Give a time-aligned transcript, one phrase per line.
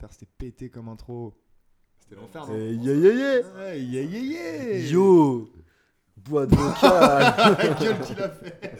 [0.00, 1.34] refaire, c'était pété comme intro.
[2.00, 3.40] C'était l'enfer, Eh, yeah, yeah, yeah.
[3.56, 4.90] Ouais, yeah, yeah, yeah.
[4.90, 5.50] Yo
[6.16, 8.78] Boîte vocale La gueule qu'il a fait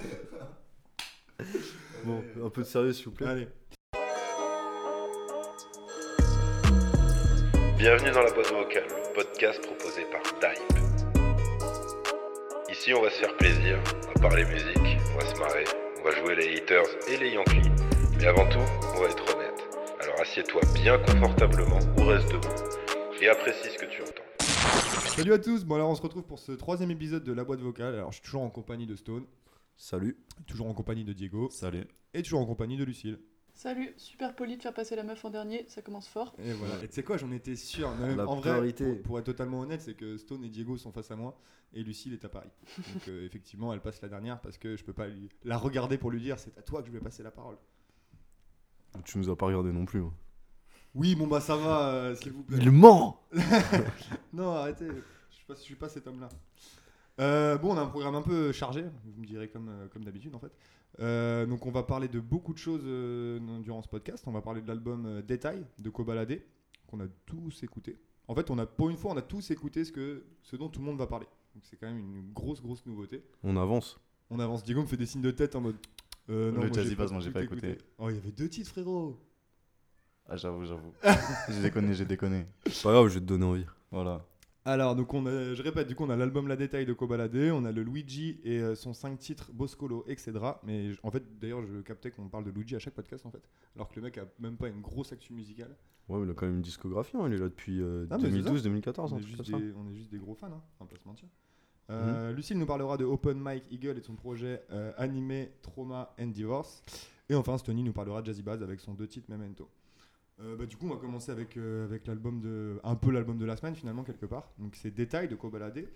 [2.04, 3.26] Bon, un peu de sérieux s'il vous plaît.
[3.26, 3.48] Allez.
[7.78, 10.78] Bienvenue dans la boîte vocale, le podcast proposé par Dype.
[12.70, 13.78] Ici, on va se faire plaisir,
[14.08, 15.64] on va parler musique, on va se marrer,
[15.98, 17.70] on va jouer les haters et les Yankees.
[18.18, 18.58] Mais avant tout,
[18.96, 19.39] on va être honnête.
[20.20, 22.48] Alors assieds-toi bien confortablement ou reste debout
[23.22, 24.22] et apprécie ce que tu entends.
[25.16, 27.60] Salut à tous, bon alors on se retrouve pour ce troisième épisode de la boîte
[27.60, 27.94] vocale.
[27.94, 29.24] Alors je suis toujours en compagnie de Stone,
[29.78, 30.18] Salut.
[30.46, 31.86] toujours en compagnie de Diego Salut.
[32.12, 33.18] et toujours en compagnie de Lucille.
[33.54, 36.34] Salut, super poli de faire passer la meuf en dernier, ça commence fort.
[36.38, 36.74] Et voilà.
[36.84, 37.90] Et tu sais quoi, j'en étais sûr.
[37.96, 38.84] Non, La en vrai, priorité.
[38.96, 41.38] pour, pour être totalement honnête, c'est que Stone et Diego sont face à moi
[41.72, 42.50] et Lucille est à Paris.
[42.92, 45.96] Donc euh, effectivement, elle passe la dernière parce que je peux pas lui- la regarder
[45.96, 47.56] pour lui dire c'est à toi que je vais passer la parole.
[49.04, 50.00] Tu nous as pas regardé non plus.
[50.00, 50.12] hein.
[50.94, 52.58] Oui, bon bah ça va, euh, s'il vous plaît.
[52.60, 53.20] Il ment
[54.32, 54.88] Non, arrêtez,
[55.30, 56.28] je suis pas, je suis pas cet homme-là.
[57.20, 60.04] Euh, bon, on a un programme un peu chargé, vous me direz comme, euh, comme
[60.04, 60.52] d'habitude en fait.
[60.98, 64.24] Euh, donc on va parler de beaucoup de choses euh, durant ce podcast.
[64.26, 66.40] On va parler de l'album euh, Détail de Kobalade,
[66.88, 67.96] qu'on a tous écouté.
[68.26, 70.68] En fait, on a, pour une fois, on a tous écouté ce, que, ce dont
[70.68, 71.26] tout le monde va parler.
[71.54, 73.22] Donc c'est quand même une grosse, grosse nouveauté.
[73.44, 74.00] On avance.
[74.30, 74.62] On avance.
[74.64, 75.76] Diego me fait des signes de tête en mode.
[76.28, 77.78] Euh, non, Le Jazzy Bass, moi, j'ai pas écouté.
[77.98, 79.18] Oh, il y avait deux titres, frérot.
[80.28, 80.92] Ah, j'avoue, j'avoue.
[81.48, 82.46] j'ai déconné, j'ai déconné.
[82.66, 83.66] C'est pas grave, je vais te donner envie.
[83.90, 84.24] Voilà.
[84.64, 87.34] Alors, donc on a, je répète, du coup, on a l'album La Détail de Kobalade,
[87.34, 90.32] on a le Luigi et euh, son 5 titres Boscolo, etc.
[90.62, 93.42] Mais en fait, d'ailleurs, je captais qu'on parle de Luigi à chaque podcast, en fait.
[93.74, 95.74] Alors que le mec a même pas une grosse actu musicale.
[96.08, 98.18] Ouais, mais il a quand même une discographie, hein, il est là depuis euh, Ah,
[98.18, 100.62] mais c'est 2012, 2014, On est, juste des, on est juste des gros fans, hein,
[100.78, 101.28] on va pas se mentir.
[101.90, 106.14] Euh, Lucille nous parlera de Open Mike Eagle et de son projet euh, Animé, Trauma
[106.20, 106.82] and Divorce.
[107.28, 109.68] Et enfin, Stony nous parlera de Jazzy Bass avec son deux titres Memento.
[110.40, 113.38] Euh, bah, du coup, on va commencer avec, euh, avec l'album de, un peu l'album
[113.38, 114.50] de la semaine finalement quelque part.
[114.58, 115.86] Donc c'est Détail de Kobalade.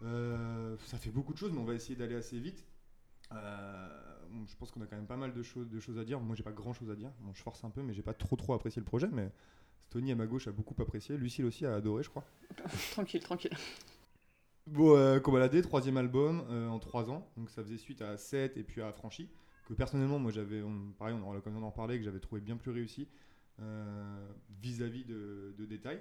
[0.00, 2.64] Ça fait beaucoup de choses, mais on va essayer d'aller assez vite.
[3.30, 6.20] Je pense qu'on a quand même pas mal de choses, de choses à dire.
[6.20, 7.10] Moi, j'ai pas grand chose à dire.
[7.34, 9.08] Je force un peu, mais j'ai pas trop trop apprécié le projet.
[9.12, 9.30] Mais
[9.88, 11.16] Stony à ma gauche a beaucoup apprécié.
[11.16, 12.24] Lucille aussi a adoré, je crois.
[12.92, 13.52] tranquille, tranquille.
[14.66, 15.20] Bon, euh,
[15.62, 17.28] troisième album euh, en trois ans.
[17.36, 19.28] Donc ça faisait suite à 7 et puis à Affranchi.
[19.68, 22.56] Que personnellement, moi j'avais, on- pareil, on aura l'occasion d'en parler, que j'avais trouvé bien
[22.56, 23.08] plus réussi
[23.60, 24.28] euh,
[24.60, 26.00] vis-à-vis de, de détails.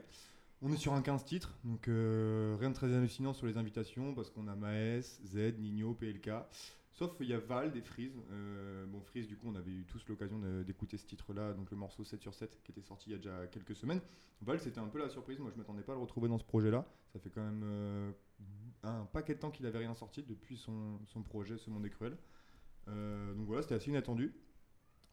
[0.62, 4.14] On est sur un 15 titres, donc euh, rien de très hallucinant sur les invitations
[4.16, 6.30] parce qu'on a Maes, Z, Nino, PLK.
[6.95, 8.13] Sauf il y a Val et Freeze.
[8.31, 11.75] Euh, bon, Freeze, du coup, on avait eu tous l'occasion d'écouter ce titre-là, donc le
[11.75, 14.00] morceau 7 sur 7 qui était sorti il y a déjà quelques semaines.
[14.41, 15.38] Val, c'était un peu la surprise.
[15.39, 16.85] Moi, je m'attendais pas à le retrouver dans ce projet-là.
[17.11, 18.11] Ça fait quand même euh,
[18.84, 22.17] un paquet de temps qu'il avait rien sorti depuis son, projet Ce Monde est cruel.
[22.88, 24.34] Euh, donc voilà, c'était assez inattendu.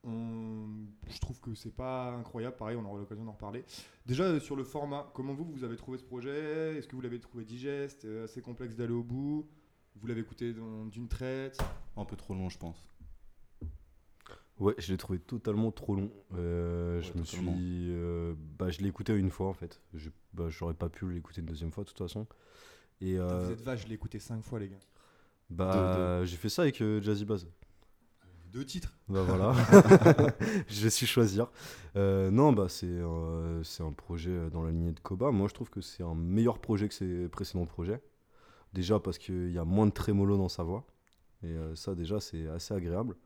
[0.04, 2.54] Je trouve que c'est pas incroyable.
[2.54, 3.64] Pareil, on aura l'occasion d'en reparler.
[4.06, 6.76] Déjà euh, sur le format, comment vous vous avez trouvé ce projet?
[6.76, 9.48] Est-ce que vous l'avez trouvé digeste, assez complexe d'aller au bout?
[9.96, 11.58] Vous l'avez écouté dans- d'une traite
[11.96, 12.76] Un peu trop long, je pense.
[14.58, 16.10] Ouais, je l'ai trouvé totalement trop long.
[16.34, 17.54] Euh, je me totalement.
[17.54, 17.88] suis.
[17.90, 19.80] euh, bah, je l'ai écouté une fois en fait.
[19.94, 22.26] Je, bah, j'aurais pas pu l'écouter une deuxième fois de toute façon.
[23.00, 24.78] Et euh, Vous êtes vache, je l'ai écouté 5 fois, les gars.
[25.50, 27.46] bah, j'ai fait ça avec euh, Jazzy Bass.
[28.52, 29.54] Deux titres Bah voilà,
[30.68, 31.50] je vais su choisir.
[31.96, 35.30] Euh, non, bah c'est euh, c'est un projet dans la lignée de Koba.
[35.30, 38.02] Moi, je trouve que c'est un meilleur projet que ses précédents projets.
[38.72, 40.84] Déjà parce qu'il y a moins de trémolo dans sa voix.
[41.42, 43.16] Et euh, ça, déjà, c'est assez agréable.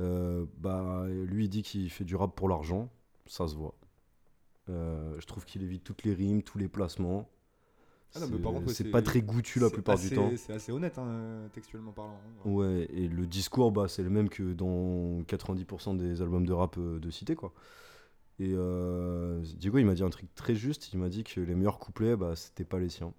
[0.00, 2.88] Euh, bah, lui, il dit qu'il fait du rap pour l'argent.
[3.26, 3.74] Ça se voit.
[4.68, 7.28] Euh, je trouve qu'il évite toutes les rimes, tous les placements.
[8.14, 10.30] Ah C'est- ouais, pas très goûtu la plupart du assez- temps.
[10.36, 12.18] C'est assez honnête, hein, textuellement parlant.
[12.44, 12.48] hein.
[12.48, 16.78] Ouais, et le discours, bah, c'est le même que dans 90% des albums de rap
[16.78, 17.52] de Cité, quoi.
[18.38, 20.92] Et euh, Diego, il m'a dit un truc très juste.
[20.92, 23.12] Il m'a dit que les meilleurs couplets, bah, c'était pas les siens.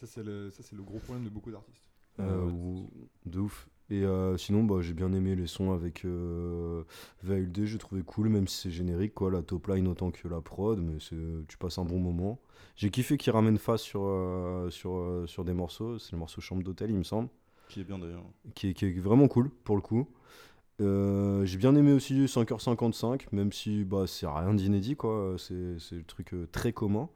[0.00, 1.82] Ça, c'est le, ça, c'est le gros problème de beaucoup d'artistes.
[2.20, 2.90] Euh, ouais, ou-
[3.26, 3.68] de ouf.
[3.90, 6.84] Et euh, sinon, bah, j'ai bien aimé les sons avec euh,
[7.24, 10.40] VLD, j'ai trouvé cool, même si c'est générique, quoi, la top line autant que la
[10.40, 10.98] prod, mais
[11.48, 12.40] tu passes un bon moment.
[12.76, 16.40] J'ai kiffé qu'il ramène face sur, euh, sur, euh, sur des morceaux, c'est le morceau
[16.40, 17.28] Chambre d'hôtel, il me semble.
[17.68, 18.24] Qui est bien d'ailleurs.
[18.54, 20.08] qui est, qui est vraiment cool pour le coup.
[20.80, 25.34] Euh, j'ai bien aimé aussi 5h55, même si bah, c'est rien d'inédit, quoi.
[25.36, 27.08] C'est, c'est le truc euh, très commun.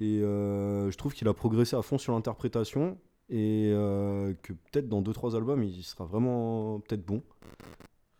[0.00, 2.98] Et euh, je trouve qu'il a progressé à fond sur l'interprétation
[3.28, 7.22] et euh, que peut-être dans 2-3 albums, il sera vraiment peut-être bon.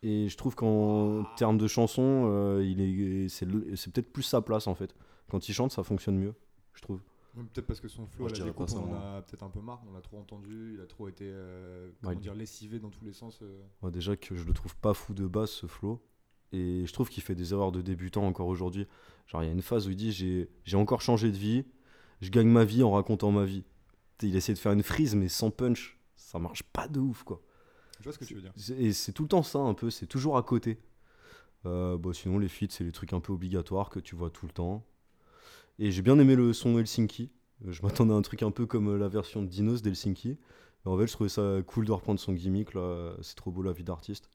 [0.03, 4.23] Et je trouve qu'en termes de chansons, euh, il est, c'est, le- c'est peut-être plus
[4.23, 4.94] sa place en fait.
[5.31, 6.35] Quand il chante, ça fonctionne mieux,
[6.75, 7.00] je trouve.
[7.37, 8.93] Ouais, Peut-être parce que son flow, Moi, à je la dirais pas découpe, ça, on
[8.94, 12.15] a peut-être un peu marre, on l'a trop entendu, il a trop été euh, comment
[12.15, 13.38] Ouais, dire, lessivé dans tous les sens.
[13.43, 13.61] euh.
[13.83, 16.00] Ouais, déjà que je le trouve pas fou de base ce flow.
[16.52, 18.87] Et je trouve qu'il fait des erreurs de débutant encore aujourd'hui.
[19.26, 20.12] Genre, il y a une phase où il dit
[20.64, 21.64] J'ai encore changé de vie,
[22.20, 23.64] je gagne ma vie en racontant ma vie.
[24.23, 25.99] Il essaie de faire une frise, mais sans punch.
[26.17, 27.41] Ça marche pas de ouf, quoi.
[27.99, 28.52] Je vois ce que tu veux dire.
[28.79, 29.91] Et c'est tout le temps ça, un peu.
[29.91, 30.79] C'est toujours à côté.
[31.67, 34.47] Euh, bah, sinon, les feats, c'est les trucs un peu obligatoires que tu vois tout
[34.47, 34.85] le temps.
[35.79, 37.31] Et j'ai bien aimé le son Helsinki.
[37.67, 40.38] Euh, Je m'attendais à un truc un peu comme euh, la version de Dinos d'Helsinki.
[40.85, 42.75] Mais en fait, je trouvais ça cool de reprendre son gimmick.
[42.75, 43.14] là.
[43.23, 44.31] C'est trop beau la vie d'artiste.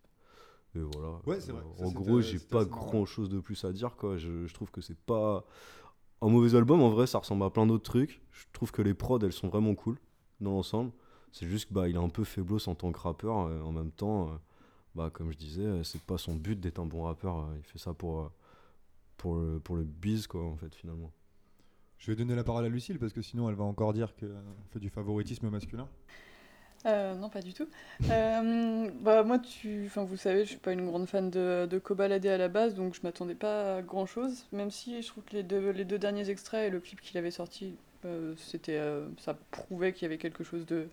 [0.76, 1.20] Et voilà.
[1.26, 1.62] Ouais, c'est vrai.
[1.62, 3.96] Euh, Ça, en gros, j'ai pas grand chose de plus à dire.
[3.96, 4.18] Quoi.
[4.18, 5.46] Je, je trouve que c'est pas.
[6.22, 8.22] Un mauvais album, en vrai, ça ressemble à plein d'autres trucs.
[8.32, 9.98] Je trouve que les prods, elles sont vraiment cool
[10.42, 10.92] dans l'ensemble.
[11.32, 13.38] C'est juste que bah, il est un peu faiblos en tant que rappeur.
[13.48, 14.36] euh, en même temps, euh,
[14.96, 17.48] bah, comme je disais, c'est pas son but d'être un bon rappeur.
[17.58, 18.32] Il fait ça pour,
[19.18, 21.12] pour, le, pour le biz, quoi, en fait, finalement.
[21.98, 24.28] Je vais donner la parole à Lucille parce que sinon elle va encore dire qu'on
[24.70, 25.88] fait du favoritisme masculin.
[26.86, 27.68] Euh, non, pas du tout.
[28.12, 29.86] Euh, bah, moi, tu...
[29.88, 32.94] enfin, vous savez, je suis pas une grande fan de, de à la base, donc
[32.94, 34.46] je m'attendais pas à grand chose.
[34.52, 37.18] Même si je trouve que les deux, les deux derniers extraits et le clip qu'il
[37.18, 38.36] avait sorti, euh,
[39.18, 40.88] ça prouvait qu'il y avait quelque chose de,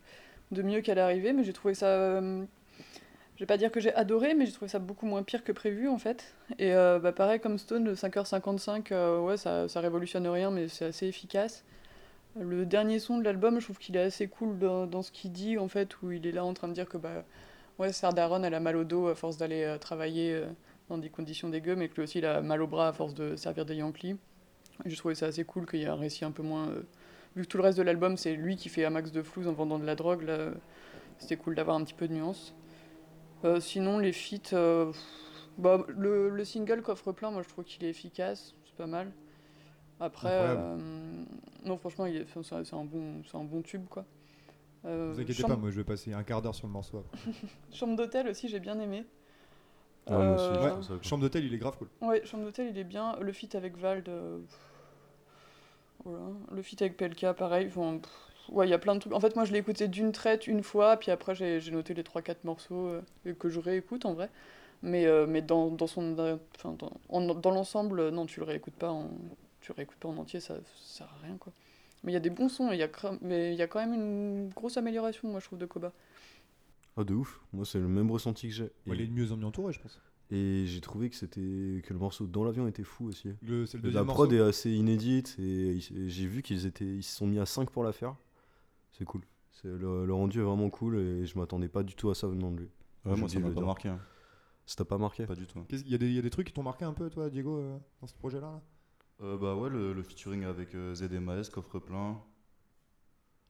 [0.51, 1.33] de mieux qu'à l'arrivée.
[1.35, 2.21] Mais j'ai trouvé ça.
[2.21, 5.53] je vais pas dire que j'ai adoré, mais j'ai trouvé ça beaucoup moins pire que
[5.53, 6.35] prévu en fait.
[6.59, 10.87] Et bah, pareil comme Stone, le 5h55, euh, ouais, ça, ça révolutionne rien, mais c'est
[10.87, 11.65] assez efficace.
[12.35, 15.33] Le dernier son de l'album, je trouve qu'il est assez cool dans, dans ce qu'il
[15.33, 17.25] dit, en fait, où il est là en train de dire que bah,
[17.79, 20.47] ouais, Sardaron, elle a mal au dos à force d'aller euh, travailler euh,
[20.89, 23.13] dans des conditions dégueu, mais que lui aussi, il a mal au bras à force
[23.15, 24.17] de servir des Yankees.
[24.87, 26.69] J'ai trouvé ça assez cool qu'il y ait un récit un peu moins.
[26.69, 26.83] euh,
[27.37, 29.47] vu que tout le reste de l'album, c'est lui qui fait un max de flouze
[29.47, 30.53] en vendant de la drogue, là,
[31.19, 32.55] c'était cool d'avoir un petit peu de nuance.
[33.61, 34.55] Sinon, les feats.
[35.59, 39.13] bah, le, le single Coffre plein, moi je trouve qu'il est efficace, c'est pas mal.
[40.01, 40.77] Après, euh,
[41.65, 44.05] non, franchement, il est- enfin, c'est un, bon, c'est un bon tube quoi.
[44.85, 46.99] Euh, vous inquiétez Chambre- pas, moi je vais passer un quart d'heure sur le morceau.
[46.99, 47.19] après.
[47.73, 49.05] Chambre d'hôtel aussi, j'ai bien aimé.
[50.09, 51.05] Ouais, aussi, Euh, je Ouais, trouve ça cool.
[51.05, 51.89] chambre d'hôtel il est grave cool.
[52.01, 53.17] Ouais, Chambre d'hôtel, il est bien.
[53.21, 54.09] Le feat avec Vald.
[54.09, 54.41] euh,
[56.05, 56.25] Voilà.
[56.51, 57.69] Le feat avec PLK, pareil.
[57.69, 59.13] Enfin, pff, ouais, il y a plein de trucs.
[59.13, 61.95] En fait, moi, je l'ai écouté d'une traite une fois, puis après, j'ai j'ai noté
[61.95, 64.29] les 3-4 morceaux euh, que je réécoute en vrai.
[64.83, 68.41] Mais, euh, mais dans, dans, son, euh, enfin, dans, en- dans l'ensemble, euh, non, tu
[68.41, 69.11] le réécoutes pas en,
[69.63, 71.53] tu réécoutes pas en entier, ça, ça sert à rien quoi.
[72.05, 72.91] Mais il y a des bons sons, il y, a
[73.23, 75.93] mais il y a quand même une grosse amélioration, moi, je trouve, de Koba.
[76.97, 77.41] Ah, de ouf.
[77.53, 78.65] Moi, c'est le même ressenti que j'ai.
[78.65, 79.99] Ouais, il est de mieux en mieux entouré, je pense.
[80.31, 81.41] et j'ai trouvé que, c'était
[81.85, 83.31] que le morceau dans l'avion était fou aussi.
[83.43, 84.45] Le- C'est le La prod morceau.
[84.45, 87.85] est assez inédite et j'ai vu qu'ils étaient ils se sont mis à 5 pour
[87.85, 88.17] la faire.
[88.93, 89.23] C'est cool.
[89.53, 92.27] C'est le, le rendu est vraiment cool et je m'attendais pas du tout à ça
[92.27, 92.69] venant de lui.
[93.05, 93.89] Ouais, moi, ça m'a pas marqué.
[93.89, 94.01] hein.
[94.67, 95.27] Ça t'a pas marqué?
[95.27, 95.59] Pas du tout.
[95.71, 97.29] Il y, a des- il y a des trucs qui t'ont marqué un peu, toi,
[97.31, 98.63] Diego, euh, dans ce projet-là là?
[99.21, 102.21] Euh, bah ouais, le, le featuring avec euh, ZD Maes, coffre plein.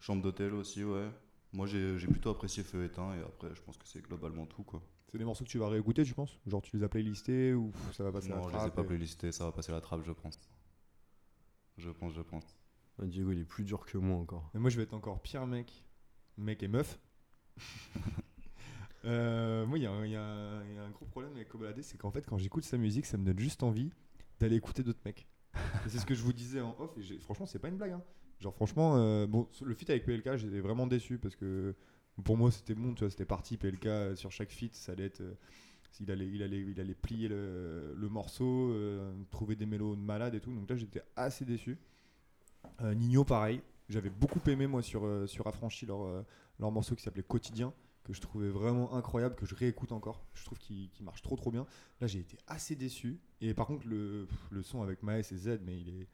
[0.01, 1.09] Chambre d'hôtel aussi, ouais.
[1.53, 4.63] Moi j'ai j'ai plutôt apprécié Feu éteint et après je pense que c'est globalement tout
[4.65, 4.83] quoi.
[5.11, 6.39] C'est des morceaux que tu vas réécouter, tu penses?
[6.47, 8.55] Genre tu les as playlistés ou pff, ça va passer à non, la je les
[8.55, 10.41] ai trappe pas et- playlistés, ça va passer la trappe je pense.
[11.77, 12.45] Je pense, je pense.
[13.01, 14.51] Ah, Diego, il est plus dur que moi encore.
[14.55, 15.85] Mais moi, je vais être encore pire, mec.
[16.37, 16.99] Mec et meuf.
[19.05, 21.05] Euh, moi, il y, a un- il y a un il y a un gros
[21.07, 23.91] problème avec Kobalade, c'est qu'en fait, quand j'écoute sa musique, ça me donne juste envie
[24.39, 25.27] d'aller écouter d'autres mecs.
[25.87, 27.93] C'est ce que je vous disais en off, et franchement, c'est pas une blague.
[27.93, 28.03] hein.
[28.41, 31.75] Genre, franchement, euh, bon, le feat avec PLK, j'étais vraiment déçu parce que
[32.25, 33.57] pour moi, c'était bon, tu vois, c'était parti.
[33.57, 35.21] PLK euh, sur chaque feat, ça allait être.
[35.21, 35.35] euh,
[36.01, 38.75] il, allait, il, allait, il allait plier le, morceau,
[39.31, 40.53] trouver des mélos malades et tout.
[40.53, 41.79] Donc là, j'étais assez déçu.
[42.83, 43.61] Nino, pareil.
[43.89, 45.45] J'avais beaucoup aimé, moi, sur, sur
[46.59, 47.73] leur morceau qui s'appelait Quotidien,
[48.05, 50.25] que je trouvais vraiment incroyable, que je réécoute encore.
[50.35, 51.67] Je trouve qu'il marche trop, trop bien.
[52.01, 53.21] Là, j'ai été assez déçu.
[53.41, 54.27] Et par contre, le,
[54.63, 56.09] son avec Maes et Z, mais il est.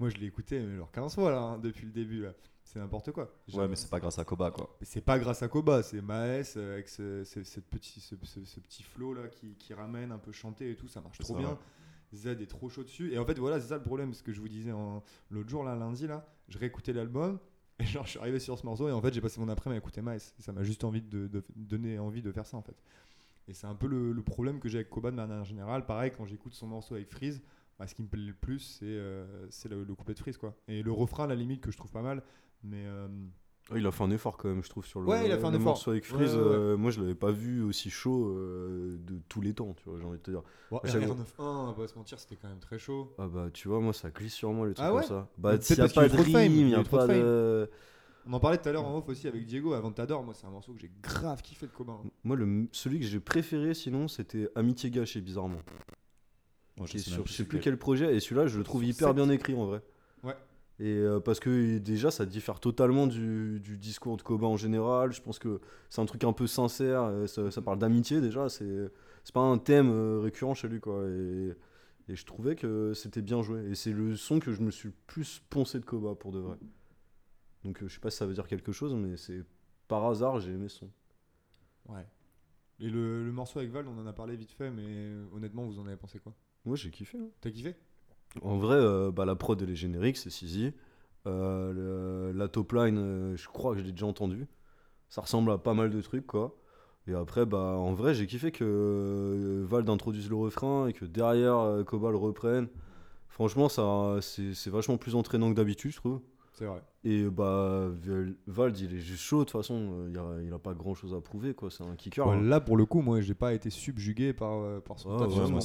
[0.00, 2.32] Moi, je l'ai écouté mais genre 15 fois, là, hein, depuis le début, là.
[2.64, 3.32] C'est n'importe quoi.
[3.54, 4.76] Ouais, mais c'est pas grâce à Koba quoi.
[4.82, 8.82] C'est pas grâce à Koba, c'est Maes euh, avec ce, ce- cette petit, ce, petit
[8.82, 11.48] flow là qui, qui ramène un peu chanté et tout, ça marche trop ça, bien.
[11.48, 11.56] ouais.
[12.12, 13.10] Z est trop chaud dessus.
[13.10, 14.70] Et en fait, voilà, c'est ça le problème, ce que je vous disais
[15.30, 17.38] l'autre jour, là, lundi, là, je réécoutais l'album.
[17.80, 19.76] Et genre, je suis arrivé sur ce morceau et en fait, j'ai passé mon après-midi
[19.76, 20.34] à écouter Maes.
[20.38, 22.76] Et ça m'a juste envie de, donner envie de faire ça en fait.
[23.46, 25.86] Et c'est un peu le, problème que j'ai avec Koba de manière générale.
[25.86, 27.40] Pareil, quand j'écoute son morceau avec Freeze,
[27.78, 30.54] bah, ce qui me plaît le plus, c'est euh, le couplet de Freeze quoi.
[30.66, 32.22] Et le refrain, à la limite, que je trouve pas mal.
[32.64, 33.08] Mais euh,
[33.70, 35.36] Ah, il a fait un effort quand même, je trouve, sur le, Ouais, il a
[35.38, 35.66] fait un le effort.
[35.72, 36.34] morceau avec Freeze.
[36.34, 36.54] Ouais, ouais, ouais.
[36.54, 39.98] euh, moi, je l'avais pas vu aussi chaud euh, de tous les temps, tu vois,
[39.98, 40.42] j'ai envie de te dire.
[40.70, 41.12] bon, J'avoue.
[41.14, 43.12] RR91, on va pas se mentir, c'était quand même très chaud.
[43.18, 45.28] Ah bah, tu vois, moi, ça glisse sur moi, les trucs Ah ouais comme ça.
[45.36, 47.14] Bah, s'il y a pas de rime, il y y a a trop de pas
[47.14, 47.70] de...
[48.26, 50.22] On en parlait tout à l'heure en off aussi avec Diego, avant Tador.
[50.22, 51.94] Moi, c'est un morceau que j'ai grave kiffé de Koba.
[51.94, 52.08] hein.
[52.24, 55.60] Moi, le, celui que j'ai préféré, sinon, c'était Amitié gâchée, bizarrement.
[56.76, 59.14] Moi, est sais sur je sais plus quel projet, et celui-là, je le trouve hyper
[59.14, 59.82] bien écrit, en vrai.
[60.80, 65.12] Et euh, parce que déjà, ça diffère totalement du, du discours de Koba en général.
[65.12, 67.02] Je pense que c'est un truc un peu sincère.
[67.02, 68.48] euh, Ça, ça parle d'amitié déjà.
[68.48, 68.90] C'est
[69.34, 71.04] pas un thème euh, récurrent chez lui, quoi.
[71.08, 71.52] Et,
[72.08, 73.64] et je trouvais que c'était bien joué.
[73.70, 76.38] Et c'est le son que je me suis le plus poncé de Koba pour de
[76.38, 76.56] vrai.
[77.64, 79.42] Donc je sais pas si ça veut dire quelque chose, mais c'est
[79.88, 80.88] par hasard, j'ai aimé son.
[81.88, 82.06] Ouais.
[82.78, 85.80] Et le, le morceau avec Val, on en a parlé vite fait, mais honnêtement, vous
[85.80, 86.32] en avez pensé quoi?
[86.64, 87.18] Moi, j'ai kiffé.
[87.18, 87.28] hein.
[87.40, 87.74] T'as kiffé?
[88.42, 90.72] En vrai, euh, bah, la prod, elle est générique, c'est Sizi.
[91.26, 94.46] Euh, la top line, euh, je crois que je l'ai déjà entendu.
[95.08, 96.56] Ça ressemble à pas mal de trucs, quoi.
[97.06, 101.04] Et après, bah, en vrai, j'ai kiffé que euh, Vald introduise le refrain et que
[101.06, 102.68] derrière, euh, Koba le reprenne.
[103.28, 106.20] Franchement, ça, c'est vachement plus entraînant que d'habitude, je trouve.
[106.52, 106.82] C'est vrai.
[107.04, 109.74] Et bah, Val- Vald, il est juste chaud, de toute façon.
[109.92, 111.70] euh, Il a, il a pas grand chose à prouver, quoi.
[111.70, 112.26] C'est un kicker.
[112.26, 112.42] Ouais, hein.
[112.42, 115.28] là, pour le coup, moi, j'ai pas été subjugué par, euh, par son Ouais, taf
[115.28, 115.60] ouais, sur ce moi,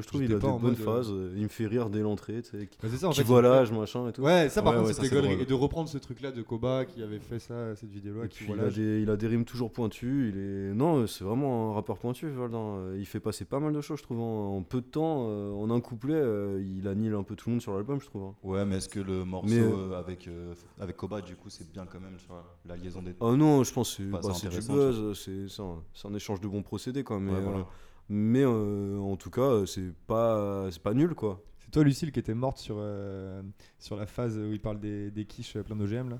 [0.00, 1.10] je trouve qu'il a pas des en bonnes euh, phases.
[1.10, 2.68] euh, Il me fait rire dès l'entrée, tu sais.
[2.80, 4.22] Bah, c'est ça, en Qui fait, voilage, machin et tout.
[4.22, 5.42] Ouais, ça par Ouais, contre ouais, c'était.
[5.42, 8.26] Et de reprendre ce truc là de Koba qui avait fait ça, cette vidéo là,
[8.26, 10.32] Et qui puis, il, a des, il a des rimes toujours pointues.
[10.32, 10.74] Il est...
[10.74, 12.58] Non, c'est vraiment un rappeur pointu, Valdin.
[12.58, 14.20] Euh, Il fait passer pas mal de choses, je trouve.
[14.20, 16.22] En, en peu de temps, en un couplet,
[16.62, 18.22] il annule un peu tout le monde sur l'album, je trouve.
[18.22, 18.34] hein.
[18.44, 22.00] Ouais, mais est-ce que le morceau avec, euh, avec Koba, du coup, c'est bien quand
[22.00, 23.14] même, tu vois, la liaison des.
[23.20, 25.18] Oh non, je pense que c'est Bah, bah, c'est du buzz.
[25.18, 27.18] C'est un, c'est un échange de bons procédés, quoi.
[27.18, 27.58] Mais, Ouais, voilà.
[27.58, 27.62] euh,
[28.08, 31.42] mais euh, en tout cas, euh, c'est pas, c'est pas nul, quoi.
[31.60, 33.42] C'est toi, Lucille, qui était morte sur, euh,
[33.78, 36.18] sur la phase où il parle des, des quiches plein d'OGM là?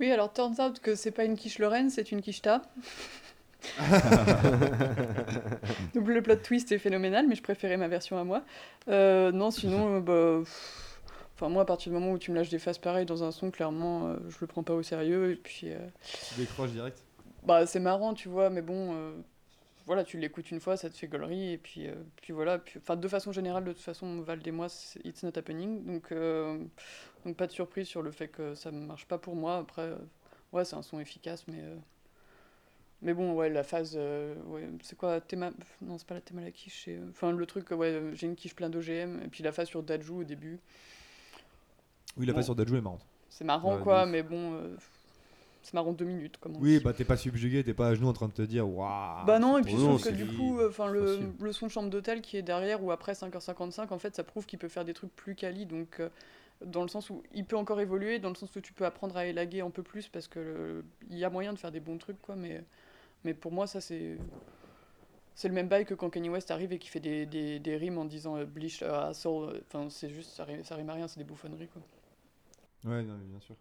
[0.00, 2.62] Oui, alors turns out que c'est pas une quiche Lorraine, c'est une quicheta.
[5.94, 8.42] Donc le plot twist est phénoménal, mais je préférais ma version à moi.
[8.88, 10.83] Euh, non, sinon, euh, bah, pff,
[11.34, 13.32] enfin moi, à partir du moment où tu me lâches des phases pareilles dans un
[13.32, 15.32] son, clairement, euh, je le prends pas au sérieux.
[15.32, 15.78] Et puis, euh,
[16.22, 17.04] Tu décroches direct.
[17.42, 19.12] bah c'est marrant, tu vois, mais bon, euh,
[19.86, 22.58] voilà, tu l'écoutes une fois, ça te fait gaulerie, et puis, euh, puis voilà.
[22.58, 24.68] Puis, Enfin, de façon générale, de toute façon, Val et moi,
[25.04, 26.12] it's not happening, donc,
[27.24, 29.58] donc pas de surprise sur le fait que ça ne marche pas pour moi.
[29.58, 29.92] Après,
[30.52, 31.62] ouais, c'est un son efficace, mais.
[33.02, 33.94] mais bon, ouais, la phase.
[33.96, 35.50] euh, ouais, c'est quoi Théma...
[35.82, 36.88] Non, c'est pas la théma la quiche.
[37.10, 39.20] Enfin, le truc, ouais, j'ai une quiche plein d'OGM.
[39.24, 40.60] Et puis la phase sur Daju au début.
[42.16, 42.38] Oui, la Bon.
[42.38, 43.06] phase sur Dajou est marrante.
[43.28, 44.08] C'est marrant, Ouais, de quoi, ouf.
[44.10, 44.54] mais bon.
[44.54, 44.76] euh,
[45.62, 46.84] c'est marrant deux minutes, comme on Oui, dit.
[46.84, 49.26] bah t'es pas subjugué, t'es pas à genoux en train de te dire waouh.
[49.26, 52.36] Bah non, et puis trouve que du coup, euh, le, le son chambre d'hôtel qui
[52.36, 55.34] est derrière ou après 5h55, en fait, ça prouve qu'il peut faire des trucs plus
[55.34, 56.10] quali, donc euh,
[56.64, 59.16] dans le sens où il peut encore évoluer, dans le sens où tu peux apprendre
[59.16, 61.98] à élaguer un peu plus parce que il y a moyen de faire des bons
[61.98, 62.64] trucs, quoi, mais,
[63.24, 64.18] mais pour moi, ça c'est.
[65.34, 67.76] C'est le même bail que quand Kanye West arrive et qu'il fait des, des, des
[67.76, 70.90] rimes en disant euh, bleach euh, asshole, euh, enfin c'est juste, ça rime, ça rime
[70.90, 71.82] à rien, c'est des bouffonneries quoi.
[72.84, 73.56] Ouais, non, mais bien sûr.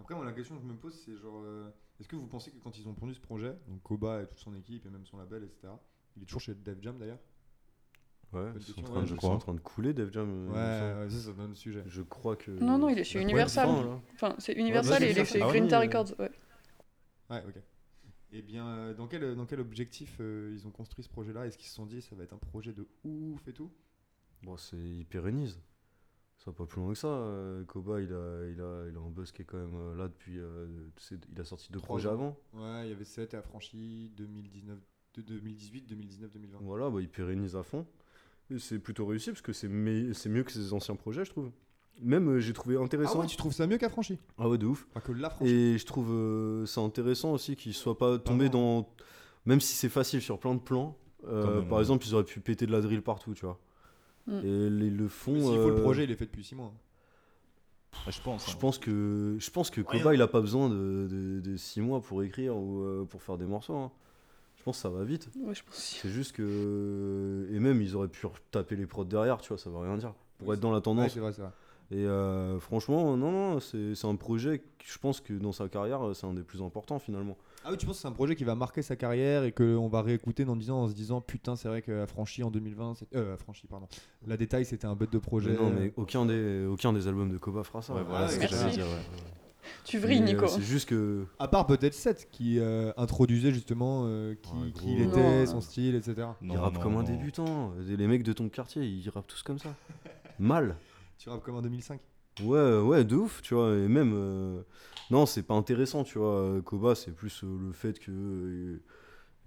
[0.00, 1.68] Après, moi, la question que je me pose, c'est genre, euh,
[2.00, 4.38] est-ce que vous pensez que quand ils ont pondu ce projet, donc Koba et toute
[4.38, 5.72] son équipe et même son label, etc.,
[6.16, 7.18] il est toujours chez Def Jam d'ailleurs?
[8.32, 9.30] Ouais, ils sont, en train ouais, je crois.
[9.30, 10.28] en train de couler, Def Jam.
[10.28, 10.98] euh, me semble.
[10.98, 11.82] Ouais, ouais, ça, ça donne le sujet.
[11.86, 12.50] Je crois que.
[12.50, 13.68] Non, non, il est chez Universal.
[13.68, 14.00] là.
[14.14, 15.42] Enfin, c'est Universal bah, et il est c'est chez.
[15.42, 16.30] Ah oui, Records, ouais.
[17.30, 17.54] Ouais, ok.
[18.32, 21.46] Et bien, euh, dans, quel, dans quel objectif euh, ils ont construit ce projet-là?
[21.46, 23.70] Est-ce qu'ils se sont dit ça va être un projet de ouf et tout?
[24.42, 25.60] Bon, c'est il pérennise.
[26.38, 27.08] Ça va pas plus loin que ça.
[27.08, 29.96] euh, Koba, il a, il a, il a un buzz qui est quand même euh,
[29.96, 30.38] là depuis.
[30.38, 30.66] euh,
[31.32, 32.12] il a sorti deux Trois projets ans.
[32.12, 32.38] avant.
[32.54, 34.78] Ouais, il y avait 7 et affranchi 2019,
[35.14, 36.58] de 2018, 2019, 2020.
[36.62, 37.86] Voilà, bah, il pérennise à fond.
[38.50, 41.30] Et c'est plutôt réussi parce que c'est me- c'est mieux que ses anciens projets, je
[41.30, 41.50] trouve.
[42.00, 43.20] Même euh, j'ai trouvé Ah intéressant.
[43.20, 44.18] ouais, tu trouves ça mieux qu'affranchi?
[44.38, 44.86] Ah ouais, de ouf.
[44.90, 45.50] Enfin, que l'affranchi.
[45.52, 48.80] Et je trouve euh, ça intéressant aussi qu'il soit pas tombé Vraiment.
[48.82, 48.88] dans.
[49.46, 50.96] Même si c'est facile sur plein de plans.
[51.26, 51.82] euh, Quand même, par ouais.
[51.82, 53.58] exemple, ils auraient pu péter de la drill partout, tu vois.
[54.26, 54.38] Mm.
[54.44, 55.32] Et les, le fond.
[55.32, 56.72] Mais S'il faut le euh, projet, il est fait depuis 6 mois.
[58.06, 58.46] Ah, je pense.
[58.46, 58.58] Je hein.
[58.60, 62.00] pense que je pense que Koba il a pas besoin de, de, de six mois
[62.00, 63.74] pour écrire ou euh, pour faire des morceaux.
[63.76, 63.90] hein.
[64.56, 65.28] Je pense que ça va vite.
[65.40, 65.96] Ouais, je pense aussi.
[66.02, 69.70] C'est juste que et même ils auraient pu taper les prods derrière, tu vois, ça
[69.70, 70.12] veut rien dire.
[70.38, 71.12] Pour Oui, être dans la Ouais, tendance.
[71.12, 71.50] c'est vrai, c'est vrai.
[71.90, 74.58] Et euh, franchement, non, non, c'est c'est un projet.
[74.58, 77.36] que Je pense que dans sa carrière, c'est un des plus importants finalement.
[77.64, 79.88] Ah oui, tu penses que c'est un projet qui va marquer sa carrière et qu'on
[79.88, 83.14] va réécouter dans 10 ans en se disant putain, c'est vrai qu'affranchi en 2020, c'est-
[83.16, 83.86] euh, affranchi, pardon.
[84.26, 85.50] La détail, c'était un bête de projet.
[85.50, 87.94] Mais non, mais aucun des aucun des albums de Koba fera ça.
[87.94, 88.56] Ouais, voilà Ah, ce que merci.
[88.58, 88.84] j'allais dire.
[88.86, 89.02] ouais.
[89.84, 90.46] Tu vrilles, euh, Nico.
[90.46, 94.80] c'est juste que À part peut-être 7 qui euh, introduisait justement euh, qui, Ouais, qui
[94.80, 94.88] gros.
[94.96, 95.46] il était, Non.
[95.46, 96.28] son style, etc.
[96.42, 97.72] il rappe non, comme un débutant.
[97.86, 99.70] Les mecs de ton quartier, ils rappent tous comme ça.
[100.38, 100.76] Mal.
[101.18, 102.00] Tu rappes comme en 2005.
[102.42, 103.74] Ouais, ouais, de ouf, tu vois.
[103.76, 104.62] Et même, euh,
[105.10, 106.60] non, c'est pas intéressant, tu vois.
[106.64, 108.10] Koba, c'est plus euh, le fait que.
[108.12, 108.80] euh,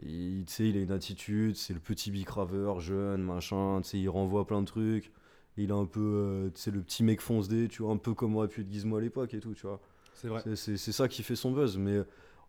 [0.04, 4.00] il, tu sais, il a une attitude, c'est le petit bicraveur, jeune, machin, tu sais,
[4.00, 5.12] il renvoie plein de trucs.
[5.58, 8.14] Il a un peu, tu sais, le petit mec fonce dé, tu vois, un peu
[8.14, 9.80] comme aurait pu être Gizmo à l'époque et tout, tu vois.
[10.14, 10.44] C'est vrai.
[10.56, 11.78] C'est- ça qui fait son buzz.
[11.78, 12.00] Mais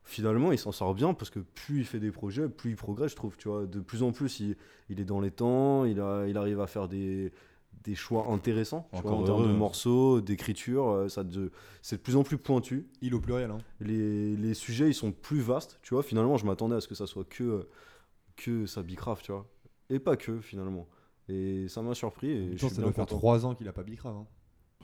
[0.04, 3.10] finalement, il s'en sort bien parce que plus il fait des projets, plus il progresse,
[3.12, 3.36] je trouve.
[3.36, 3.66] Tu vois.
[3.66, 4.56] De plus en plus, il,
[4.88, 7.32] il est dans les temps, il, a, il arrive à faire des,
[7.84, 9.56] des choix intéressants tu vois, Encore en termes de heureux.
[9.58, 10.88] morceaux, d'écriture.
[10.90, 11.50] euh, ça de-
[11.82, 12.88] C'est de plus en plus pointu.
[13.00, 13.50] Il au pluriel.
[13.50, 13.58] Hein.
[13.80, 15.78] Les, les sujets, ils sont plus vastes.
[15.82, 16.02] Tu vois.
[16.02, 17.68] Finalement, je m'attendais à ce que ça soit que, euh,
[18.36, 19.46] que ça bicrave, tu vois.
[19.90, 20.86] et pas que finalement.
[21.28, 22.30] Et ça m'a surpris.
[22.30, 23.06] Et je Pourtant, suis ça doit faire.
[23.06, 24.16] 3 ans qu'il a pas Bicrave.
[24.16, 24.26] Hein.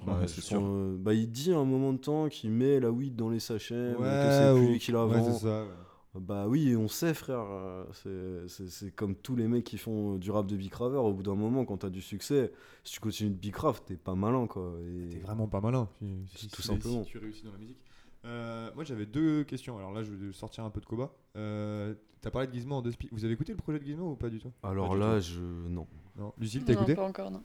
[0.07, 2.91] Bah, Ouais, sur, euh, bah, il dit à un moment de temps qu'il met la
[2.91, 5.33] weed dans les sachets, mais que Ouais, c'est plus ou- lui qui la ouais, vend.
[5.33, 5.63] c'est ça.
[5.63, 5.69] ouais.
[6.15, 7.45] Bah oui, on sait, frère.
[7.49, 11.05] euh, c'est- C'est c'est comme tous les mecs qui font euh, du rap de bicraveur.
[11.05, 12.51] Au bout d'un moment, quand t'as du succès,
[12.83, 14.73] si tu continues de bicrave, t'es pas malin, quoi.
[14.83, 15.89] Et- T'es vraiment pas malin.
[16.01, 17.05] si- si- Tout si- simplement.
[17.05, 17.79] Si tu réussis dans la musique.
[18.25, 19.79] Euh, moi, j'avais deux questions.
[19.79, 21.11] Alors là, je vais sortir un peu de Koba.
[21.37, 24.11] Euh, T'as parlé de Gizmo en deux spi- Vous avez écouté le projet de Gizmo
[24.11, 24.51] ou pas du tout?
[24.65, 25.39] Alors du là, je.
[25.39, 25.87] Non.
[26.17, 26.33] Non.
[26.37, 26.97] Lucille, t'as Non, écouté?
[26.97, 27.45] pas encore, non.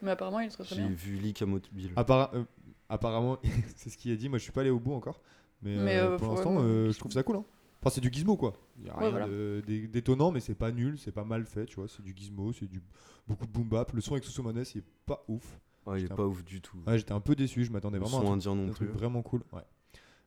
[0.00, 0.90] Mais apparemment, il est très très J'ai bien.
[0.90, 1.92] vu Leak à Mobile.
[1.94, 2.44] Appara- euh,
[2.88, 3.38] Apparemment,
[3.76, 4.30] c'est ce qu'il a dit.
[4.30, 5.20] Moi, je suis pas allé au bout encore.
[5.62, 7.36] Mais, Mais, pour l'instant, euh, je trouve ça cool.
[7.36, 7.44] Hein.
[7.84, 8.54] Enfin, c'est du Gizmo quoi.
[8.78, 9.86] Il y a Ouais, rien voilà.
[9.88, 11.66] d'étonnant, mais c'est pas nul, c'est pas mal fait.
[11.66, 12.80] Tu vois, c'est du Gizmo, c'est du
[13.28, 13.92] beaucoup de boom bap.
[13.92, 15.60] Le son avec Sosomanes, il est pas ouf.
[15.86, 16.78] Ah, il est pas ouf du tout.
[16.86, 17.62] Ouais, j'étais un peu déçu.
[17.64, 18.96] Je m'attendais vraiment à un son truc- indien non un truc plus.
[18.98, 19.42] vraiment cool.
[19.52, 19.60] Ouais.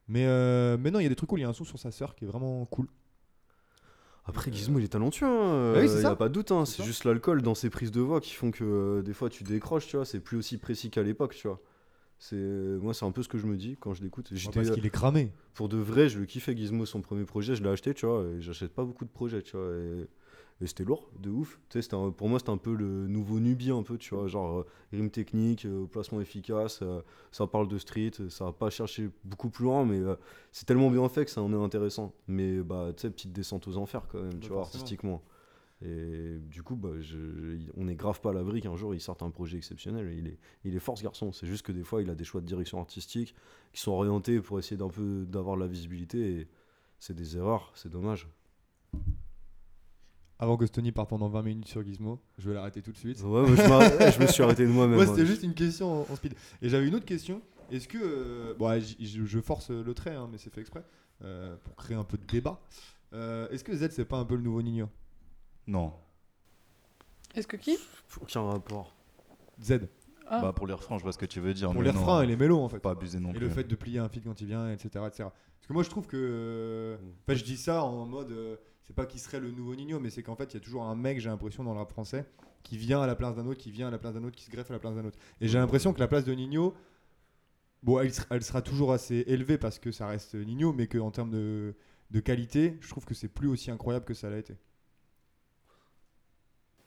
[0.08, 1.40] Mais, euh, mais non, il y a des trucs cool.
[1.40, 2.88] Il y a un son sur sa sœur qui est vraiment cool.
[4.26, 5.26] Après, Gizmo, il est talentueux.
[5.26, 5.74] Hein.
[5.74, 6.52] Bah oui, c'est euh, a pas de doute.
[6.52, 6.66] Hein.
[6.66, 9.44] C'est juste l'alcool dans ses prises de voix qui font que euh, des fois tu
[9.44, 9.88] décroches.
[9.88, 11.34] Tu vois, c'est plus aussi précis qu'à l'époque.
[11.36, 11.60] Tu vois.
[12.20, 14.30] C'est moi, c'est un peu ce que je me dis quand je l'écoute.
[14.32, 15.32] Ouais, J'étais parce qu'il est cramé.
[15.54, 18.24] pour de vrai, je le kiffais Gizmo, son premier projet, je l'ai acheté, tu vois,
[18.26, 20.08] et j'achète pas beaucoup de projets, tu vois, et,
[20.62, 21.60] et c'était lourd, de ouf.
[21.70, 24.28] Tu sais, un- pour moi, c'était un peu le nouveau Nubi, un peu, tu vois,
[24.28, 28.52] genre euh, rime technique, euh, placement efficace, euh, ça parle de street, euh, ça va
[28.52, 30.16] pas chercher beaucoup plus loin, mais euh,
[30.52, 32.14] c'est tellement bien fait que ça en est intéressant.
[32.28, 34.84] Mais bah, tu sais, petite descente aux enfers quand même, tu Bah, vois, forcément.
[34.84, 35.24] artistiquement.
[35.84, 39.00] Et du coup, bah, je, je- on n'est grave pas à l'abri qu'un jour il
[39.00, 40.12] sorte un projet exceptionnel.
[40.18, 41.32] Il est, il est fort ce garçon.
[41.32, 43.36] C'est juste que des fois, il a des choix de direction artistique
[43.74, 46.40] qui sont orientés pour essayer d'un peu d'avoir de la visibilité.
[46.42, 46.48] Et
[47.00, 48.28] c'est des erreurs, c'est dommage.
[50.40, 53.20] Avant que Stony parte pendant 20 minutes sur Gizmo, je vais l'arrêter tout de suite.
[53.24, 54.96] Ouais, je, me suis arrêté de moi-même.
[54.96, 55.08] Moi, hein.
[55.08, 56.34] c'était juste une question en, en speed.
[56.62, 57.42] Et j'avais une autre question.
[57.72, 57.98] Est-ce que.
[58.02, 60.84] euh, bon, je force le trait, hein, mais c'est fait exprès.
[61.24, 62.62] euh, pour créer un peu de débat.
[63.14, 64.90] Euh, Est-ce que Z, c'est pas un peu le nouveau Nino?
[65.68, 65.94] Non.
[67.36, 67.78] Est-ce que qui?
[68.22, 68.96] Aucun rapport.
[69.62, 69.82] Z.
[70.30, 71.72] Ah, Bah, pour les refrains, je vois ce que tu veux dire.
[71.72, 72.80] Pour les refrains et les mélos, en fait.
[72.80, 73.42] Pas abuser non Et plus.
[73.42, 74.88] le fait de plier un feed quand il vient, etc.
[75.08, 75.24] etc.
[75.26, 76.98] Parce que moi, je trouve que.
[77.24, 78.32] Enfin, je dis ça en mode.
[78.32, 80.62] euh, c'est pas qui serait le nouveau Nino, mais c'est qu'en fait, il y a
[80.62, 82.26] toujours un mec, j'ai l'impression, dans le rap français,
[82.64, 84.46] qui vient à la place d'un autre, qui vient à la place d'un autre, qui
[84.46, 85.20] se greffe à la place d'un autre.
[85.42, 86.74] Et j'ai l'impression que la place de Nino.
[87.84, 91.12] Bon, elle, sera- elle sera toujours assez élevée parce que ça reste Nino, mais qu'en
[91.12, 91.76] termes de,
[92.12, 94.56] de qualité, je trouve que c'est plus aussi incroyable que ça l'a été.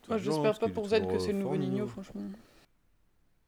[0.09, 2.23] Moi, j'espère pas pour Z que c'est euh, le nouveau Nino, franchement.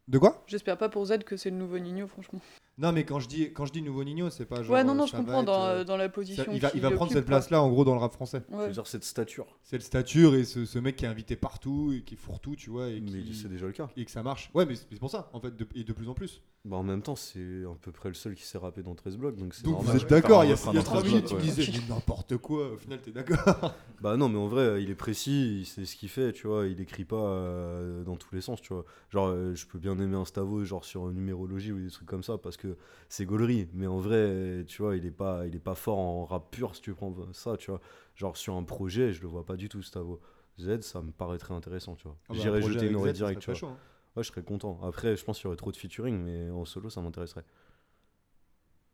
[0.09, 0.43] De quoi?
[0.47, 2.41] J'espère pas pour Z que c'est le nouveau Nino, franchement.
[2.79, 4.73] Non, mais quand je dis, quand je dis nouveau Nino, c'est pas genre.
[4.75, 6.45] ouais, non, non, euh, je ça va comprends être, dans, euh, dans la ça- position.
[6.53, 8.43] il va, il va prendre cette place-là, en gros, dans le rap français.
[8.51, 8.71] Je Ouais.
[8.71, 9.59] dire, cette stature.
[9.63, 12.57] C'est le stature et ce, ce mec qui est invité partout et qui fourre tout,
[12.57, 13.89] tu vois, et, Mais qui- c'est déjà le cas.
[13.97, 14.51] et que ça marche.
[14.55, 16.43] Ouais, mais c'est c'est pour ça, en fait, de- et de plus en plus.
[16.65, 19.17] Bah, en même temps, c'est à peu près le seul qui s'est rappé dans 13
[19.17, 19.35] blocs.
[19.35, 19.97] Donc, Donc normal.
[19.97, 21.27] vous êtes d'accord, il y a, Faire un il y a refrain 3 dans minutes,
[21.27, 23.75] tu disais, n'importe quoi, au final, t'es d'accord.
[24.01, 26.67] Bah non, mais en vrai, il est précis, il sait ce qu'il fait, tu vois,
[26.67, 28.85] il écrit pas euh, dans tous les sens, tu vois.
[29.11, 32.23] Genre, euh, je peux bien aimer un Stavo, genre sur numérologie ou des trucs comme
[32.23, 32.77] ça, parce que
[33.09, 36.25] c'est gaulerie, mais en vrai, tu vois, il est pas, il est pas fort en
[36.25, 37.81] rap pur, si tu prends ça, tu vois.
[38.15, 40.21] Genre, sur un projet, je le vois pas du tout, Stavo.
[40.61, 42.17] Z, ça me paraîtrait intéressant, tu vois.
[42.29, 43.55] Ah bah, J'irais jeter une oreille directe, tu vois.
[43.55, 43.77] chaud, hein.
[44.17, 44.79] Ouais, je serais content.
[44.83, 47.45] Après, je pense qu'il y aurait trop de featuring, mais en solo, ça m'intéresserait.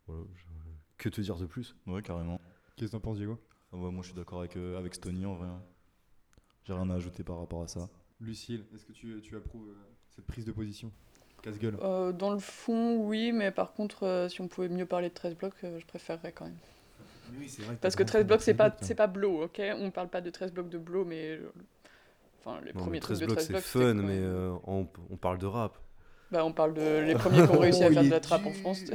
[0.06, 0.42] Voilà, je-
[0.96, 2.40] Que te dire de plus Ouais, carrément.
[2.76, 3.38] Qu'est-ce que t'en penses, Diego?
[3.72, 5.48] Ah ouais, moi, je suis d'accord avec, euh, avec Stony en vrai.
[6.64, 7.88] J'ai rien à ajouter par rapport à ça.
[8.20, 9.74] Lucille, est-ce que tu, tu approuves euh,
[10.10, 10.90] cette prise de position?
[11.42, 11.78] Casse-gueule.
[11.82, 15.14] Euh, dans le fond, oui, mais par contre, euh, si on pouvait mieux parler de
[15.14, 16.56] 13 blocs, euh, je préférerais quand même.
[17.38, 19.60] Oui, c'est vrai Parce que 13 blocs, c'est pas, c'est pas blow, ok?
[19.76, 21.38] On parle pas de 13 blocs de blow, mais.
[22.46, 24.52] Euh, Enfin, les Non, premiers mais 13 trucs de blocs, 13 c'est fun, mais euh,
[24.66, 25.78] on, on parle de rap.
[26.30, 28.20] Bah, on parle de les premiers qui ont réussi à Oh, faire il de la
[28.20, 28.52] trappe en.
[28.52, 28.82] France.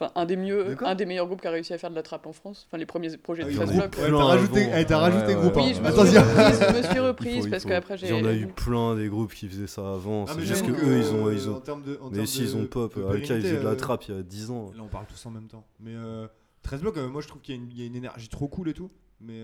[0.00, 2.04] Enfin, un des mieux, un des meilleurs groupes qui a réussi à faire de la
[2.04, 2.68] trappe en France.
[2.68, 4.00] Enfin, les premiers projets Ah de oui, 13 il y en a blocs.
[4.20, 5.56] t'as rajouté, eh, rajouté Ouais, groupe.
[5.56, 5.66] ouais, hein.
[5.66, 8.08] Oui, je me suis reprise, Il il parce qu'après Il j'ai.
[8.16, 10.26] y en a eu plein des groupes qui faisaient ça avant.
[10.28, 11.32] Ah, c'est juste que eux, ils ont.
[11.32, 12.10] Ils En ont...
[12.12, 12.96] Mais si, ils ont pop.
[12.96, 14.70] de Alka, ils faisaient de la trappe il y a 10 ans.
[14.76, 15.64] Là, on parle tous en même temps.
[15.80, 16.28] Mais euh,
[16.62, 18.28] 13 blocs, euh, moi, je trouve qu'il y, a une- il y a une énergie
[18.28, 18.92] trop cool et tout.
[19.20, 19.40] Mais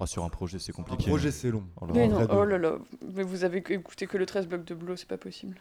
[0.00, 1.08] Ah, sur un projet, c'est un compliqué.
[1.08, 1.64] projet, c'est long.
[1.80, 2.78] Oh là Mais non, oh là là,
[3.14, 5.56] mais vous avez écouté que le 13 blocs de blow, c'est pas possible.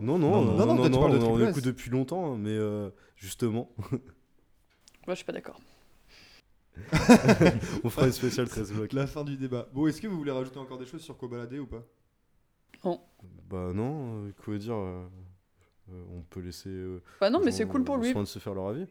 [0.00, 3.70] Non, non, Non, non, non, non, non, de on écoute depuis longtemps, mais euh, justement,
[5.06, 5.60] Moi, je suis pas d'accord.
[7.84, 8.92] on fera une spéciale 13 blocs.
[8.92, 9.68] La fin du débat.
[9.72, 11.82] Bon, est-ce que vous voulez rajouter encore des choses sur Cobaladé ou pas?
[13.50, 15.04] Bah non, euh, quoi dire euh,
[15.92, 16.70] euh, On peut laisser.
[16.70, 18.10] euh, Bah non, mais c'est cool pour lui.
[18.12, 18.86] soin de se faire leur avis.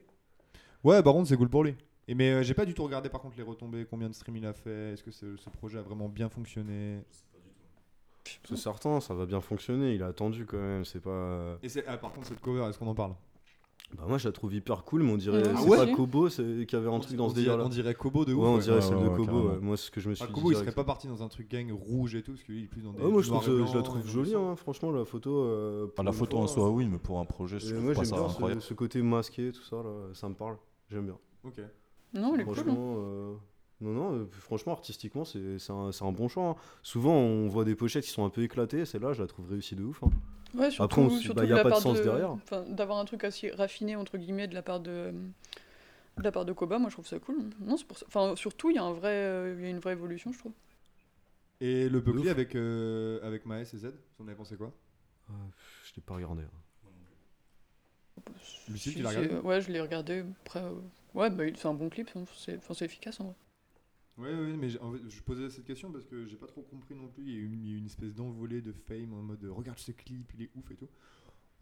[0.83, 1.75] Ouais, par contre, c'est cool pour lui.
[2.11, 4.35] Et mais euh, j'ai pas du tout regardé par contre les retombées, combien de streams
[4.35, 7.05] il a fait, est-ce que ce, ce projet a vraiment bien fonctionné?
[8.43, 9.95] C'est certain, ça va bien fonctionner.
[9.95, 10.83] Il a attendu quand même.
[10.83, 11.57] C'est pas.
[11.63, 13.13] Et c'est, ah, par contre, cette cover, est-ce qu'on en parle?
[13.97, 15.41] Bah, moi, je la trouve hyper cool, mais on dirait.
[15.55, 17.63] Ah c'est ouais pas Kobo c'est- qui avait un truc dans On ce délire là.
[17.65, 18.45] On dirait Kobo de Ouais, ouf.
[18.47, 18.61] on ouais.
[18.61, 19.25] dirait Ouais, celle ouais, de ouais, Kobo.
[19.31, 19.49] carrément.
[19.53, 19.59] ouais.
[19.59, 20.35] Moi, c'est ce que je me suis Enfin, dit.
[20.39, 20.65] Kobo, il direct.
[20.69, 22.67] serait pas parti dans un truc gang rouge et tout, parce que lui, il est
[22.67, 23.01] plus dans des.
[23.03, 25.43] Ah, moi, je trouve, et ça- je la trouve et jolie, hein, franchement, la photo.
[25.45, 27.83] euh, Enfin, la une photo fois, en soi, oui, mais pour un projet, je trouve
[27.85, 28.61] moi, pas j'aime ça bien ce, incroyable.
[28.61, 30.57] ce côté masqué, tout ça, là, ça me parle.
[30.89, 31.17] J'aime bien.
[31.45, 31.59] Ok.
[32.13, 32.53] Non, elle est cool.
[32.59, 32.63] hein.
[32.63, 33.33] Franchement, euh,
[33.81, 36.49] non, non, euh, franchement, artistiquement, c'est c'est un, c'est un bon choix.
[36.49, 36.55] hein.
[36.83, 38.85] Souvent, on voit des pochettes qui sont un peu éclatées.
[38.85, 40.03] Celle-là, je la trouve réussie de ouf.
[40.03, 40.09] hein.
[40.53, 42.31] Ouais, surtout, Après, surtout bah, y de a pas de sens derrière.
[42.31, 45.13] enfin, D'avoir un truc assez raffiné, entre guillemets, de la part de,
[46.17, 47.37] de, la part de Koba, moi je trouve ça cool.
[47.61, 48.05] Non, c'est pour ça.
[48.07, 50.39] Enfin, surtout, il y, a un vrai, euh, il y a une vraie évolution, je
[50.39, 50.51] trouve.
[51.61, 51.99] Et le.
[52.01, 54.73] Buckley avec, euh, avec Maes et Z, vous en avez pensé quoi?
[55.29, 55.33] Euh,
[55.83, 56.43] je l'ai pas regardé.
[56.43, 56.89] hein.
[58.67, 59.35] Lucille, Si, tu l'as regardé?
[59.47, 60.23] Ouais, je l'ai regardé.
[60.45, 60.73] Après, euh,
[61.15, 63.35] ouais, bah, il- c'est un bon clip, hein, c'est enfin, c'est efficace en vrai.
[64.17, 66.93] Oui, oui, mais en fait, je posais cette question parce que j'ai pas trop compris
[66.95, 67.23] non plus.
[67.23, 70.31] Il y a eu une, une espèce d'envolée de fame en mode regarde ce clip,
[70.35, 70.89] il est ouf et tout.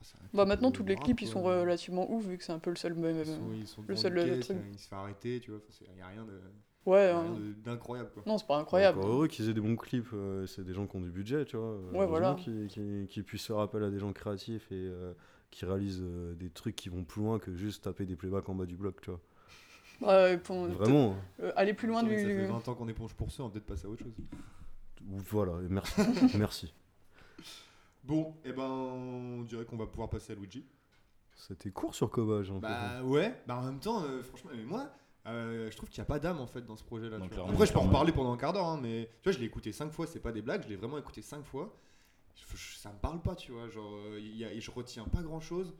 [0.01, 1.33] Ah, Bah maintenant, tous les clips, ils quoi.
[1.33, 2.93] sont relativement ouf, vu que c'est un peu le seul.
[2.97, 4.57] Ils sont, ils sont le seul, caisse, truc.
[4.71, 5.59] Il se fait arrêter, tu vois.
[5.87, 6.41] Il n'y a rien de-
[6.85, 7.37] Ouais, hein.
[7.63, 8.23] d'incroyable quoi.
[8.25, 8.99] non, c'est pas incroyable.
[8.99, 10.07] Heureux qu'ils aient des bons clips.
[10.13, 11.77] euh, c'est des gens qui ont du budget, tu vois.
[11.91, 12.35] Ouais, voilà.
[12.35, 15.13] Qu'ils qu'ils- qu'ils puissent faire appel à des gens créatifs et euh,
[15.51, 18.55] qui réalisent euh, des trucs qui vont plus loin que juste taper des playbacks en
[18.55, 19.19] bas du bloc, tu vois.
[20.01, 21.11] Ouais, pour- Vraiment.
[21.13, 21.15] hein.
[21.43, 22.09] euh, aller plus loin du.
[22.15, 24.13] Ça fait 20 ans qu'on éponge pour ça, on va peut-être passer à autre chose.
[25.29, 25.93] Voilà, merci.
[26.37, 26.73] merci.
[28.03, 30.65] Bon, et ben on dirait qu'on va pouvoir passer à Luigi.
[31.35, 32.77] C'était court sur Koba, j'ai l'impression.
[32.77, 34.89] Bah ouais, bah en même temps, euh, franchement, mais moi,
[35.27, 37.17] euh, je trouve qu'il n'y a pas d'âme en fait dans ce projet-là.
[37.17, 37.35] Non, tu vois.
[37.35, 39.39] clairement, Après, je peux en reparler pendant un quart d'heure, hein, mais tu vois, je
[39.39, 41.73] l'ai écouté cinq fois, c'est pas des blagues, je l'ai vraiment écouté cinq fois.
[42.35, 45.05] Je- je- ça me parle pas, tu vois, genre, euh, il y a- je retiens
[45.05, 45.73] pas grand-chose.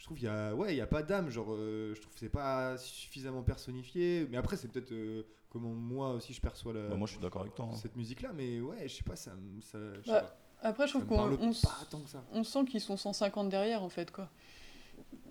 [0.00, 2.14] Je trouve qu'il y a, ouais, il y a pas d'âme, genre, euh, je trouve
[2.14, 4.26] que c'est pas suffisamment personnifié.
[4.30, 7.20] Mais après, c'est peut-être euh, comment moi aussi je perçois la, Bah, moi, je suis
[7.22, 7.66] d'accord avec toi.
[7.72, 7.82] hein.
[7.82, 10.86] cette musique-là, mais ouais, je sais pas, ça, me- ça, je sais Bah, pas, Après,
[10.86, 11.30] je trouve qu'on
[12.32, 14.28] on sent qu'ils sont 150 derrière en fait quoi.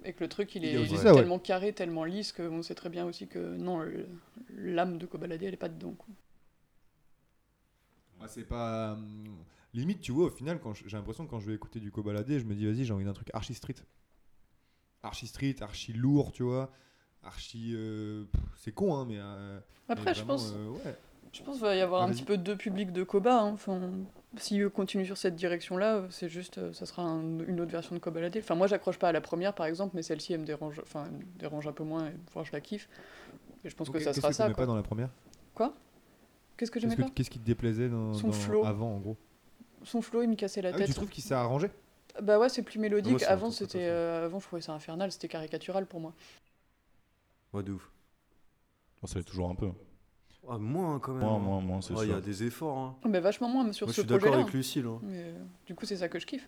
[0.04, 1.12] Et que le truc il Il est ouais.
[1.14, 3.86] tellement carré, tellement lisse que on sait très bien aussi que non,
[4.50, 5.94] l'âme de Kobalade elle est pas dedans.
[5.94, 6.08] Quoi.
[8.20, 8.94] Ah, c'est pas.
[8.94, 11.92] hum, limite, tu vois, au final, quand j'ai l'impression que quand je vais écouter du
[11.92, 13.76] Cobaladé, je me dis, vas-y, j'ai envie d'un truc archi street.
[15.04, 16.72] Archi street, archi lourd, tu vois.
[17.24, 17.74] Archi.
[17.76, 18.26] euh,
[18.58, 19.18] c'est con, hein, mais.
[19.18, 20.96] euh, Après, mais je pense, euh, ouais.
[21.34, 23.40] je pense qu'il va y avoir un petit peu deux publics de Koba.
[23.42, 23.52] hein.
[23.54, 23.80] Enfin,
[24.38, 28.00] si eux continuent sur cette direction-là, c'est juste, ça sera un- une autre version de
[28.00, 28.36] Kobalade.
[28.38, 31.06] Enfin, moi, j'accroche pas à la première, par exemple, mais celle-ci, elle me dérange, enfin,
[31.08, 32.08] elle me dérange un peu moins.
[32.08, 32.88] Et, enfin, je la kiffe.
[33.66, 34.46] Et je pense que ça qu'est-ce sera tu ça.
[34.48, 34.56] quoi.
[34.56, 35.10] pas dans la première?
[36.58, 38.66] Qu'est-ce que Qu'est-ce j'aimais pas Qu'est-ce qui te déplaisait dans, Son dans- flow.
[38.66, 39.18] avant, en gros?
[39.84, 40.88] Son flow, il me cassait la Ah oui, tête.
[40.88, 41.70] tu trouves qu'il s'est arrangé?
[42.22, 43.24] Bah ouais, c'est plus mélodique.
[43.24, 45.12] Avant, c'était, euh, avant, je trouvais ça infernal.
[45.12, 46.14] C'était caricatural pour moi.
[47.54, 47.92] Ouais, de ouf.
[49.02, 49.72] Bon, ça l'est toujours un peu.
[50.48, 51.22] Ah, moins quand même.
[51.22, 51.40] Moi, hein.
[51.40, 52.78] moi, moi, c'est Ouais, Il y a des efforts.
[52.78, 52.98] hein.
[53.08, 54.44] Mais vachement moins sur Moi, je ce suis d'accord projet-là.
[54.44, 54.86] avec Lucille.
[54.86, 55.00] hein.
[55.04, 56.48] Mais euh, du coup, c'est ça que je kiffe.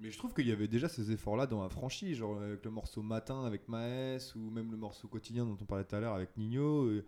[0.00, 2.70] Mais je trouve qu'il y avait déjà ces efforts-là dans la franchise, genre avec le
[2.70, 6.14] morceau Matin avec Maes, ou même le morceau Quotidien dont on parlait tout à l'heure
[6.14, 6.84] avec Nino.
[6.84, 7.04] euh,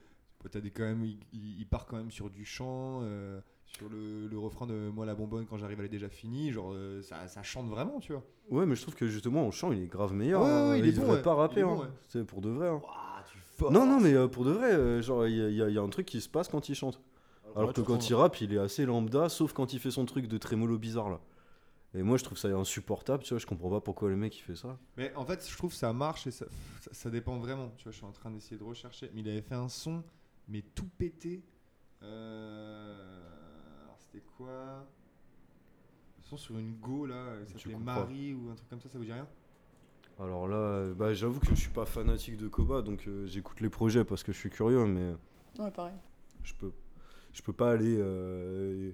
[0.54, 3.40] des, quand même, il, il- il part quand même sur du chant, euh,
[3.76, 6.72] sur le, le refrain de Moi la bonbonne quand j'arrive elle est déjà finie, genre
[6.72, 8.22] euh, ça, ça chante vraiment, tu vois.
[8.50, 10.42] Ouais, mais je trouve que justement, au chant, il est grave meilleur.
[10.42, 10.70] Ouais, ouais, hein.
[10.70, 11.22] ouais, il est bon, ouais.
[11.22, 11.62] pas rapper.
[11.62, 11.84] bon, hein.
[11.84, 11.90] ouais.
[12.08, 12.68] C'est pour de vrai.
[12.68, 12.80] hein.
[13.70, 15.68] Non, non, mais euh, pour de vrai, euh, genre, il y, a- il y a-
[15.68, 17.00] il y a un truc qui se passe quand il chante.
[17.54, 20.04] Alors Ouais, que quand il rappe, il est assez lambda, sauf quand il fait son
[20.06, 21.20] truc de trémolo bizarre là.
[21.94, 24.42] Et moi, je trouve ça insupportable, tu vois, je comprends pas pourquoi le mec il
[24.42, 24.78] fait ça.
[24.96, 26.46] Mais en fait, je trouve que ça marche et ça,
[26.80, 27.72] ça, ça dépend vraiment.
[27.76, 29.10] Tu vois, je suis en train d'essayer de rechercher.
[29.12, 30.04] Mais il avait fait un son,
[30.48, 31.42] mais tout pété.
[32.02, 33.29] Euh...
[34.12, 34.86] Alors, c'était quoi?
[36.18, 37.76] Un son sur une go là, ça s'appelait.
[37.76, 39.26] Marie ou un truc comme ça, ça vous dit rien?
[40.18, 43.60] Alors là, euh, bah, j'avoue que je suis pas fanatique de Koba, donc euh, j'écoute
[43.60, 45.14] les projets parce que je suis curieux, mais
[45.58, 45.94] Ouais, pareil.
[46.44, 46.72] je peux,
[47.32, 48.92] je peux pas aller euh,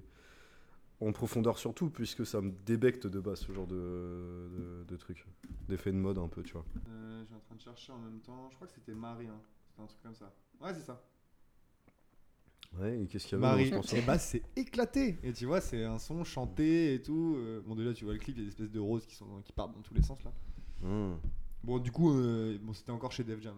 [1.01, 4.95] en profondeur sur tout, puisque ça me débecte de base ce genre de, de, de
[4.95, 5.25] truc.
[5.67, 6.65] D'effet de mode un peu, tu vois.
[6.87, 8.47] Euh, Je suis en train de chercher en même temps.
[8.49, 9.27] Je crois que c'était Marie.
[9.27, 9.39] Hein.
[9.69, 10.33] C'était un truc comme ça.
[10.61, 11.03] Ouais, c'est ça.
[12.79, 13.71] Ouais, et qu'est-ce qu'il y avait Marie.
[13.93, 15.17] Et bah, c'est éclaté.
[15.23, 17.35] Et tu vois, c'est un son chanté et tout.
[17.37, 19.15] Euh, Bon, déjà, tu vois le clip, il y a des espèces de roses qui,
[19.15, 20.31] sont, qui partent dans tous les sens là.
[20.83, 21.17] Hum.
[21.63, 23.55] Bon, du coup, euh, bon, c'était encore chez Def Jam.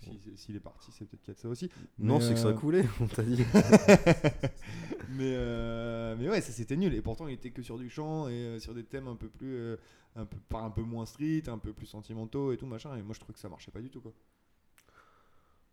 [0.00, 1.68] Si- S'il est parti, c'est peut-être qu'il y a de ça aussi.
[1.98, 3.44] Non, c'est que ça euh, a coulé, on t'a dit.
[5.10, 6.94] mais, euh, mais ouais, ça c'était nul.
[6.94, 9.28] Et pourtant, il était que sur du chant et euh, sur des thèmes un peu
[9.28, 9.54] plus.
[9.54, 9.76] euh,
[10.16, 12.96] un, peu, pas un peu moins street, un peu plus sentimentaux et tout machin.
[12.96, 14.12] Et moi, je trouve que ça marchait pas du tout quoi.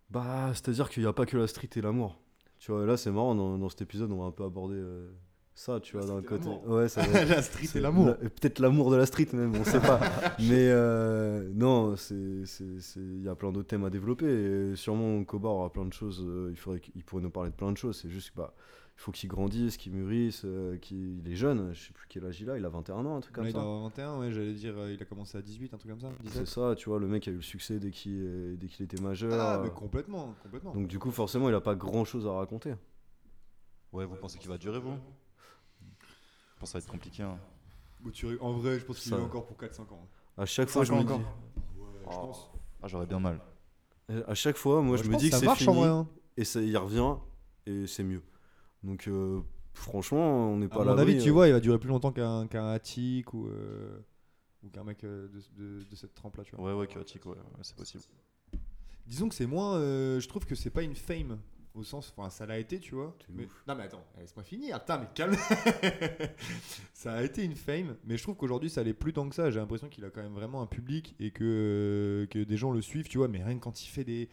[0.10, 2.20] Bah, c'est-à-dire qu'il n'y a pas que la street et l'amour.
[2.60, 5.08] Tu vois, là, c'est marrant, dans, dans cet épisode, on va un peu aborder euh,
[5.54, 6.50] ça, tu La vois, d'un côté.
[6.66, 8.08] Ouais, ça la street et l'amour.
[8.08, 10.00] la- Peut-être l'amour de la street même, on sait pas.
[10.40, 14.26] Mais euh, non, il y a plein d'autres thèmes à développer.
[14.26, 16.24] Et sûrement, Koba aura plein de choses.
[16.28, 18.00] euh, il, faudrait qu'il pourrait nous parler de plein de choses.
[18.02, 18.54] C'est juste que, bah,
[18.98, 21.74] il faut qu'il grandisse, qu'il mûrisse, euh, qu'il il est jeune.
[21.74, 22.58] Je sais plus quel âge il a.
[22.58, 23.60] Il a 21 ans, un truc comme il ça.
[23.60, 26.10] avoir 21, ouais, j'allais dire, euh, il a commencé à 18, un truc comme ça.
[26.24, 26.48] C'est 17.
[26.48, 27.00] ça, tu vois.
[27.00, 29.34] Le mec a eu le succès dès qu'il euh, dès qu'il était majeur.
[29.34, 30.74] Ah, euh, mais complètement, complètement.
[30.74, 32.74] donc du coup, forcément, il a pas grand chose à raconter.
[33.92, 34.92] Ouais, vous pensez qu'il va durer, vous?
[35.82, 37.24] Je pense que ça va être compliqué.
[37.24, 37.38] hein.
[38.24, 40.08] Ri- En vrai, je pense qu'il Ça- est encore pour 4-5 ans.
[40.38, 41.20] À chaque fois, je me dis, Ouais,
[42.02, 42.50] je pense.
[42.82, 43.42] Ah, j'aurais bien mal.
[44.28, 45.90] à chaque fois, moi, Ouais, je, me dis que ça c'est marche fini en vrai.
[45.90, 46.08] hein.
[46.38, 47.16] et ça, il revient
[47.66, 48.22] et c'est mieux.
[48.86, 49.42] Donc euh,
[49.74, 51.90] franchement, on n'est pas À à mon avis, tu euh, vois, il va durer plus
[51.90, 54.00] longtemps qu'un qu'un Attic ou, euh,
[54.64, 56.66] ou qu'un mec de, de- de cette trempe-là, tu vois.
[56.66, 58.04] Ouais, ouais, chaotique, ouais, ouais, c'est possible.
[59.08, 59.76] Disons que c'est moins.
[59.76, 61.40] euh, je trouve que c'est pas une fame.
[61.74, 62.14] Au sens.
[62.16, 63.14] Enfin, ça l'a été, tu vois.
[63.28, 64.80] Mais, non, mais attends, laisse-moi finir.
[64.80, 65.36] Putain, mais calme.
[66.94, 69.52] ça a été une fame, mais je trouve qu'aujourd'hui, ça l'est plus tant que ça.
[69.52, 72.72] J'ai l'impression qu'il a quand même vraiment un public et que, euh, que des gens
[72.72, 73.28] le suivent, tu vois.
[73.28, 74.30] Mais rien que quand il fait des.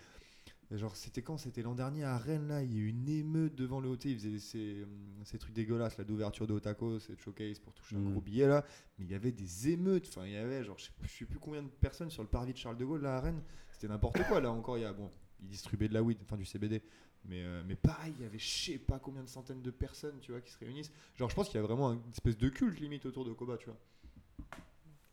[0.73, 1.37] Genre, c'était quand?
[1.37, 2.63] C'était l'an dernier à Rennes, là.
[2.63, 4.13] Il y a eu une émeute devant le hôtel.
[4.13, 4.89] Il faisait ces, hum,
[5.25, 8.11] ces trucs dégueulasses, là, d'ouverture de Otako, cette showcase pour toucher un Mm.
[8.13, 8.65] gros billet, là.
[8.99, 10.07] Mais il y avait des émeutes.
[10.09, 12.29] Enfin, il y avait, genre, je sais, je sais plus combien de personnes sur le
[12.29, 13.43] parvis de Charles de Gaulle, là, à Rennes.
[13.71, 14.79] C'était n'importe quoi, là encore.
[14.79, 15.11] Il y a, bon,
[15.43, 16.81] ils distribuaient de la weed, enfin du CBD.
[17.27, 20.19] Mais, euh, mais pareil, il y avait je sais pas combien de centaines de personnes,
[20.21, 20.91] tu vois, qui se réunissent.
[21.17, 23.59] Genre, je pense qu'il y a vraiment une espèce de culte limite autour de Koba,
[23.59, 23.79] tu vois.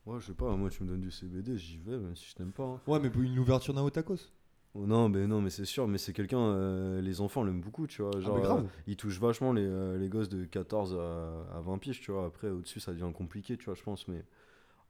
[0.06, 2.34] Ouais, je sais pas, moi tu me donnes du CBD, j'y vais, même si je
[2.34, 2.64] t'aime pas.
[2.64, 2.82] hein.
[2.88, 4.32] Ouais, mais pour une ouverture d'un Otakos.
[4.76, 7.88] Oh, non, mais non, mais c'est sûr, mais c'est quelqu'un, euh, les enfants l'aiment beaucoup,
[7.88, 8.20] tu vois.
[8.20, 8.64] Genre, mais grave.
[8.66, 12.12] euh, il touche vachement les, euh, les gosses de 14 à, à 20 piges, tu
[12.12, 12.26] vois.
[12.28, 14.24] Après, au-dessus, ça devient compliqué, tu vois, je pense, mais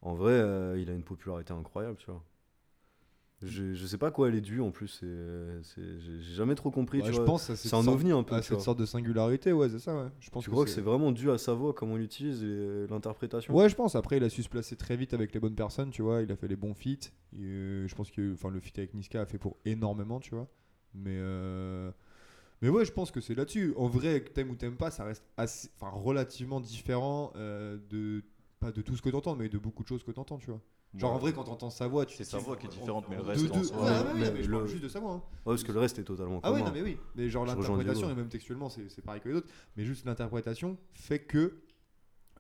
[0.02, 0.36] en vrai,
[0.82, 2.24] il a une popularité incroyable, tu vois.
[3.42, 7.06] Je, je sais pas quoi elle est due en plus, j'ai jamais trop compris, Ouais,
[7.06, 7.26] tu je vois.
[7.26, 8.64] pense c'est un ovni un peu, à tu cette vois.
[8.66, 10.10] sorte de singularité, ouais, c'est ça, ouais.
[10.20, 12.86] Je pense Tu crois que c'est vraiment dû à sa voix, comment il l'utilise et
[12.90, 13.56] l'interprétation?
[13.56, 13.96] Ouais, je pense.
[13.96, 16.22] Après, il a su se placer très vite avec les bonnes personnes, tu vois.
[16.22, 17.12] Il a fait les bons feats.
[17.34, 20.36] Et, euh, je pense que enfin, le feat avec Niska a fait pour énormément, tu
[20.36, 20.48] vois.
[20.94, 21.92] Mais, euh,
[22.62, 23.74] mais ouais, je pense que c'est là-dessus.
[23.78, 28.22] En vrai, t'aimes ou t'aimes pas, ça reste assez, relativement différent euh, de.
[28.60, 30.60] Pas de tout ce que t'entends, mais de beaucoup de choses que t'entends, tu vois.
[30.96, 33.16] Genre, en vrai, quand t'entends sa voix, tu C'est sa voix qui est différente, mais
[33.18, 33.90] le de- reste, de- en soi, ouais, ouais.
[33.90, 35.12] ouais, ouais, Mais mais je le- parle juste de sa voix.
[35.12, 35.24] hein.
[35.46, 36.72] Ouais, parce que le reste est totalement Ah oui, commun.
[36.72, 36.98] non, mais oui.
[37.16, 39.48] Mais genre l'interprétation, et même textuellement, c'est c'est pareil que les autres.
[39.78, 41.62] Mais juste l'interprétation fait que,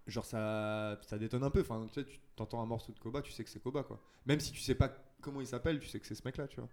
[0.07, 1.61] genre, ça, ça détonne un peu.
[1.61, 4.01] Enfin, tu sais, tu t'entends un morceau de Koba, tu sais que c'est Koba, quoi.
[4.25, 6.59] Même si tu sais pas comment il s'appelle, tu sais que c'est ce mec-là, tu
[6.59, 6.69] vois.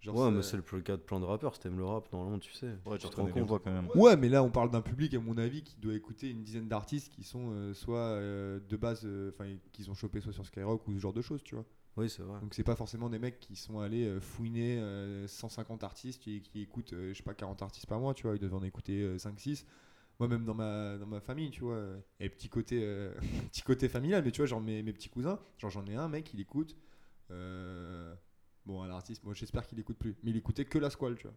[0.00, 2.12] Genre, Ouais, mais c'est le le cas de plein de rappeurs, si t'aimes le rap,
[2.12, 2.78] normalement, tu sais.
[2.86, 3.62] Ouais, tu te rends compte.
[3.62, 3.88] quand même.
[3.94, 6.68] Ouais, mais là, on parle d'un public, à mon avis, qui doit écouter une dizaine
[6.68, 10.46] d'artistes qui sont euh, soit euh, de base, euh, enfin, qu'ils ont chopé soit sur
[10.46, 11.64] Skyrock ou ce genre de choses, tu vois.
[11.96, 12.38] Oui, c'est vrai.
[12.40, 16.40] Donc c'est pas forcément des mecs qui sont allés euh, fouiner euh, 150 artistes et
[16.42, 18.62] qui écoutent, euh, je sais pas, 40 artistes par mois, tu vois, ils doivent en
[18.62, 19.64] écouter 5-6.
[20.20, 23.12] Moi même dans ma, dans ma famille, tu vois, euh, et petit côté, euh,
[23.50, 26.08] petit côté familial, mais tu vois, genre mes, mes petits cousins, genre j'en ai un
[26.08, 26.76] mec, il écoute,
[27.30, 28.14] euh,
[28.68, 31.26] bon un artiste, moi j'espère qu'il écoute plus, mais il écoutait que la squale, tu
[31.26, 31.36] vois.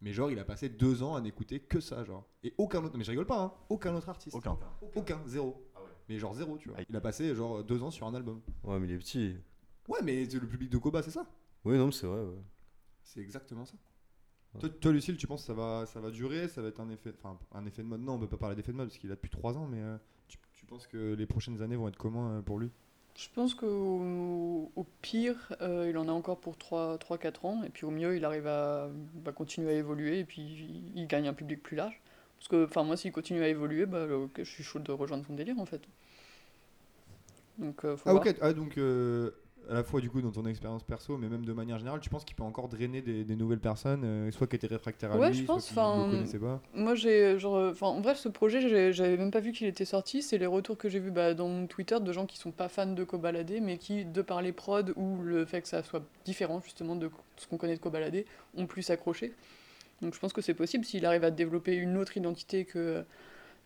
[0.00, 2.26] Mais genre il a passé deux ans à n'écouter que ça, genre.
[2.42, 4.36] Et aucun autre, mais je rigole pas, hein, aucun autre artiste.
[4.36, 4.58] Aucun.
[4.96, 5.64] Aucun, zéro.
[6.08, 6.78] Mais genre zéro, tu vois.
[6.88, 8.42] Il a passé genre deux ans sur un album.
[8.64, 9.36] Ouais, mais il est petit.
[9.88, 11.26] Ouais, mais c'est le public de Koba, c'est ça?
[11.64, 12.42] Oui, non, mais c'est vrai, ouais.
[13.04, 13.74] C'est exactement ça.
[14.54, 14.60] Ouais.
[14.60, 16.90] Toi, toi, Lucille, tu penses que ça va, ça va durer Ça va être un
[16.90, 18.00] effet, enfin, un effet de mode?
[18.00, 19.80] Non, on peut pas parler d'effet de mode parce qu'il a depuis 3 ans, mais
[19.80, 22.70] euh, tu, tu penses que les prochaines années vont être comment euh, pour lui?
[23.16, 27.84] Je pense qu'au au pire, euh, il en a encore pour 3-4 ans, et puis
[27.84, 31.34] au mieux, il arrive à bah, continuer à évoluer, et puis il, il gagne un
[31.34, 32.00] public plus large.
[32.38, 34.06] Parce que, enfin, moi, s'il continue à évoluer, bah,
[34.38, 35.82] je suis chaud de rejoindre son délire, en fait.
[37.58, 38.26] Donc, euh, faut Ah, voir.
[38.26, 38.34] ok.
[38.40, 39.30] Ah, donc, euh,
[39.70, 42.10] à la fois du coup dans ton expérience perso, mais même de manière générale, tu
[42.10, 45.16] penses qu'il peut encore drainer des, des nouvelles personnes, euh, soit qui étaient réfractaires à
[45.16, 48.14] Ouais, lui, je soit pense, qui ne connaissaient pas Moi, j'ai genre, enfin, en vrai,
[48.14, 50.22] ce projet, j'avais même pas vu qu'il était sorti.
[50.22, 52.68] C'est les retours que j'ai vus bah, dans mon Twitter de gens qui sont pas
[52.68, 56.02] fans de Cobaladé, mais qui, de par les prods ou le fait que ça soit
[56.24, 59.32] différent justement de ce qu'on connaît de Cobaladé, ont plus accroché.
[60.00, 63.04] Donc, je pense que c'est possible s'il arrive à développer une autre identité que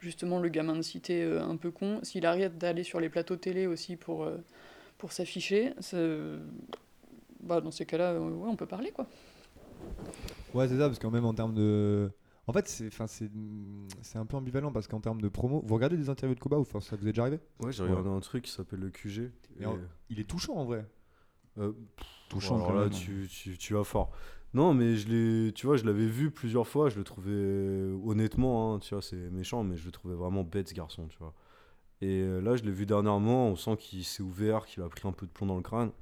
[0.01, 2.01] justement le gamin de cité euh, un peu con.
[2.03, 4.37] S'il arrête d'aller sur les plateaux télé aussi pour euh,
[4.99, 5.75] pour s'afficher,
[7.41, 9.07] bah, dans ces cas-là, euh, ouais, on peut parler quoi.
[10.55, 12.11] Ouais, c'est ça, parce qu'en même en termes de.
[12.47, 13.31] En fait, c'est enfin, c'est
[14.03, 16.57] c'est un peu ambivalent parce qu'en termes de promo, vous regardez des interviews de Koba
[16.59, 17.41] ou enfin, ça vous est déjà arrivé?
[17.61, 17.91] Ouais, j'ai Ouais.
[17.91, 19.33] regardé un truc qui s'appelle le QG.
[19.59, 19.79] Et et, en-
[20.11, 20.87] Il est touchant en vrai.
[21.59, 21.73] euh,
[22.29, 24.11] Touchant alors là, tu, tu, tu vas fort.
[24.55, 26.89] Non, mais je l'ai, tu vois, je l'avais vu plusieurs fois.
[26.89, 27.33] Je le trouvais,
[28.05, 31.19] honnêtement, hein, tu vois, c'est méchant, mais je le trouvais vraiment bête ce garçon, tu
[31.19, 31.35] vois.
[32.03, 33.49] Et euh, là, je l'ai vu dernièrement.
[33.49, 35.93] On sent qu'il s'est ouvert, qu'il a pris un peu de plomb dans le crâne.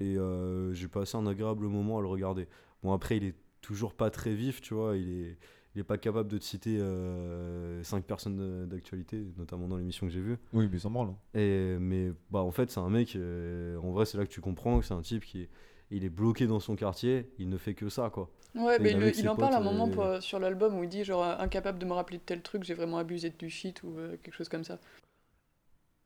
[0.00, 2.46] Et euh, j'ai passé un agréable moment à le regarder.
[2.82, 4.96] Bon, après, il est toujours pas très vif, tu vois.
[4.96, 5.38] Il est,
[5.74, 10.06] il est pas capable de te citer euh, cinq personnes euh, d'actualité, notamment dans l'émission
[10.06, 10.36] que j'ai vue.
[10.52, 11.14] Oui, mais sans branle.
[11.34, 14.40] Et, mais bah, en fait, c'est un mec, euh, en vrai, c'est là que tu
[14.40, 15.50] comprends que c'est un type qui est,
[15.90, 18.30] il est bloqué dans son quartier, il ne fait que ça, quoi.
[18.54, 20.88] Ouais, mais il, en parle à un moment euh, pour- euh, sur l'album où il
[20.88, 23.96] dit genre incapable de me rappeler de tel truc, j'ai vraiment abusé du shit ou
[23.98, 24.78] euh, quelque chose comme ça.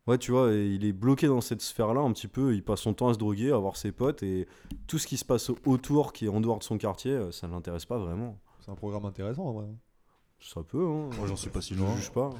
[0.07, 2.55] Ouais, tu vois, il est bloqué dans cette sphère-là un petit peu.
[2.55, 4.49] Il passe son temps à se droguer, à voir ses potes, et
[4.89, 7.53] tout ce qui se passe autour, qui est en dehors de son quartier, ça ne
[7.53, 8.37] l'intéresse pas vraiment.
[8.61, 9.67] C'est un programme intéressant en vrai.
[10.41, 11.09] Ça peut, hein.
[11.17, 11.95] Moi, j'en suis pas si Je loin.
[11.95, 12.31] juge pas.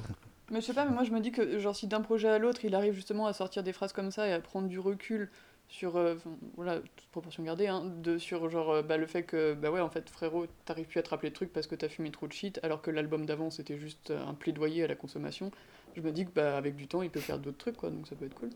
[0.51, 2.37] Mais je sais pas, mais moi je me dis que genre si d'un projet à
[2.37, 5.31] l'autre il arrive justement à sortir des phrases comme ça et à prendre du recul
[5.73, 6.15] sur, euh,
[6.55, 9.81] voilà, toute proportion gardée, hein, de, sur genre euh, bah, le fait que bah ouais
[9.81, 12.27] en fait frérot t'arrives plus à te rappeler de trucs parce que t'as fumé trop
[12.27, 15.51] de shit alors que l'album d'avant c'était juste euh, un plaidoyer à la consommation.
[15.95, 18.07] Je me dis que bah avec du temps il peut faire d'autres trucs quoi donc
[18.07, 18.51] ça peut être cool.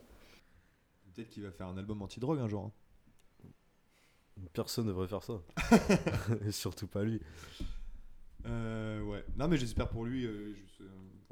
[1.15, 2.65] Peut-être qu'il va faire un album anti-drogue un jour.
[2.65, 3.49] hein.
[4.53, 5.41] Personne ne devrait faire ça.
[6.45, 7.19] et surtout pas lui.
[8.45, 9.25] Euh, ouais.
[9.35, 10.25] Non, mais j'espère pour lui.
[10.25, 10.83] euh, je,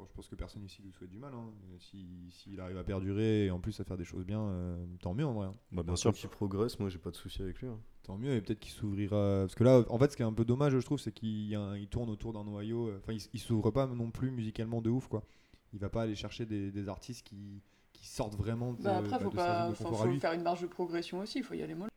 [0.08, 1.32] je pense que personne ici lui souhaite du mal.
[1.34, 1.50] hein.
[1.72, 4.84] Euh, si- S'il arrive à perdurer et en plus à faire des choses bien, euh,
[5.00, 5.46] tant mieux en vrai.
[5.46, 5.54] hein.
[5.72, 6.12] Bah, bien Bien sûr.
[6.14, 7.68] qu'il progresse, moi j'ai pas de souci avec lui.
[7.68, 7.78] hein.
[8.02, 9.40] Tant mieux, et peut-être qu'il s'ouvrira.
[9.42, 11.50] Parce que là, en fait, ce qui est un peu dommage, je trouve, c'est qu'il
[11.52, 12.88] il tourne autour d'un noyau.
[12.88, 15.24] euh, Enfin, il, s'ouvre pas non plus musicalement de ouf, quoi.
[15.72, 17.60] Il va pas aller chercher des, des artistes qui,
[17.92, 20.02] qui sortent vraiment de, Bah après bah, faut de sa pas, zone de enfin, confort
[20.02, 20.20] à faut lui.
[20.20, 21.90] faire une marge de progression aussi, il faut y aller mollo.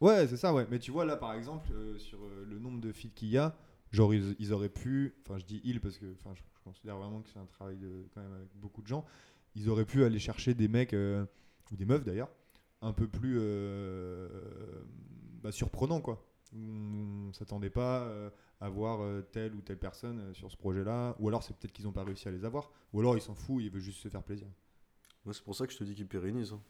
[0.00, 0.66] Ouais, c'est ça, ouais.
[0.70, 3.38] Mais tu vois, là, par exemple, euh, sur euh, le nombre de feats qu'il y
[3.38, 3.56] a,
[3.92, 5.14] genre, ils, ils auraient pu.
[5.22, 7.76] Enfin, je dis ils parce que enfin, je, je considère vraiment que c'est un travail
[7.76, 9.04] de, quand même avec beaucoup de gens.
[9.54, 11.24] Ils auraient pu aller chercher des mecs, euh,
[11.70, 12.30] ou des meufs d'ailleurs,
[12.80, 14.28] un peu plus euh,
[15.42, 16.26] bah, surprenants, quoi.
[16.54, 21.16] On s'attendait pas euh, à voir telle ou telle personne sur ce projet-là.
[21.18, 22.70] Ou alors, c'est peut-être qu'ils n'ont pas réussi à les avoir.
[22.92, 24.46] Ou alors, ils s'en foutent, ils veulent juste se faire plaisir.
[25.24, 26.52] Moi, c'est pour ça que je te dis qu'il pérennise.
[26.52, 26.60] hein.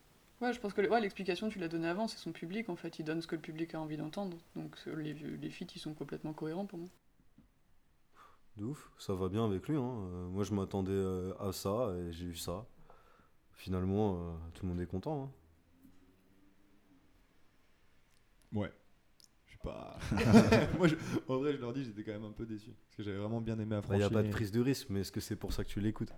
[0.41, 2.99] Ouais, je pense que ouais, l'explication, tu l'as donnée avant, c'est son public en fait,
[2.99, 4.37] il donne ce que le public a envie d'entendre.
[4.57, 6.89] Donc les, les feats, ils sont complètement cohérents pour moi.
[8.57, 9.77] De ouf, ça va bien avec lui.
[9.77, 9.83] hein.
[9.83, 12.67] Euh, moi je m'attendais euh, à ça et j'ai eu ça.
[13.53, 15.25] Finalement, euh, tout le monde est content.
[15.25, 15.31] hein.
[18.53, 18.73] Ouais.
[19.47, 19.99] Je suis pas.
[20.79, 20.97] Moi, je-
[21.29, 22.71] en vrai, je leur dis, j'étais quand même un peu déçu.
[22.87, 24.07] Parce que j'avais vraiment bien aimé Il n'y affranchir.
[24.07, 26.13] a pas de prise de risque, mais est-ce que c'est pour ça que tu l'écoutes?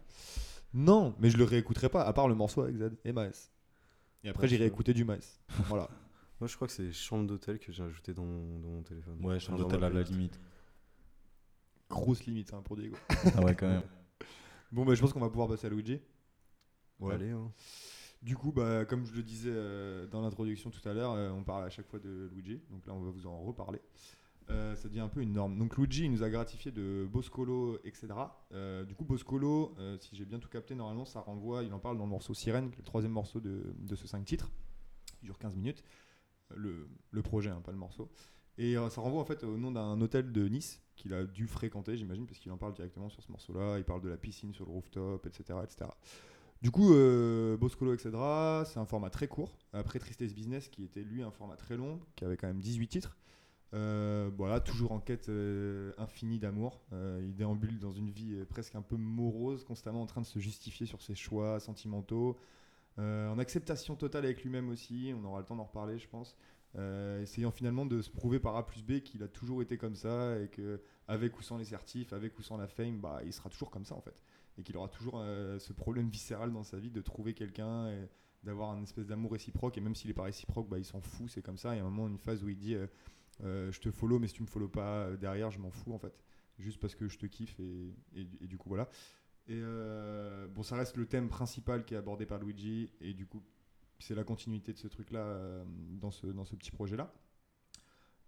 [0.72, 3.50] Non, mais je le réécouterai pas, à part le morceau avec Z et Maes.
[4.24, 5.38] Et après, Ouais, j'irai écouter du Maes.
[5.68, 5.88] voilà.
[6.40, 9.16] Moi je crois que c'est chambre d'hôtel que j'ai ajouté dans, dans mon téléphone.
[9.24, 10.40] Ouais, chambre dans d'hôtel à la limite.
[11.94, 12.96] Grosse limite hein, pour Diego.
[13.36, 13.82] Ah ouais, quand même.
[14.72, 16.00] Bon, bah, je pense qu'on va pouvoir passer à Luigi.
[17.08, 17.52] Allez, hein.
[18.22, 21.44] Du coup, bah, comme je le disais euh, dans l'introduction tout à l'heure, euh, on
[21.44, 22.60] parle à chaque fois de Luigi.
[22.70, 23.80] Donc là, on va vous en reparler.
[24.50, 25.56] Euh, ça devient un peu une norme.
[25.58, 28.08] Donc Luigi, il nous a gratifié de Boscolo, etc.
[28.52, 31.78] Euh, du coup, Boscolo, euh, si j'ai bien tout capté, normalement, ça renvoie, il en
[31.78, 34.50] parle dans le morceau Sirène, qui est le troisième morceau de, de ce 5 titres.
[35.22, 35.84] Il dure 15 minutes.
[36.54, 38.10] Le, le projet, hein, pas le morceau.
[38.58, 41.48] Et euh, ça renvoie en fait au nom d'un hôtel de Nice qu'il a dû
[41.48, 43.78] fréquenter, j'imagine, parce qu'il en parle directement sur ce morceau-là.
[43.78, 45.58] Il parle de la piscine sur le rooftop, etc.
[45.64, 45.90] etc.
[46.62, 48.10] Du coup, euh, Boscolo, etc.,
[48.64, 49.58] c'est un format très court.
[49.72, 52.88] Après Tristesse Business, qui était lui un format très long, qui avait quand même 18
[52.88, 53.16] titres.
[53.74, 55.28] Euh, voilà, toujours en quête
[55.98, 56.80] infinie d'amour.
[56.92, 60.86] Il déambule dans une vie presque un peu morose, constamment en train de se justifier
[60.86, 62.38] sur ses choix sentimentaux.
[62.98, 66.36] En acceptation totale avec lui-même aussi, on aura le temps d'en reparler, je pense.
[66.76, 69.94] Euh, essayant finalement de se prouver par A plus B qu'il a toujours été comme
[69.94, 73.32] ça et que avec ou sans les certifs, avec ou sans la fame, bah, il
[73.32, 74.22] sera toujours comme ça en fait.
[74.58, 78.08] Et qu'il aura toujours euh, ce problème viscéral dans sa vie de trouver quelqu'un et
[78.42, 79.78] d'avoir un espèce d'amour réciproque.
[79.78, 81.74] Et même s'il est pas réciproque, bah, il s'en fout, c'est comme ça.
[81.74, 84.26] Il y a un moment, une phase où il dit euh, Je te follow, mais
[84.26, 86.24] si tu me follow pas derrière, je m'en fous en fait.
[86.58, 88.88] Juste parce que je te kiffe et, et, et du coup, voilà.
[89.46, 89.60] Et
[90.54, 93.42] bon, ça reste le thème principal qui est abordé par Luigi, et du coup,
[93.98, 95.64] c'est la continuité de ce truc-là euh,
[96.00, 96.26] dans, ce,
[96.56, 97.12] petit projet-là.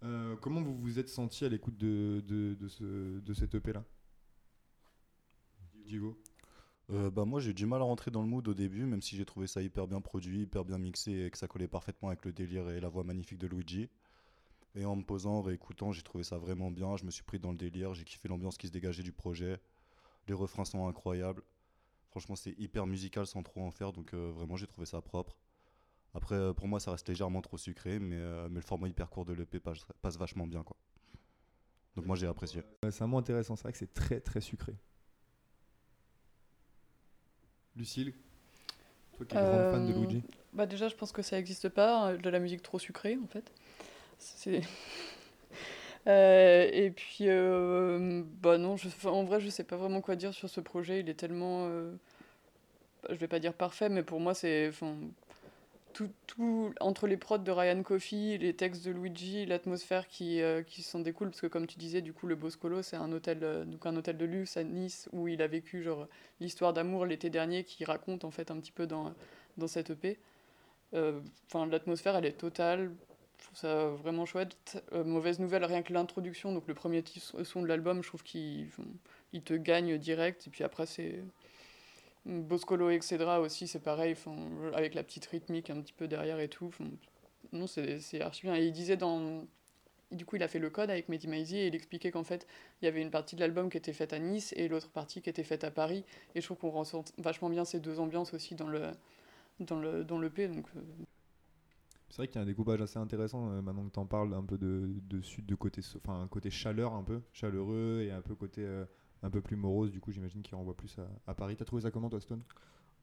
[0.02, 3.84] Euh, comment vous vous êtes senti à l'écoute de, de, de, ce, de cette EP-là
[5.84, 6.18] Diego
[6.90, 9.16] Euh, bah moi j'ai du mal à rentrer dans le mood au début, même si
[9.16, 12.24] j'ai trouvé ça hyper bien produit, hyper bien mixé et que ça collait parfaitement avec
[12.24, 13.88] le délire et la voix magnifique de Luigi.
[14.74, 17.38] Et en me posant, en réécoutant, j'ai trouvé ça vraiment bien, je me suis pris
[17.38, 19.58] dans le délire, j'ai kiffé l'ambiance qui se dégageait du projet.
[20.28, 21.42] Les refrains sont incroyables.
[22.10, 25.36] Franchement c'est hyper musical sans trop en faire, donc vraiment j'ai trouvé ça propre.
[26.16, 29.10] Après euh, pour moi ça reste légèrement trop sucré, mais, euh, mais le format hyper
[29.10, 30.76] court de l'EP passe, passe vachement bien quoi.
[31.94, 32.62] Donc moi j'ai apprécié.
[32.84, 34.74] Euh, C'est un mot intéressant, c'est vrai que c'est très très sucré.
[37.76, 38.14] Lucille
[39.16, 40.22] Toi qui es grande fan de Luigi
[40.54, 43.26] Bah déjà, je pense que ça n'existe pas, euh, de la musique trop sucrée en
[43.26, 43.52] fait.
[44.18, 44.62] C'est.
[46.08, 50.32] Euh, et puis, euh, bah non, je, en vrai, je sais pas vraiment quoi dire
[50.32, 51.00] sur ce projet.
[51.00, 51.92] Il est tellement, euh,
[53.10, 54.94] je vais pas dire parfait, mais pour moi, c'est, enfin,
[55.96, 60.62] tout, tout entre les prods de Ryan Coffey, les textes de Luigi, l'atmosphère qui, euh,
[60.62, 63.38] qui s'en découle, parce que comme tu disais, du coup, le Boscolo, c'est un hôtel,
[63.42, 66.06] euh, donc un hôtel de luxe à Nice où il a vécu genre
[66.38, 69.14] l'histoire d'amour l'été dernier, qui raconte en fait un petit peu dans
[69.56, 70.18] dans cette EP.
[70.94, 72.92] Euh, Enfin, l'atmosphère, elle est totale.
[73.38, 74.84] trouve ça vraiment chouette.
[74.92, 77.02] Mauvaise nouvelle, rien que l'introduction, donc le premier
[77.44, 78.68] son de l'album, je trouve qu'il
[79.32, 80.46] il te gagne direct.
[80.46, 81.24] Et puis après, c'est.
[82.26, 84.16] Boscolo et Excedra aussi, c'est pareil,
[84.74, 86.70] avec la petite rythmique un petit peu derrière et tout.
[87.52, 88.56] non, c'est archi bien.
[88.56, 89.46] Et il disait dans.
[90.12, 92.46] Du coup, il a fait le code avec Mehdi et il expliquait qu'en fait,
[92.80, 95.20] il y avait une partie de l'album qui était faite à Nice et l'autre partie
[95.20, 96.04] qui était faite à Paris.
[96.36, 98.92] Et je trouve qu'on ressent vachement bien ces deux ambiances aussi dans le,
[99.58, 100.46] dans le, dans P.
[100.46, 100.62] Euh,
[102.08, 104.32] C'est vrai qu'il y a un découpage assez intéressant euh, maintenant que tu en parles,
[104.34, 108.22] un peu de, de sud, de côté, enfin côté chaleur un peu, chaleureux et un
[108.22, 108.84] peu côté euh,
[109.22, 109.90] un peu plus morose.
[109.90, 111.56] Du coup, j'imagine qu'il renvoie plus à, à Paris.
[111.56, 112.42] T'as trouvé ça comment, toi, Stone?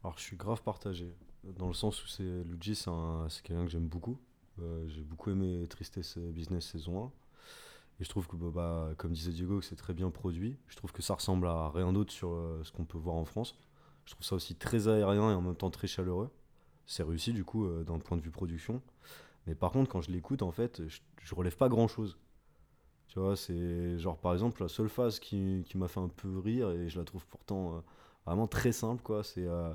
[0.03, 1.15] Alors je suis grave partagé,
[1.57, 4.19] dans le sens où c'est Luigi, c'est un- c'est quelqu'un que j'aime beaucoup.
[4.61, 7.11] Euh, J'ai beaucoup aimé Tristesse Business saison 1.
[7.99, 10.57] Et je trouve que, bah, bah, comme disait Diego, c'est très bien produit.
[10.67, 13.25] Je trouve que ça ressemble à rien d'autre sur euh, ce qu'on peut voir en
[13.25, 13.57] France.
[14.05, 16.29] Je trouve ça aussi très aérien et en même temps très chaleureux.
[16.87, 18.81] C'est réussi du coup euh, d'un point de vue production.
[19.47, 22.17] Mais par contre, quand je l'écoute, en fait, je, je relève pas grand chose.
[23.13, 26.39] Tu vois, c'est genre par exemple la seule phase qui, qui m'a fait un peu
[26.39, 27.79] rire et je la trouve pourtant euh,
[28.25, 29.23] vraiment très simple, quoi.
[29.23, 29.71] C'est euh,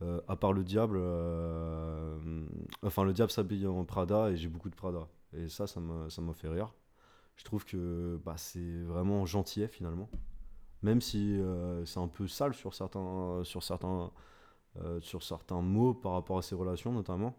[0.00, 0.96] euh, à part le diable,
[2.82, 5.06] enfin le diable s'habille en Prada et j'ai beaucoup de Prada.
[5.34, 6.72] Et ça, ça m'a fait rire.
[7.36, 10.08] Je trouve que bah, c'est vraiment gentillet finalement.
[10.80, 11.38] Même si
[11.84, 14.10] c'est un peu sale sur certains, sur, certains,
[15.02, 17.36] sur certains mots par rapport à ses relations notamment.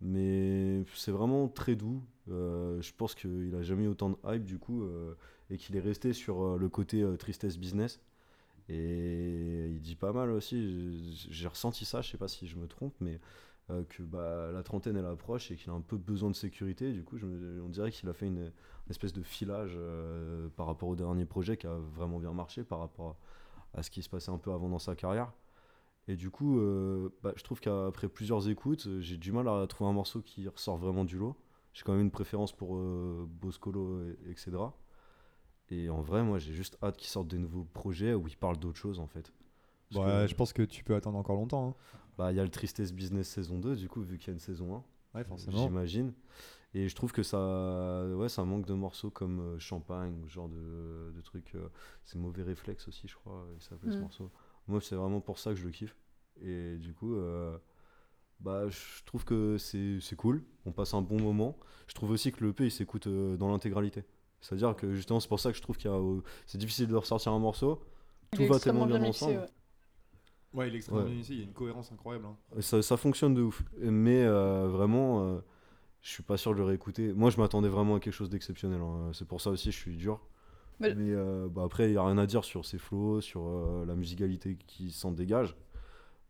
[0.00, 2.02] Mais c'est vraiment très doux.
[2.30, 5.14] Euh, je pense qu'il a jamais eu autant de hype du coup euh,
[5.50, 8.00] et qu'il est resté sur euh, le côté tristesse business.
[8.68, 12.68] Et il dit pas mal aussi, j'ai- ressenti ça, je sais pas si je me
[12.68, 13.20] trompe, mais
[13.88, 16.92] que bah, la trentaine elle approche et qu'il a un peu besoin de sécurité.
[16.92, 17.16] Du coup,
[17.64, 18.52] on dirait qu'il a fait une,
[18.90, 19.78] espèce de filage
[20.56, 23.16] par rapport au dernier projet qui a vraiment bien marché par rapport
[23.74, 25.32] à ce qui se passait un peu avant dans sa carrière.
[26.08, 29.66] Et du coup, euh, bah, je trouve qu'après plusieurs écoutes, euh, j'ai du mal à
[29.68, 31.36] trouver un morceau qui ressort vraiment du lot.
[31.72, 34.50] J'ai quand même une préférence pour euh, Boscolo, et, etc.
[35.70, 38.58] Et en vrai, moi, j'ai juste hâte qu'ils sortent des nouveaux projets où ils parlent
[38.58, 39.32] d'autres choses, en fait.
[39.90, 41.68] Parce Ouais, que, je pense que tu peux attendre encore longtemps.
[41.68, 41.74] hein.
[42.18, 44.34] bah, il y a le Tristesse Business saison 2, du coup, vu qu'il y a
[44.34, 44.76] une saison
[45.14, 45.18] 1.
[45.18, 45.58] Ouais, forcément.
[45.58, 46.12] J'imagine.
[46.74, 50.34] Et je trouve que ça, ouais, ça manque de morceaux comme euh, Champagne, ou ce
[50.34, 51.54] genre de, de trucs.
[51.56, 51.68] euh,
[52.04, 54.02] c'est Mauvais Réflexe aussi, je crois, il s'appelait ce Mm.
[54.02, 54.30] morceau.
[54.70, 55.96] Moi, c'est vraiment pour ça que je le kiffe.
[56.42, 57.58] Et du coup, euh,
[58.40, 60.42] bah, je trouve que c'est c'est cool.
[60.64, 61.58] On passe un bon moment.
[61.88, 64.04] Je trouve aussi que le EP, il s'écoute euh, dans l'intégralité.
[64.40, 66.86] C'est-à-dire que justement, c'est pour ça que je trouve qu'il y a, euh, c'est difficile
[66.86, 67.82] de ressortir un morceau.
[68.30, 69.40] Tout va tellement bien mixé, ensemble.
[69.40, 69.46] ouais.
[70.52, 71.06] Ouais, il est extrêmement Ouais.
[71.08, 72.26] bien initié, il y a une cohérence incroyable.
[72.26, 72.36] hein.
[72.60, 73.62] Ça, ça fonctionne de ouf.
[73.78, 75.40] Mais euh, vraiment, euh,
[76.00, 77.12] je suis pas sûr de le réécouter.
[77.12, 78.80] Moi, je m'attendais vraiment à quelque chose d'exceptionnel.
[78.80, 79.10] hein.
[79.12, 80.20] C'est pour ça aussi, je suis dur.
[80.80, 83.42] Mais- Mais euh, bah, après, il n'y a rien à dire sur ses flows, sur
[83.46, 85.56] euh, la musicalité qui s'en dégage.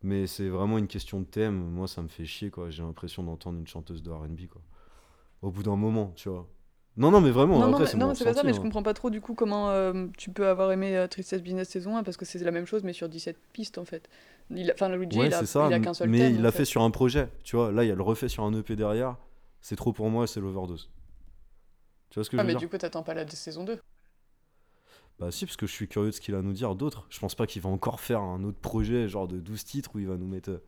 [0.02, 1.54] Mais c'est vraiment une question de thème.
[1.56, 2.50] Moi, ça me fait chier.
[2.50, 2.70] quoi.
[2.70, 4.46] J'ai l'impression d'entendre une chanteuse de RB.
[4.50, 4.62] quoi.
[5.42, 6.46] Au bout d'un moment, tu vois.
[6.96, 8.62] Non, non, mais vraiment, Non, non, après, mais, non, c'est pas ça, mais je hein.
[8.62, 12.02] comprends pas trop du coup comment euh, tu peux avoir aimé Tristesse Business saison 1
[12.02, 14.08] parce que c'est la même chose mais sur 17 pistes en fait.
[14.50, 15.68] Il Enfin, Luigi, Ouais, il a, ça.
[15.70, 16.34] il a qu'un seul mais thème.
[16.34, 17.28] il en l'a fait sur un projet.
[17.44, 19.16] Tu vois, là, il y a le refait sur un EP derrière.
[19.60, 20.90] C'est trop pour moi, c'est l'overdose.
[22.10, 23.64] Tu vois ce que Ah, je veux mais dire du coup, t'attends pas la saison
[23.64, 23.78] 2.
[25.20, 27.06] Bah si, parce que je suis curieux de ce qu'il a à nous dire d'autres.
[27.10, 29.98] Je pense pas qu'il va encore faire un autre projet, genre de 12 titres, où
[29.98, 30.62] il va nous mettre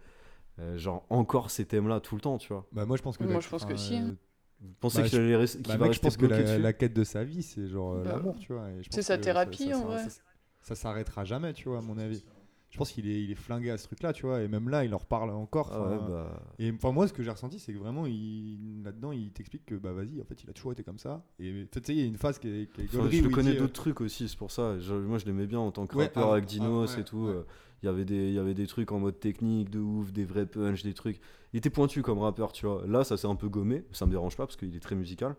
[0.59, 2.67] euh, genre encore ces thèmes-là tout le temps, tu vois.
[2.73, 3.25] Bah, moi, je pense que.
[3.25, 4.17] Moi, je pense que si, hein.
[4.61, 6.27] Vous pensez Bah, qu'il je- allait rester- qu'il bah, va mec, je rester pense que
[6.63, 8.69] la, quête de sa vie, c'est genre euh, Bah, l'amour, tu vois.
[8.91, 10.09] c'est sa thérapie, ça, en ça- vrai.
[10.09, 10.21] Ça,
[10.63, 12.25] ça s'arrêtera jamais, tu vois, à mon avis.
[12.73, 14.41] Je pense qu'il est, il est flingué à ce truc-là, tu vois.
[14.41, 15.71] Et même là, il en reparle encore.
[15.73, 16.43] Ah ouais, bah...
[16.59, 19.93] Et enfin, moi, ce que j'ai ressenti, c'est que vraiment, là-dedans, il t'explique que, bah,
[19.93, 21.23] vas-y, en fait, il a toujours été comme ça.
[21.39, 23.29] Et tu sais, il y a une phase qui est, qui est Enfin, gaulerie je
[23.29, 24.79] connais euh, d'autres trucs aussi, c'est pour ça.
[24.79, 27.03] Je- moi, je l'aimais bien en tant que Ouais, rappeur ah, avec Dinos ah, ouais,
[27.03, 27.27] et tout.
[27.27, 27.45] euh,
[27.83, 30.25] Il y avait des, il y avait des trucs en mode technique de ouf, des
[30.25, 31.21] vrais punch, des trucs.
[31.53, 32.87] Il était pointu comme rappeur, tu vois.
[32.87, 33.85] Là, ça s'est un peu gommé.
[33.93, 35.37] Ça me dérange pas parce qu'il est très musical.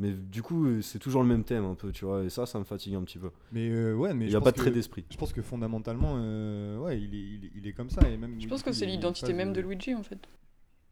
[0.00, 2.22] Mais du coup, euh, c'est toujours le même thème un peu, tu vois.
[2.22, 3.30] Et ça, ça me fatigue un petit peu.
[3.50, 5.04] Mais euh, ouais, mais Il n'y a pas de trait d'esprit.
[5.10, 8.08] Je pense que fondamentalement, euh, ouais, il est, il, est, il est comme ça.
[8.08, 10.20] Et même, Je pense que c'est l'identité même de Luigi en fait.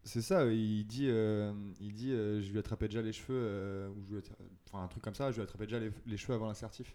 [0.03, 3.89] C'est ça, il dit, euh, il dit euh, je lui attrapais déjà les cheveux, euh,
[3.89, 4.23] ou je lui
[4.69, 6.95] enfin un truc comme ça, je lui attrapais déjà les, les cheveux avant l'assertif.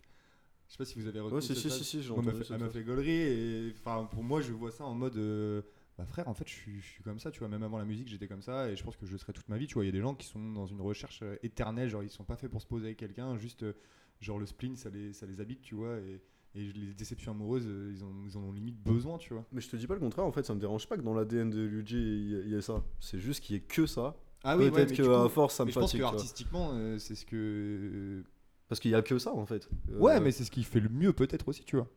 [0.68, 1.78] Je sais pas si vous avez retenu Ouais, si, si, phase.
[1.78, 4.24] si, si, j'ai elle m'a entendu fait, elle cette m'a fait gaulerie et enfin pour
[4.24, 5.62] moi je vois ça en mode euh,
[6.02, 7.86] bah frère en fait je suis, je suis comme ça tu vois même avant la
[7.86, 9.84] musique j'étais comme ça et je pense que je serai toute ma vie tu vois
[9.84, 12.24] il y a des gens qui sont dans une recherche euh, éternelle genre ils sont
[12.24, 13.74] pas faits pour se poser avec quelqu'un juste euh,
[14.20, 16.22] genre le spleen ça les, ça les habite tu vois et,
[16.56, 19.62] et les déceptions amoureuses euh, ils, en, ils en ont limite besoin tu vois Mais
[19.62, 21.50] je te dis pas le contraire, en fait, ça me dérange pas que dans l'ADN
[21.50, 22.84] de Luigi, il y y ait ça.
[23.00, 24.16] C'est juste qu'il y ait que ça.
[24.44, 26.02] ah Peut-être que à force, ça me mais je pense fatigue.
[26.02, 28.24] que artistiquement euh, c'est ce que
[28.68, 29.70] Parce qu'il y a que ça, en fait.
[29.92, 31.88] Euh, Ouais, mais c'est ce qui fait le mieux peut-être aussi, tu vois.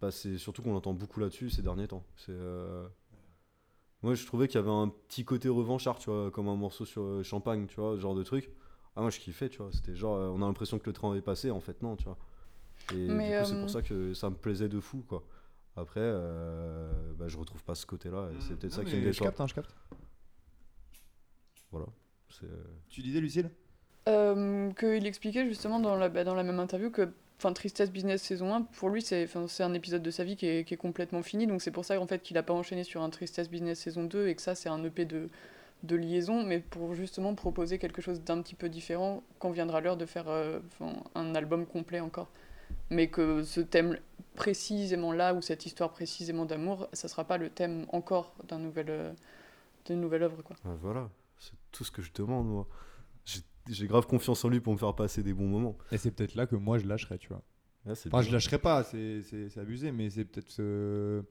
[0.00, 2.04] bah, c'est surtout qu'on entend beaucoup là-dessus ces derniers temps.
[2.16, 2.32] C'est.
[2.32, 2.86] euh,
[4.04, 6.84] Moi, je trouvais qu'il y avait un petit côté revanchard, tu vois, comme un morceau
[6.84, 8.50] sur euh, Champagne, tu vois, ce genre de truc.
[8.96, 9.70] Ah, moi, je kiffais, tu vois.
[9.72, 12.04] C'était genre, euh, on a l'impression que le train est passé, en fait, non, tu
[12.04, 12.18] vois.
[12.92, 15.24] Et Mais, du coup, c'est euh, pour ça que ça me plaisait de fou, quoi.
[15.74, 19.00] Après, euh, bah, je retrouve pas ce côté-là, et c'est peut-être Non, ça qui me
[19.00, 19.26] Je déçoit.
[19.28, 19.74] capte, hein, je capte.
[21.70, 21.86] Voilà.
[22.28, 23.50] C'est, euh, Tu disais, Lucille?
[24.06, 27.08] Euh, qu'il expliquait justement dans la, bah, dans la même interview que
[27.38, 29.28] enfin, Tristesse Business saison 1, pour lui, c'est
[29.60, 31.46] un épisode de sa vie qui est, qui est complètement fini.
[31.46, 34.04] Donc c'est pour ça en fait, qu'il n'a pas enchaîné sur un Tristesse Business saison
[34.04, 35.28] 2 et que ça, c'est un EP de,
[35.84, 39.96] de liaison, mais pour justement proposer quelque chose d'un petit peu différent quand viendra l'heure
[39.96, 40.58] de faire euh,
[41.14, 42.28] un album complet encore.
[42.90, 43.98] Mais que ce thème
[44.34, 48.86] précisément là, ou cette histoire précisément d'amour, ça sera pas le thème encore d'un nouvel,
[48.88, 49.12] euh,
[49.84, 50.42] d'une nouvelle œuvre.
[50.42, 50.56] Quoi.
[50.64, 51.08] ah, voilà,
[51.38, 52.66] c'est tout ce que je demande, moi.
[53.68, 55.76] J'ai- grave confiance en lui pour me faire passer des bons moments.
[55.92, 57.42] Et c'est peut-être là que moi je lâcherai, tu vois.
[57.94, 59.22] C'est Enfin, je lâcherai pas, c'est
[59.58, 61.24] abusé, mais c'est peut-être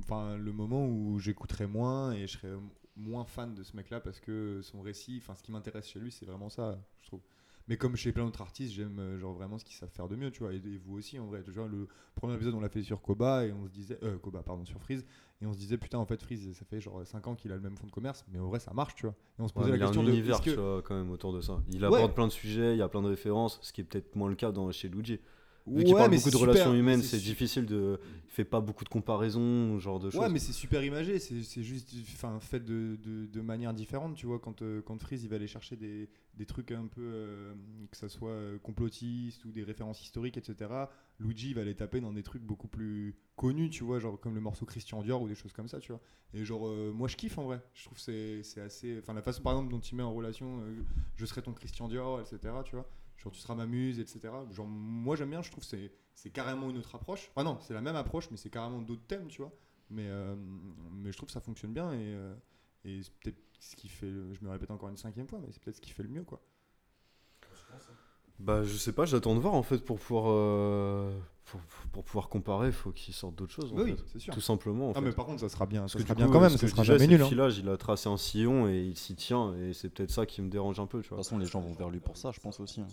[0.00, 2.52] enfin, le moment où j'écouterai moins et je serai
[2.96, 6.12] moins fan de ce mec-là parce que son récit, enfin, ce qui m'intéresse chez lui,
[6.12, 7.20] c'est vraiment ça, je trouve.
[7.68, 10.16] Mais comme chez plein d'autres artistes, j'aime euh, genre vraiment ce qu'ils savent faire de
[10.16, 10.52] mieux, tu vois.
[10.52, 11.42] Et, et vous aussi, en vrai.
[11.42, 14.18] Tu vois, le premier épisode, on l'a fait sur Koba et on se disait, euh,
[14.18, 15.04] Koba, pardon, sur Freeze,
[15.40, 17.54] et on se disait, putain, en fait, Freeze, ça fait genre 5 ans qu'il a
[17.56, 19.14] le même fond de commerce, mais en vrai, ça marche, tu vois.
[19.38, 20.10] Et on se Ouais, posait mais il y la a un question de.
[20.10, 21.62] univers, est-ce que- tu vois, quand même, autour de ça.
[21.70, 21.86] Il Ouais.
[21.86, 24.28] aborde plein de sujets, il y a plein de références, ce qui est peut-être moins
[24.28, 25.18] le cas dans, chez Luigi.
[25.66, 27.98] Vu Ouais, qu'il parle mais beaucoup de super, relations humaines, c'est difficile de.
[28.26, 30.20] Il fait pas beaucoup de comparaisons, genre de choses.
[30.20, 34.14] Ouais, mais c'est super imagé, c'est c'est juste enfin, fait de, de, de manière différente,
[34.14, 34.38] tu vois.
[34.38, 37.54] Quand, euh, quand Freeze il va aller chercher des, des trucs un peu, euh,
[37.90, 40.70] que ça soit euh, complotiste ou des références historiques, etc.,
[41.18, 44.34] Luigi il va les taper dans des trucs beaucoup plus connus, tu vois, genre comme
[44.34, 46.00] le morceau Christian Dior ou des choses comme ça, tu vois.
[46.34, 48.98] Et genre, euh, moi je kiffe en vrai, je trouve que c'est c'est assez.
[48.98, 50.60] Enfin, la façon par exemple dont il met en relation
[51.16, 52.86] je serai ton Christian Dior, etc., tu vois.
[53.16, 54.20] Genre, tu seras ma muse, etc.
[54.50, 57.28] Genre, moi j'aime bien, je trouve c'est c'est carrément une autre approche.
[57.30, 59.52] Enfin, non, c'est la même approche, mais c'est carrément d'autres thèmes, tu vois.
[59.90, 60.34] Mais, euh,
[60.92, 62.34] mais je trouve que ça fonctionne bien et, euh,
[62.84, 64.10] et c'est peut-être ce qui fait.
[64.10, 66.24] Je me répète encore une cinquième fois, mais c'est peut-être ce qui fait le mieux,
[66.24, 66.40] quoi.
[68.40, 70.24] Bah, je sais pas, j'attends de voir en fait pour pouvoir.
[70.28, 71.10] euh,
[71.46, 71.60] Pour,
[71.92, 73.72] pour pouvoir comparer, il faut qu'il sorte d'autres choses.
[73.72, 74.34] en oui, c'est sûr.
[74.34, 74.88] Tout simplement.
[74.88, 75.00] En Ah, fait.
[75.02, 76.56] mais par contre, ça sera bien, Parce ça que sera bien coup, quand même, ce
[76.56, 77.18] ça que je sera jamais nul.
[77.18, 77.28] le hein.
[77.28, 80.42] filage, il a tracé un sillon et il s'y tient, et c'est peut-être ça qui
[80.42, 81.18] me dérange un peu, tu De vois.
[81.18, 82.80] toute façon, les gens vont vers lui pour ça, je pense aussi.
[82.80, 82.86] hein.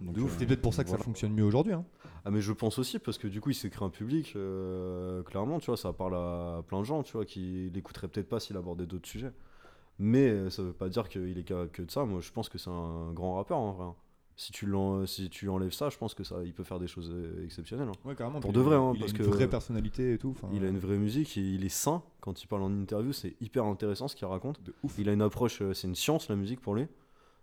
[0.00, 0.32] Donc, De ouf.
[0.32, 1.72] euh, C'est peut-être pour ça que ça fonctionne mieux aujourd'hui.
[1.72, 1.84] Hein.
[2.24, 5.22] Ah mais je pense aussi parce que du coup il s'est créé un public euh,
[5.24, 8.40] clairement tu vois ça parle à plein de gens tu vois qui l'écouteraient peut-être pas
[8.40, 9.30] s'il abordait d'autres sujets
[9.98, 12.56] mais ça veut pas dire qu'il est que, que de ça moi je pense que
[12.56, 13.94] c'est un grand rappeur en vrai hein.
[14.36, 14.66] Si tu
[15.06, 17.88] si tu enlèves ça je pense que ça il peut faire des choses euh, exceptionnelles
[17.88, 17.92] hein.
[18.04, 18.40] Ouais, carrément.
[18.40, 20.34] Pour de il a- vrai, hein, il a parce une que- vraie personnalité et tout.
[20.52, 23.36] il a une vraie musique et il est sain quand il parle en interview c'est
[23.40, 24.96] hyper intéressant ce qu'il raconte de ouf.
[24.98, 26.86] il a une approche euh, c'est une science la musique pour lui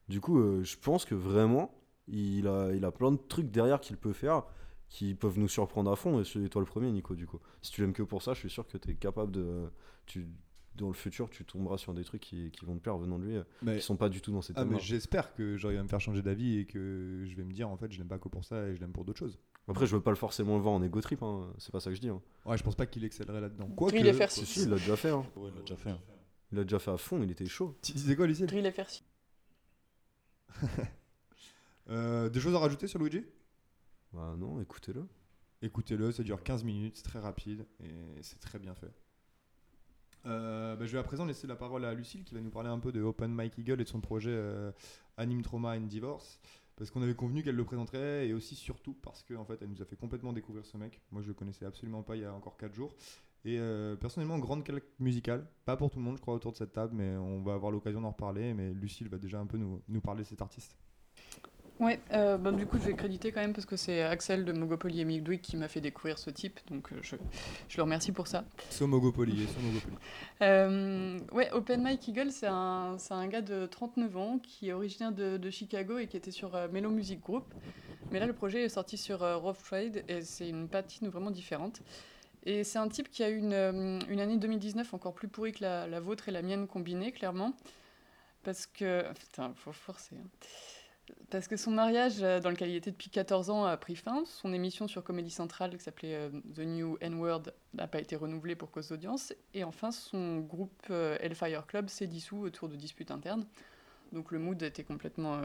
[0.09, 1.73] du coup euh, je pense que vraiment
[2.07, 4.43] il a, il a plein de trucs derrière qu'il peut faire
[4.89, 7.71] qui peuvent nous surprendre à fond et c'est toi le premier Nico du coup si
[7.71, 9.71] tu l'aimes que pour ça je suis sûr que tu es capable de
[10.05, 10.27] tu,
[10.75, 13.25] dans le futur tu tomberas sur des trucs qui, qui vont te plaire venant de
[13.25, 15.71] lui euh, Mais- qui sont pas du tout dans ces Ah, mais j'espère que genre,
[15.71, 17.97] il va me faire changer d'avis et que je vais me dire en fait je
[17.97, 19.37] l'aime pas que pour ça et je l'aime pour d'autres choses.
[19.67, 21.89] après je veux pas le forcément le voir en ego trip hein, c'est pas ça
[21.89, 22.21] que je dis hein.
[22.45, 23.67] Ouais, je pense pas qu'il excellerait là-dedans.
[23.87, 25.25] Drill et faire si si il l'a déjà fait hein.
[25.35, 25.89] Ouais, il l'a déjà fait.
[25.91, 25.99] hein.
[26.51, 28.45] il l'a déjà fait à fond il était chaud Tu disais quoi, Lucille?
[28.47, 29.03] Drill FR6.
[31.89, 33.23] Euh, Des choses à rajouter sur Luigi?
[34.13, 35.05] Bah non écoutez-le
[35.63, 37.91] Écoutez-le, ça dure 15 minutes, c'est très rapide et
[38.23, 38.91] c'est très bien fait.
[40.25, 42.69] Euh, bah, je vais à présent laisser la parole à Lucille qui va nous parler
[42.69, 44.71] un peu de Open Mike Eagle et de son projet euh,
[45.17, 46.39] Anime Trauma and Divorce.
[46.75, 49.81] Parce qu'on avait convenu qu'elle le présenterait et aussi surtout parce qu'en fait elle nous
[49.81, 51.01] a fait complètement découvrir ce mec.
[51.11, 52.95] Moi je le connaissais absolument pas il y a encore 4 jours.
[53.43, 55.47] Et euh, personnellement, grande claque musicale.
[55.65, 57.71] Pas pour tout le monde, je crois, autour de cette table, mais on va avoir
[57.71, 58.53] l'occasion d'en reparler.
[58.53, 60.75] Mais Lucille va déjà un peu nous, nous parler de cet artiste.
[61.81, 64.53] Ouais, euh, bah, du coup, je vais créditer quand même parce que c'est Axel de
[64.53, 67.15] Mogopoly et Milkdwick qui m'a fait découvrir ce type, donc euh, je,
[67.67, 68.45] je le remercie pour ça.
[68.69, 69.95] Somogopoly et Somogopoly.
[70.43, 75.11] Euh, ouais, Open Mike Eagle, c'est un, un gars de 39 ans qui est originaire
[75.11, 77.45] de, de Chicago et qui était sur euh, Mellow Music Group.
[78.11, 81.31] Mais là, le projet est sorti sur euh, Rough Trade et c'est une patine vraiment
[81.31, 81.81] différente.
[82.45, 85.63] Et c'est un type qui a eu une, une année 2019 encore plus pourrie que
[85.63, 87.53] la, la vôtre et la mienne combinées, clairement.
[88.43, 89.03] Parce que.
[89.13, 90.15] Putain, faut forcer.
[90.15, 90.27] hein.
[91.29, 94.23] Parce que son mariage, euh, dans lequel il était depuis 14 ans, a pris fin.
[94.25, 97.43] Son émission sur Comédie Centrale, qui s'appelait euh, The New N-Word,
[97.73, 99.33] n'a pas été renouvelée pour cause d'audience.
[99.53, 103.45] Et enfin, son groupe euh, Hellfire Club s'est dissous autour de disputes internes.
[104.11, 105.41] Donc le mood était complètement,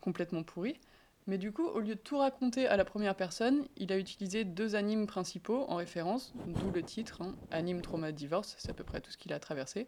[0.00, 0.80] complètement pourri.
[1.26, 4.44] Mais du coup, au lieu de tout raconter à la première personne, il a utilisé
[4.44, 8.84] deux animes principaux en référence, d'où le titre, hein, Anime Trauma Divorce, c'est à peu
[8.84, 9.86] près tout ce qu'il a traversé.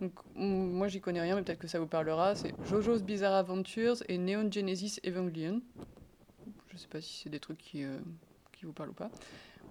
[0.00, 2.34] Donc on- moi j'y connais rien, mais peut-être que ça vous parlera.
[2.34, 5.60] C'est JoJo's Bizarre Adventures et Neon Genesis Evangelion.
[6.72, 7.98] Je sais pas si c'est des trucs qui, euh,
[8.52, 9.10] qui vous parlent ou pas.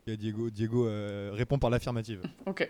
[0.08, 2.22] Diego, Diego euh, répond par l'affirmative.
[2.46, 2.70] Ok.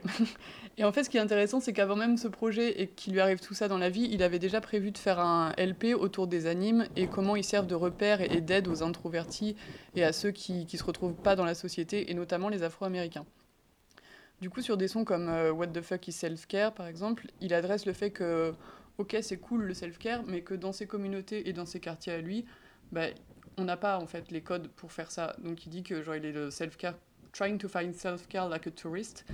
[0.77, 3.19] Et en fait, ce qui est intéressant, c'est qu'avant même ce projet et qu'il lui
[3.19, 6.27] arrive tout ça dans la vie, il avait déjà prévu de faire un LP autour
[6.27, 9.57] des animes et comment ils servent de repère et d'aide aux introvertis
[9.95, 13.25] et à ceux qui ne se retrouvent pas dans la société, et notamment les Afro-Américains.
[14.41, 17.53] Du coup, sur des sons comme euh, What the fuck is self-care, par exemple, il
[17.53, 18.53] adresse le fait que,
[18.97, 22.21] ok, c'est cool le self-care, mais que dans ses communautés et dans ses quartiers à
[22.21, 22.45] lui,
[22.91, 23.07] bah,
[23.57, 25.35] on n'a pas en fait les codes pour faire ça.
[25.39, 26.95] Donc il dit que genre il est le self-care,
[27.31, 29.25] trying to find self-care like a tourist.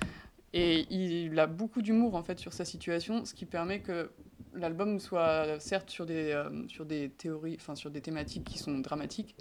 [0.54, 4.12] Et il a beaucoup d'humour en fait sur sa situation, ce qui permet que
[4.54, 8.80] l'album soit certes sur des, euh, sur des théories, enfin sur des thématiques qui sont
[8.80, 9.36] dramatiques,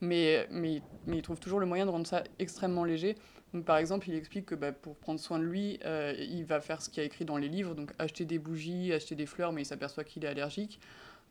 [0.00, 3.16] mais, mais, mais il trouve toujours le moyen de rendre ça extrêmement léger.
[3.52, 6.60] Donc, par exemple, il explique que bah, pour prendre soin de lui, euh, il va
[6.60, 9.26] faire ce qu'il y a écrit dans les livres, donc acheter des bougies, acheter des
[9.26, 10.78] fleurs, mais il s'aperçoit qu'il est allergique.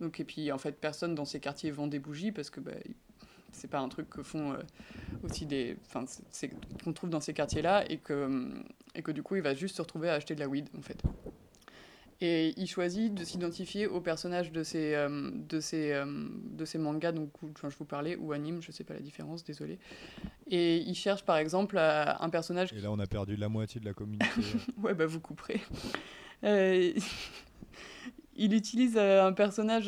[0.02, 2.72] Donc, et puis en fait, personne dans ces quartiers vend des bougies parce que bah,
[3.52, 4.58] c'est pas un truc que font euh,
[5.24, 5.78] aussi des.
[5.86, 6.06] Enfin,
[6.84, 8.50] qu'on trouve dans ces quartiers-là et que,
[8.96, 10.82] et que du coup, il va juste se retrouver à acheter de la weed en
[10.82, 11.02] fait.
[12.22, 16.78] Et il choisit de s'identifier aux personnages de ces, euh, de ces, euh, de ces
[16.78, 19.80] mangas donc, où enfin, je vous parlais, ou animes, je sais pas la différence, désolé.
[20.48, 22.74] Et il cherche par exemple un personnage.
[22.74, 24.28] Et là, on a perdu la moitié de la communauté.
[24.84, 25.62] ouais, bah vous couperez.
[26.44, 26.92] Euh,
[28.36, 29.88] il utilise un personnage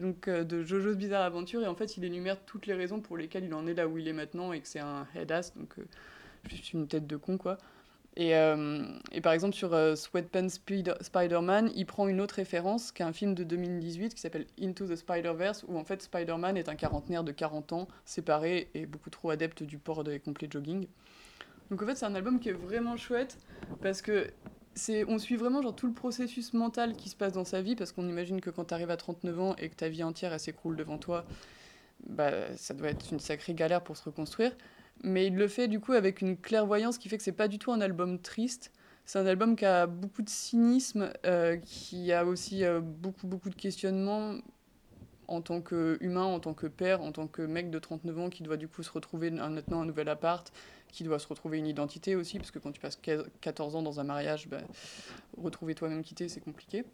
[0.00, 3.44] donc, de Jojo's Bizarre Adventure et en fait il énumère toutes les raisons pour lesquelles
[3.44, 5.76] il en est là où il est maintenant et que c'est un head-ass, donc
[6.48, 7.58] juste une tête de con quoi.
[8.16, 12.90] Et, euh, et par exemple sur euh, Sweatpants Spider- Spider-Man, il prend une autre référence
[12.90, 16.56] qui est un film de 2018 qui s'appelle Into the Spider-Verse où en fait Spider-Man
[16.56, 20.48] est un quarantenaire de 40 ans, séparé et beaucoup trop adepte du port des complets
[20.50, 20.86] jogging.
[21.70, 23.36] Donc en fait c'est un album qui est vraiment chouette
[23.82, 24.28] parce que
[24.74, 27.76] c'est, on suit vraiment genre tout le processus mental qui se passe dans sa vie,
[27.76, 30.38] parce qu'on imagine que quand tu arrives à 39 ans et que ta vie entière
[30.38, 31.24] s'écroule devant toi,
[32.06, 34.52] bah, ça doit être une sacrée galère pour se reconstruire.
[35.02, 37.58] Mais il le fait du coup avec une clairvoyance qui fait que c'est pas du
[37.58, 38.72] tout un album triste.
[39.04, 43.50] C'est un album qui a beaucoup de cynisme, euh, qui a aussi euh, beaucoup beaucoup
[43.50, 44.34] de questionnements
[45.28, 48.42] en tant qu'humain, en tant que père, en tant que mec de 39 ans qui
[48.42, 50.52] doit du coup se retrouver maintenant un nouvel appart,
[50.92, 52.98] qui doit se retrouver une identité aussi, parce que quand tu passes
[53.40, 54.60] 14 ans dans un mariage, bah,
[55.36, 56.84] retrouver toi-même quitté, c'est compliqué.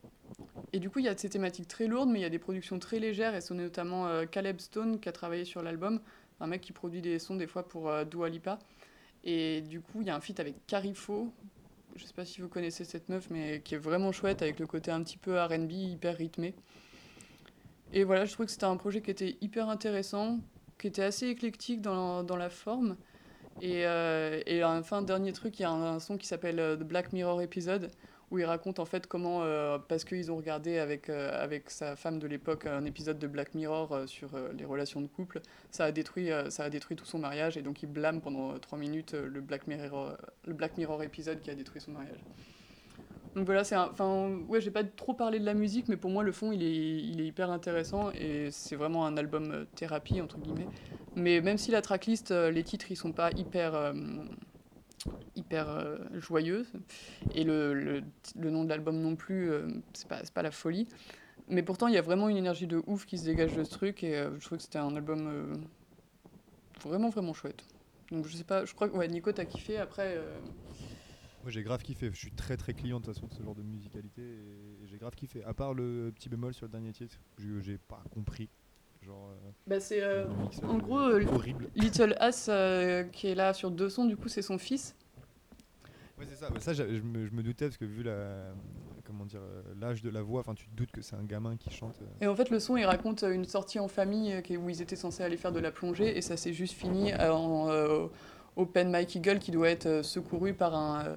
[0.73, 2.39] Et du coup, il y a ces thématiques très lourdes, mais il y a des
[2.39, 6.01] productions très légères, et c'est notamment euh, Caleb Stone qui a travaillé sur l'album,
[6.43, 8.59] un mec qui produit des sons des fois pour euh, Dua Lipa.
[9.25, 11.33] Et du coup, il y a un feat avec Carifo,
[11.95, 14.67] je sais pas si vous connaissez cette meuf, mais qui est vraiment chouette, avec le
[14.67, 16.55] côté un petit peu RB, hyper rythmé.
[17.93, 20.41] Et voilà, je trouve que c'était un projet qui était hyper intéressant,
[20.79, 22.97] qui était assez éclectique dans, dans la forme.
[23.61, 26.77] Et, euh, et enfin, dernier truc, il y a un, un son qui s'appelle euh,
[26.77, 27.91] The Black Mirror Episode,
[28.33, 31.97] où il raconte en fait comment, euh, parce qu'ils ont regardé avec, euh, avec sa
[31.97, 35.85] femme de l'époque un épisode de Black Mirror euh, sur les relations de couple, ça
[35.85, 39.13] a, détruit, ça a détruit tout son mariage, et donc il blâme pendant trois minutes
[39.13, 40.17] le, Black Mirror,
[40.47, 42.25] le Black Mirror épisode qui a détruit son mariage.
[43.37, 46.23] Donc voilà, c'est enfin ouais, j'ai pas trop parlé de la musique, mais pour moi
[46.23, 50.39] le fond il est, il est hyper intéressant et c'est vraiment un album thérapie entre
[50.39, 50.69] guillemets.
[51.17, 53.93] Mais même si la tracklist, les titres ils sont pas hyper
[55.37, 56.67] hyper euh, joyeux
[57.35, 60.89] et le, le, nom de l'album non plus, euh, c'est pas pas la folie.
[61.49, 63.71] Mais pourtant il y a vraiment une énergie de ouf qui se dégage de ce
[63.71, 65.55] truc et euh, je trouve que c'était un album euh,
[66.83, 67.65] vraiment vraiment chouette.
[68.11, 70.19] Donc je sais pas, je crois que ouais, Nico t'as kiffé après.
[71.43, 73.55] Moi j'ai grave kiffé, je suis très très client de toute façon de ce genre
[73.55, 75.43] de musicalité et, j'ai grave kiffé.
[75.45, 78.49] À part le petit bémol sur le dernier titre, j'ai pas compris.
[79.05, 80.27] Genre, euh, bah c'est euh,
[80.63, 81.69] en gros, euh, horrible.
[81.75, 84.95] Little Us, euh, qui est là sur deux sons, du coup, c'est son fils.
[86.19, 88.53] Ouais, c'est ça, Bah, ça je, me, je me doutais parce que vu la
[89.05, 89.41] comment dire
[89.81, 91.97] l'âge de la voix, enfin tu te doutes que c'est un gamin qui chante.
[92.03, 92.25] euh.
[92.25, 94.95] Et en fait, le son, il raconte une sortie en famille euh, où ils étaient
[94.97, 98.07] censés aller faire de la plongée, et ça s'est juste fini euh, en euh,
[98.57, 101.17] Open Mike Eagle qui doit être euh, secouru par un, euh,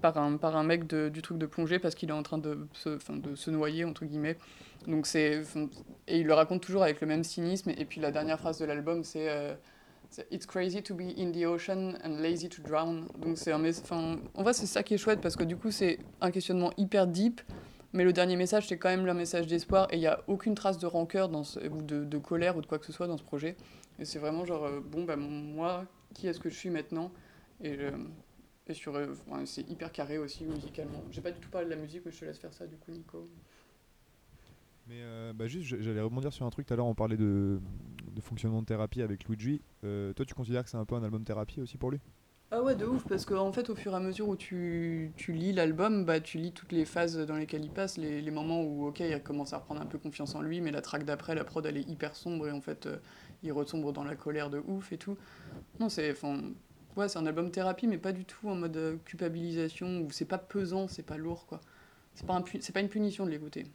[0.00, 2.38] par un, par un mec de- du truc de plongée parce qu'il est en train
[2.38, 4.36] de se, de se noyer, entre guillemets.
[4.86, 5.42] Donc c'est,
[6.08, 7.70] et il le raconte toujours avec le même cynisme.
[7.70, 9.54] Et puis la dernière phrase de l'album, c'est euh,
[10.30, 13.06] It's crazy to be in the ocean and lazy to drown.
[13.18, 15.70] Donc c'est un enfin, en vrai, c'est ça qui est chouette parce que du coup,
[15.70, 17.40] c'est un questionnement hyper deep.
[17.92, 20.56] Mais le dernier message, c'est quand même le message d'espoir et il n'y a aucune
[20.56, 23.16] trace de rancœur dans ou de, de colère ou de quoi que ce soit dans
[23.16, 23.56] ce projet.
[24.00, 27.12] Et c'est vraiment genre, euh, bon, bah, moi, qui est-ce que je suis maintenant?
[27.64, 27.92] Euh,
[28.66, 31.02] et sur, euh, enfin, c'est hyper carré aussi musicalement.
[31.10, 32.76] J'ai pas du tout parlé de la musique, mais je te laisse faire ça du
[32.76, 33.24] coup, Nico.
[34.86, 36.66] Mais euh, bah juste, j'allais rebondir sur un truc.
[36.66, 37.58] Tout à l'heure, on parlait de,
[38.14, 39.62] de fonctionnement de thérapie avec Luigi.
[39.82, 42.00] Euh, toi, tu considères que c'est un peu un album thérapie aussi pour lui?
[42.50, 45.32] Ah ouais, de ouf, parce qu'en fait, au fur et à mesure où tu, tu
[45.32, 48.62] lis l'album, bah, tu lis toutes les phases dans lesquelles il passe, les, les moments
[48.62, 51.34] où, ok, il commence à reprendre un peu confiance en lui, mais la track d'après,
[51.34, 52.98] la prod, elle est hyper sombre, et en fait, euh,
[53.42, 55.16] il retombe dans la colère de ouf et tout.
[55.80, 56.40] Non, c'est, enfin,
[56.96, 60.24] Ouais, c'est un album thérapie, mais pas du tout en mode euh, culpabilisation, où c'est
[60.24, 61.60] pas pesant, c'est pas lourd, quoi.
[62.14, 63.66] C'est pas, un c'est pas une punition de l'écouter.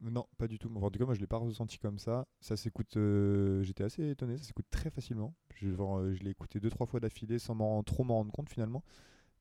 [0.00, 0.68] Non, pas du tout.
[0.74, 2.26] En tout cas, moi, je l'ai pas ressenti comme ça.
[2.40, 2.96] Ça s'écoute.
[2.96, 4.36] euh, J'étais assez étonné.
[4.36, 5.34] Ça s'écoute très facilement.
[5.54, 8.48] Je, euh, je l'ai écouté deux trois fois d'affilée sans m'en trop m'en rendre compte
[8.48, 8.82] finalement.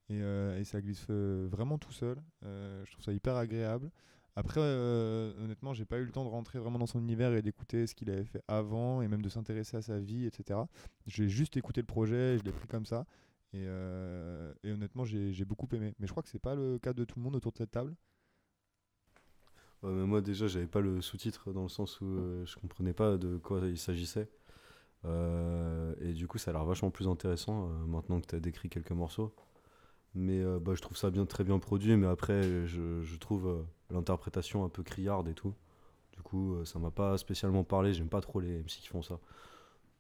[0.09, 2.17] Et, et ça glisse vraiment tout seul.
[2.43, 3.91] Je trouve ça hyper agréable.
[4.35, 7.41] Après, euh, honnêtement, j'ai pas eu le temps de rentrer vraiment dans son univers et
[7.41, 10.59] d'écouter ce qu'il avait fait avant et même de s'intéresser à sa vie, etc.
[11.05, 13.05] J'ai juste écouté le projet, je l'ai pris comme ça.
[13.53, 15.93] Et, euh, honnêtement, j'ai beaucoup aimé.
[15.99, 17.71] Mais je crois que c'est pas le cas de tout le monde autour de cette
[17.71, 17.93] table.
[19.83, 22.93] Ouais, mais moi déjà j'avais pas le sous-titre dans le sens où euh, je comprenais
[22.93, 24.29] pas de quoi il s'agissait.
[25.03, 28.91] Et du coup ça a l'air vachement plus intéressant maintenant que tu as décrit quelques
[28.91, 29.33] morceaux.
[30.13, 33.47] Mais euh, bah, je trouve ça bien, très bien produit, mais après je, je trouve
[33.47, 35.53] euh, l'interprétation un peu criarde et tout.
[36.13, 39.01] Du coup euh, ça m'a pas spécialement parlé, j'aime pas trop les MC qui font
[39.01, 39.19] ça.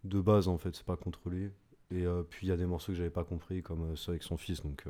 [0.03, 1.51] De base en fait c'est pas contrôlé.
[1.91, 4.23] Et euh, puis il y a des morceaux que j'avais pas compris comme ceux avec
[4.23, 4.85] son fils, donc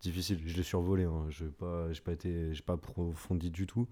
[0.00, 0.40] difficile.
[0.46, 1.26] Je l'ai survolé, hein.
[1.30, 3.88] je pas, j'ai pas été, pas approfondi du tout.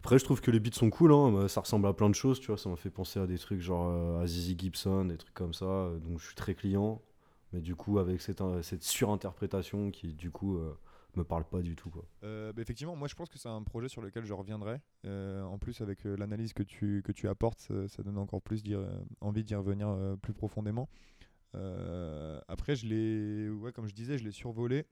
[0.00, 1.30] Après, je trouve que les beats sont cool, hein.
[1.30, 2.58] bah, ça ressemble à plein de choses, tu vois.
[2.58, 5.90] Ça m'a fait penser à des trucs genre à Zizi Gibson, des trucs comme ça.
[6.04, 7.00] donc je suis très client.
[7.52, 10.74] Mais du coup, avec cette, euh, cette surinterprétation qui, du coup, euh,
[11.16, 12.04] me parle pas du tout, quoi.
[12.24, 14.80] Euh, bah, effectivement, moi je pense que c'est un projet sur lequel je reviendrai.
[15.04, 18.62] En plus, avec l'analyse que tu, que tu apportes, ça, donne encore plus
[19.20, 20.88] envie d'y revenir plus profondément.
[21.52, 24.86] Après, je l'ai, ouais, comme je disais, je l'ai survolé,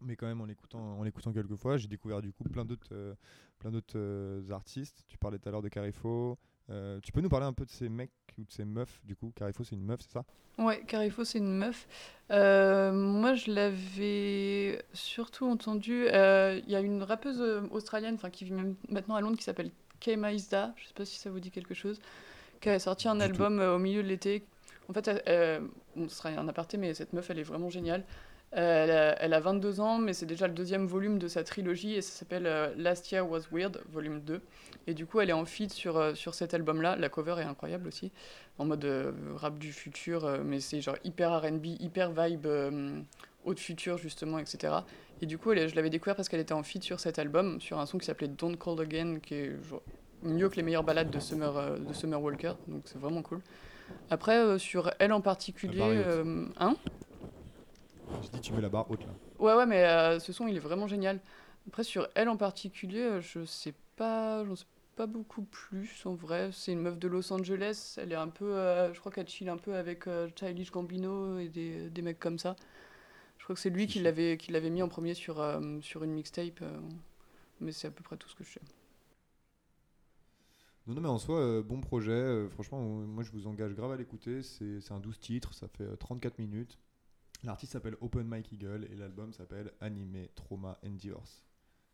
[0.00, 3.16] mais quand même en l'écoutant, en l'écoutant quelques fois, j'ai découvert du coup plein d'autres,
[3.58, 5.02] plein d'autres artistes.
[5.08, 6.38] Tu parlais tout à l'heure de Carifo.
[6.70, 9.16] Euh, tu peux nous parler un peu de ces mecs ou de ces meufs du
[9.16, 9.32] coup?
[9.34, 10.24] Carifo, c'est une meuf, c'est ça?
[10.58, 11.86] Ouais, Carifo, c'est une meuf.
[12.32, 16.06] Euh, moi, je l'avais surtout entendu.
[16.08, 17.40] euh, Il y a une rappeuse
[17.70, 20.74] australienne qui vit même maintenant à Londres qui s'appelle Kay Maïsda.
[20.76, 22.00] Je sais pas si ça vous dit quelque chose.
[22.60, 24.44] Qui a sorti un Du album au milieu de l'été.
[24.88, 25.60] En fait, elle- euh,
[25.96, 28.04] bon, ce sera un aparté, mais cette meuf, elle est vraiment géniale.
[28.50, 31.94] Elle, a, elle a 22 ans, mais c'est déjà le deuxième volume de sa trilogie
[31.94, 34.40] et ça s'appelle euh, Last Year Was Weird, volume 2.
[34.86, 36.96] Et du coup, elle est en feat sur, euh, sur cet album-là.
[36.96, 38.10] La cover est incroyable aussi
[38.58, 42.46] en mode euh, rap du futur, mais c'est genre hyper RB, hyper vibe
[43.44, 44.74] haute futur justement, etc.
[45.20, 47.60] Et du coup, elle- je l'avais découvert parce qu'elle était en feat sur cet album,
[47.60, 49.82] sur un son qui s'appelait Don't Call Again, qui est genre
[50.22, 53.40] mieux que les meilleures balades de Summer, de Summer Walker, donc c'est vraiment cool.
[54.10, 55.80] Après, sur elle en particulier,
[56.58, 56.74] hein?
[58.22, 59.14] Je dis tu mets la barre haute là.
[59.38, 61.20] Ouais, ouais, mais euh, ce son, il est vraiment génial.
[61.68, 64.64] Après, sur elle en particulier, euh, je sais pas, j'en sais
[64.96, 66.50] pas beaucoup plus en vrai.
[66.52, 67.94] C'est une meuf de Los Angeles.
[67.98, 71.38] Elle est un peu, euh, je crois qu'elle chill un peu avec euh, Childish Gambino
[71.38, 72.56] et des, des mecs comme ça.
[73.38, 75.44] Je crois que c'est lui qui l'avait qui l'avait mis en premier sur,
[75.82, 76.62] sur une mixtape.
[77.60, 78.60] mais c'est à peu près tout ce que je sais.
[80.86, 82.10] Non, non, mais en soi, euh, bon projet.
[82.12, 84.42] euh, franchement, moi je vous engage grave à l'écouter.
[84.42, 86.78] C'est c'est un 12 titres, ça fait euh, 34 minutes.
[87.44, 91.44] L'artiste s'appelle Open Mike Eagle et l'album s'appelle Anime, Trauma and Divorce.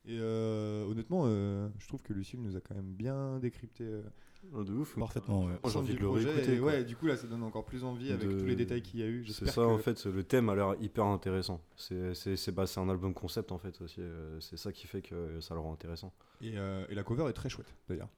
[0.06, 4.64] Et euh, honnêtement, euh, je trouve que Lucille nous a quand même bien décrypté euh,
[4.64, 4.98] de ouf.
[4.98, 5.54] Parfaitement, ouais.
[5.66, 6.60] J'ai envie de le réécouter.
[6.60, 9.00] Ouais, du coup, là, ça donne encore plus envie avec De- tous les détails qu'il
[9.00, 9.26] y a eu.
[9.26, 11.62] C'est ça que- en fait, le thème a l'air hyper intéressant.
[11.76, 12.12] C'est
[12.52, 14.00] bah, c'est un album concept en fait aussi.
[14.40, 16.12] C'est ça qui fait que ça le rend intéressant.
[16.42, 18.08] Et, euh, et la cover est très chouette d'ailleurs.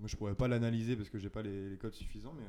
[0.00, 2.44] Moi, je pourrais pas l'analyser parce que j'ai pas les, les codes suffisants, mais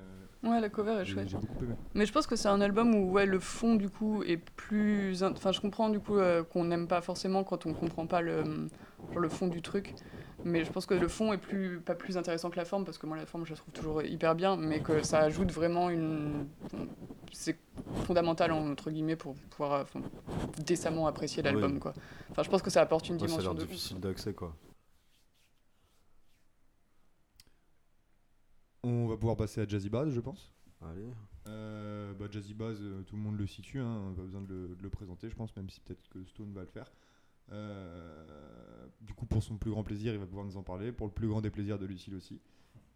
[0.48, 1.28] euh, Ouais, la cover est chouette.
[1.30, 1.74] j'ai beaucoup aimé.
[1.96, 5.24] Mais je pense que c'est un album où ouais, le fond du coup est plus.
[5.24, 8.44] Enfin, je comprends du coup euh, qu'on n'aime pas forcément quand on comprend pas le,
[9.12, 9.96] genre, le fond du truc.
[10.46, 12.98] Mais je pense que le fond est plus pas plus intéressant que la forme parce
[12.98, 15.90] que moi la forme je la trouve toujours hyper bien, mais que ça ajoute vraiment
[15.90, 16.46] une.
[17.34, 17.58] C'est
[18.06, 20.02] fondamental entre guillemets pour pouvoir euh, enfin,
[20.66, 21.80] décemment apprécier l'album Oui.
[21.80, 21.94] quoi.
[22.32, 23.66] Enfin, je pense que ça apporte une Ouais, ça a dimension l'air de.
[23.66, 24.56] difficile d'accès quoi.
[28.84, 30.54] On va pouvoir passer à Jazzy Bass, je pense.
[30.82, 31.10] Allez.
[31.48, 34.76] Euh, bah, Jazzy Bass, euh, tout le monde le situe, hein, pas besoin de le,
[34.76, 36.92] de le présenter, je pense, même si peut-être que Stone va le faire.
[37.52, 38.26] Euh,
[39.02, 40.92] du coup, pour son plus grand plaisir, il va pouvoir nous en parler.
[40.92, 42.40] Pour le plus grand des plaisirs de Lucille aussi.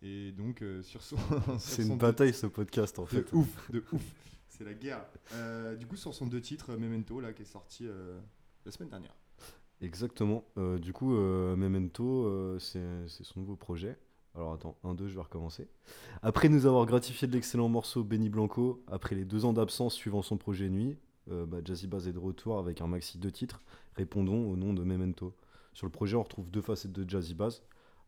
[0.02, 1.18] Et donc, euh, sur son.
[1.60, 3.34] C'est une deux- bataille ce podcast en De fait.
[3.34, 4.04] ouf, de ouf.
[4.48, 5.04] C'est la guerre.
[5.80, 7.88] Du coup, sur son deux titres, Memento, là, qui est sorti
[8.66, 9.16] la semaine dernière.
[9.82, 10.46] Exactement.
[10.80, 13.98] Du coup, Memento, c'est son nouveau projet.
[14.36, 15.68] Alors attends, 1, 2, je vais recommencer.
[16.24, 20.24] Après nous avoir gratifié de l'excellent morceau Benny Blanco, après les deux ans d'absence suivant
[20.24, 20.98] son projet Nuit,
[21.30, 23.62] euh, bah, Jazzy Bass est de retour avec un maxi de titres.
[23.96, 25.36] Répondons au nom de Memento.
[25.74, 27.62] Sur le projet, on retrouve deux facettes de Jazzy Bass.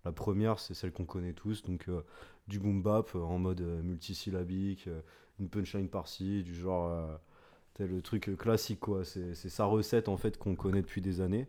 [0.04, 2.02] La première, c'est celle qu'on connaît tous, donc euh,
[2.48, 4.90] du boom bap euh, en mode multisyllabique,
[5.40, 6.92] une punchline par-ci, du genre
[7.76, 9.04] tel le truc classique quoi.
[9.04, 11.48] C'est sa recette en fait qu'on connaît depuis des années.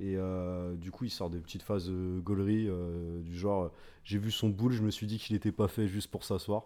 [0.00, 3.68] Et euh, du coup, il sort des petites phases de gaulerie euh, du genre euh,
[4.04, 6.64] j'ai vu son boule, je me suis dit qu'il n'était pas fait juste pour s'asseoir.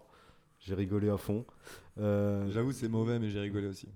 [0.59, 1.45] J'ai rigolé à fond.
[1.99, 3.87] Euh, J'avoue, c'est mauvais, mais j'ai rigolé aussi.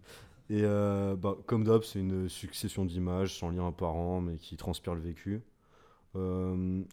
[0.50, 4.96] et euh, bah, comme d'hab, c'est une succession d'images sans lien apparent, mais qui transpire
[4.96, 5.42] le vécu.
[6.16, 6.84] Euh,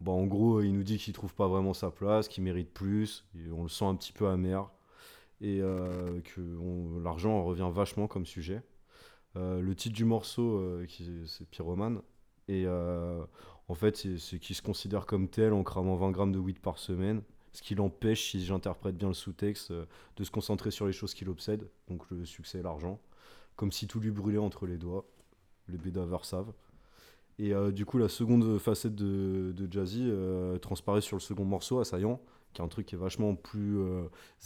[0.00, 3.24] bah, en gros, il nous dit qu'il trouve pas vraiment sa place, qu'il mérite plus.
[3.36, 4.70] et on le sent un petit peu amer.
[5.40, 6.40] Et euh, que
[7.04, 8.62] l'argent revient vachement comme sujet.
[9.36, 10.86] Euh, le titre du morceau, euh,
[11.26, 12.00] c'est Pyromane.
[12.48, 13.24] Et euh,
[13.68, 16.78] en fait, c'est qu'il se considère comme tel en cramant 20 grammes de weed par
[16.78, 17.22] semaine.
[17.52, 21.24] Ce qui l'empêche, si j'interprète bien le sous-texte, de se concentrer sur les choses qui
[21.24, 23.00] l'obsèdent, donc le succès et l'argent.
[23.56, 25.06] Comme si tout lui brûlait entre les doigts.
[25.68, 26.52] Les bédaveurs savent.
[27.38, 30.10] Et du coup, la seconde facette de, Jazzy
[30.60, 32.20] transparaît sur le second morceau, Assaillant,
[32.52, 33.78] qui est un truc qui est vachement plus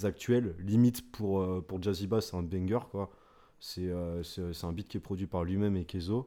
[0.03, 0.55] actuel.
[0.59, 3.11] Limite pour, pour Jazzy Bass, c'est un banger, quoi.
[3.61, 6.27] C'est euh, c'est- un beat qui est produit par lui-même et Kezo.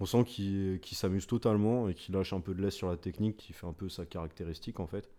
[0.00, 2.96] On sent qu'il qu'il s'amuse totalement et qu'il lâche un peu de laisse sur la
[2.96, 5.10] technique, qui fait un peu sa caractéristique, en fait.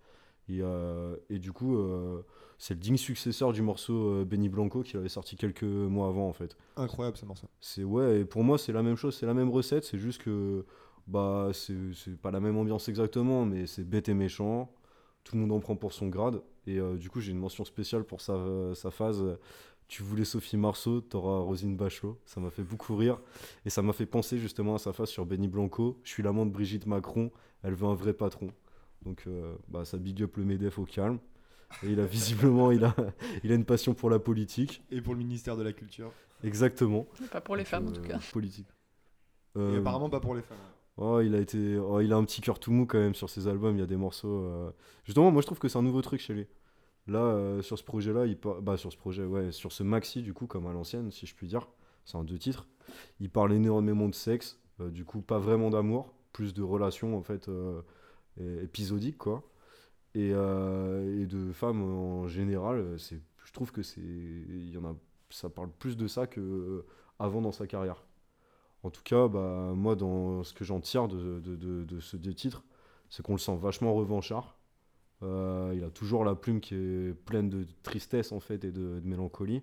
[0.48, 2.22] Et, euh, et du coup, euh,
[2.58, 6.28] c'est le digne successeur du morceau euh, Benny Blanco qu'il avait sorti quelques mois avant,
[6.28, 6.56] en fait.
[6.78, 7.48] Incroyable ce morceau.
[7.62, 10.22] C'est ouais, et pour moi c'est la même chose, c'est la même recette, c'est juste
[10.24, 10.66] que
[11.08, 14.72] bah c'est pas la même ambiance exactement, mais c'est bête et méchant.
[15.24, 18.04] Tout le monde en prend pour son grade et du coup j'ai une mention spéciale
[18.04, 18.38] pour sa,
[18.74, 19.24] sa phase.
[19.90, 22.18] Tu voulais Sophie Marceau, t'auras Rosine Bachelot.
[22.26, 23.20] Ça m'a fait beaucoup rire
[23.66, 26.00] et ça m'a fait penser justement à sa phase sur Benny Blanco.
[26.04, 27.32] Je suis l'amant de Brigitte Macron,
[27.64, 28.52] elle veut un vrai patron.
[29.04, 31.18] Donc euh, bah ça big up le Medef au calme.
[31.84, 32.96] Et il a visiblement il a,
[33.44, 34.84] il a une passion pour la politique.
[34.92, 36.12] Et pour le ministère de la Culture.
[36.44, 37.08] Exactement.
[37.32, 38.20] Pas pour les Donc, femmes en euh, tout cas.
[38.32, 38.68] Politique.
[39.56, 40.58] Et Euh, apparemment pas pour les femmes.
[40.98, 43.30] oh, il a été, oh, il a un petit cœur tout mou quand même sur
[43.30, 43.76] ses albums.
[43.76, 44.44] Il y a des morceaux.
[44.44, 44.72] euh,
[45.04, 46.48] Justement, moi je trouve que c'est un nouveau truc chez lui.
[47.08, 50.22] Là, euh, sur ce projet-là, il par- bah sur ce projet, ouais, sur ce maxi
[50.22, 51.68] du coup, comme à l'ancienne, si je puis dire,
[52.06, 52.68] c'est un deux titres.
[53.20, 57.22] Il parle énormément de sexe, euh, du coup pas vraiment d'amour, plus de relations en
[57.24, 57.82] fait euh,
[58.64, 59.44] épisodiques quoi.
[60.16, 64.96] Et, de femmes en général, c'est, je trouve que c'est, y en a,
[65.30, 66.86] ça parle plus de ça que
[67.20, 68.04] avant dans sa carrière.
[68.84, 72.18] En tout cas, bah, moi, dans ce que j'en tire de, de, de, de ce
[72.18, 72.64] deux titres,
[73.10, 74.58] c'est qu'on le sent vachement revanchard.
[75.22, 79.02] Euh, il a toujours la plume qui est pleine de tristesse en fait et de,
[79.04, 79.62] mélancolie.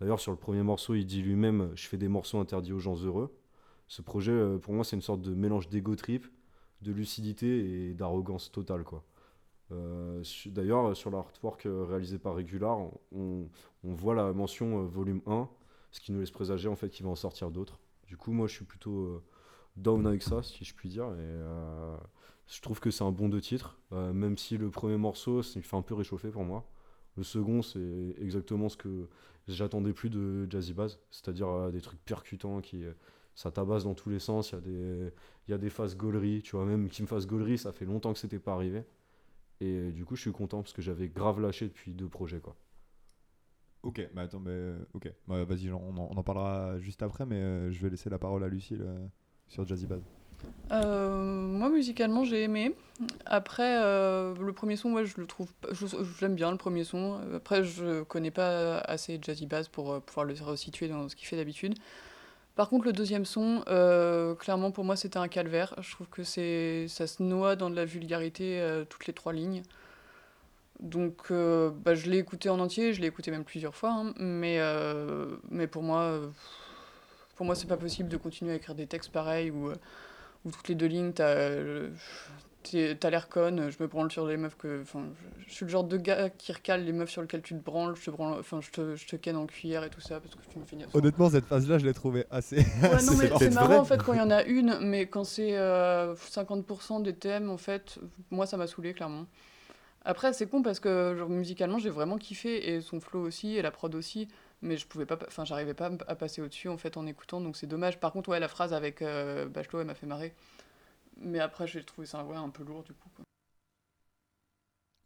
[0.00, 2.96] D'ailleurs, sur le premier morceau, il dit lui-même Je fais des morceaux interdits aux gens
[2.96, 3.34] heureux.
[3.88, 6.26] Ce projet, euh, pour moi, c'est une sorte de mélange d'ego trip,
[6.82, 8.82] de lucidité et d'arrogance totale.
[8.84, 9.04] quoi.
[9.72, 12.78] Euh, D'ailleurs, sur l'artwork réalisé par Regular,
[13.12, 13.48] on,
[13.84, 15.48] voit la mention volume 1,
[15.92, 17.78] ce qui nous laisse présager en fait qu'il va en sortir d'autres.
[18.08, 19.22] Du coup, moi, je suis plutôt
[19.76, 21.06] down avec ça, si je puis dire.
[21.14, 21.40] Et,
[22.46, 25.62] je trouve que c'est un bon de titre, euh, même si le premier morceau, il
[25.62, 26.68] fait un peu réchauffer pour moi.
[27.16, 29.08] Le second, c'est exactement ce que
[29.48, 32.92] j'attendais plus de Jazzy Bass, c'est-à-dire euh, des trucs percutants qui euh,
[33.34, 34.52] ça tabasse dans tous les sens.
[34.52, 35.12] Il y a des,
[35.48, 38.12] y a des phases gauleries, tu vois, même qui me fasse gaulerie, ça fait longtemps
[38.12, 38.84] que c'était pas arrivé.
[39.60, 42.56] Et du coup, je suis content parce que j'avais grave lâché depuis deux projets, quoi.
[43.82, 45.10] Ok, bah attends, mais ok.
[45.26, 48.84] Bah, Vas-y, on, en, parlera juste après, mais je vais laisser la parole à Lucille
[49.48, 50.02] sur Jazzy Baz.
[50.72, 52.74] Euh, moi, musicalement, j'ai aimé.
[53.26, 55.48] Après, euh, le premier son, ouais, je le trouve.
[55.70, 55.86] je-
[56.18, 57.20] J'aime bien le premier son.
[57.34, 61.26] Après, je connais pas assez Jazzy Bass pour euh, pouvoir le resituer dans ce qu'il
[61.28, 61.74] fait d'habitude.
[62.56, 63.62] Par contre, le deuxième son,
[64.40, 65.74] clairement, pour moi, c'était un calvaire.
[65.82, 69.62] Je trouve que ça se noie dans de la vulgarité, toutes les trois lignes.
[70.80, 74.58] Donc, bah, je l'ai écouté en entier, je l'ai écouté même plusieurs fois, hein, mais,
[75.50, 76.18] mais pour moi,
[77.36, 79.74] pour moi, c'est pas possible de continuer à écrire des textes pareils euh,
[80.46, 81.90] où toutes les deux lignes, t'as, euh,
[82.98, 84.80] t'as l'air conne, je me branle sur les meufs que.
[84.82, 85.04] Enfin,
[85.40, 87.62] je, je suis le genre de gars qui recale les meufs sur lesquelles tu te
[87.62, 90.20] branles, je te, branle, enfin, je te, je te ken en cuillère et tout ça
[90.20, 92.56] parce que tu me fais Honnêtement, cette phase-là, je l'ai trouvée assez.
[92.58, 93.76] Ouais, non, mais c'est c'est marrant vrai.
[93.78, 97.50] en fait quand il y en a une, mais quand c'est euh, 50% des thèmes,
[97.50, 97.98] en fait,
[98.30, 99.26] moi ça m'a saoulé clairement.
[100.04, 103.62] Après, c'est con parce que genre, musicalement j'ai vraiment kiffé et son flow aussi et
[103.62, 104.28] la prod aussi,
[104.62, 107.56] mais je pouvais pas, enfin j'arrivais pas à passer au-dessus en fait en écoutant, donc
[107.56, 108.00] c'est dommage.
[108.00, 110.34] Par contre, ouais, la phrase avec euh, Bachelot elle m'a fait marrer,
[111.18, 113.10] mais après j'ai trouvé ça ouais, un peu lourd du coup.
[113.16, 113.24] quoi.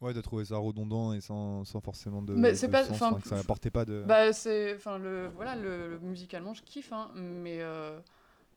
[0.00, 2.34] Ouais, t'as trouvé ça redondant et sans, sans forcément de.
[2.34, 4.04] Mais c'est de pas- sens, enfin, enfin, que ça apportait pas de.
[4.04, 8.00] Bah c'est, enfin le, voilà, le, le- musicalement je kiffe, hein, mais euh,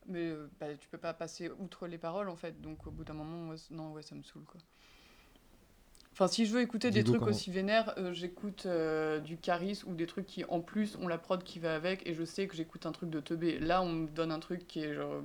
[0.08, 3.06] mais euh, bah, tu peux pas passer outre les paroles en fait, donc au bout
[3.06, 4.62] d'un moment, ouais, non ouais ça me saoule quoi.
[6.14, 9.96] Enfin si je veux écouter des trucs aussi vénères, euh, j'écoute euh, du Caris ou
[9.96, 12.56] des trucs qui en plus ont la prod qui va avec, et je sais que
[12.56, 13.58] j'écoute un truc de teubé.
[13.58, 15.24] Là on me donne un truc qui est genre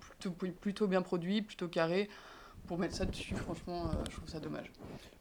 [0.00, 2.08] plutôt, plutôt bien produit, plutôt carré.
[2.66, 4.70] Pour mettre ça dessus, franchement, euh, je trouve ça dommage.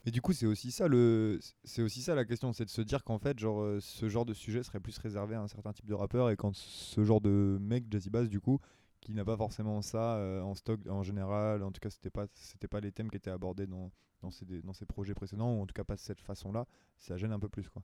[0.05, 2.81] Et du coup, c'est aussi ça le, c'est aussi ça la question, c'est de se
[2.81, 5.85] dire qu'en fait, genre, ce genre de sujet serait plus réservé à un certain type
[5.85, 8.59] de rappeur et quand ce genre de mec, Jazzy Bass, du coup,
[9.07, 11.63] qu'il n'a pas forcément ça euh, en stock en général.
[11.63, 13.91] En tout cas, c'était pas, c'était pas les thèmes qui étaient abordés dans,
[14.21, 16.67] dans, ses, dans ses projets précédents, ou en tout cas pas de cette façon-là.
[16.97, 17.83] Ça gêne un peu plus, quoi.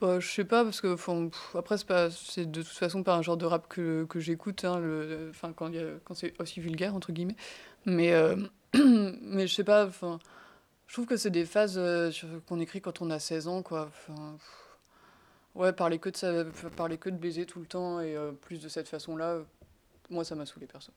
[0.00, 3.22] Bah, je sais pas, parce que pff, après, c'est pas- de toute façon pas un
[3.22, 6.60] genre de rap que, que j'écoute, hein, le- enfin, quand, y a- quand c'est aussi
[6.60, 7.36] vulgaire, entre guillemets.
[7.86, 8.36] Mais, euh,
[9.22, 10.18] mais je sais pas, enfin,
[10.88, 12.10] je trouve que c'est des phases euh,
[12.48, 13.86] qu'on écrit quand on a 16 ans, quoi.
[13.86, 14.10] Pff,
[15.54, 16.44] ouais, parler que, de ça,
[16.76, 19.40] parler que de baiser tout le temps et plus de cette façon-là,
[20.10, 20.92] moi, ça m'a saoulé, perso.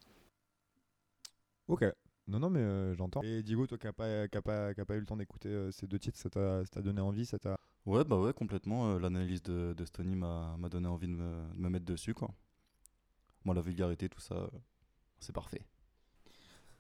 [1.68, 1.86] Ok.
[2.28, 3.22] Non, non, mais euh, j'entends.
[3.24, 5.18] Et Diego, toi qui n'as pas, qui a pas, qui a pas eu le temps
[5.18, 7.58] d'écouter euh, ces deux titres, ça t'a ça t'a donné envie ça t'a...
[7.86, 8.92] Ouais, bah ouais, complètement.
[8.92, 12.14] euh, L'analyse de, de Stony m'a m'a donné envie de me, de me mettre dessus,
[12.14, 12.30] quoi.
[13.46, 14.48] Moi, la vulgarité, tout ça, euh,
[15.20, 15.66] c'est parfait.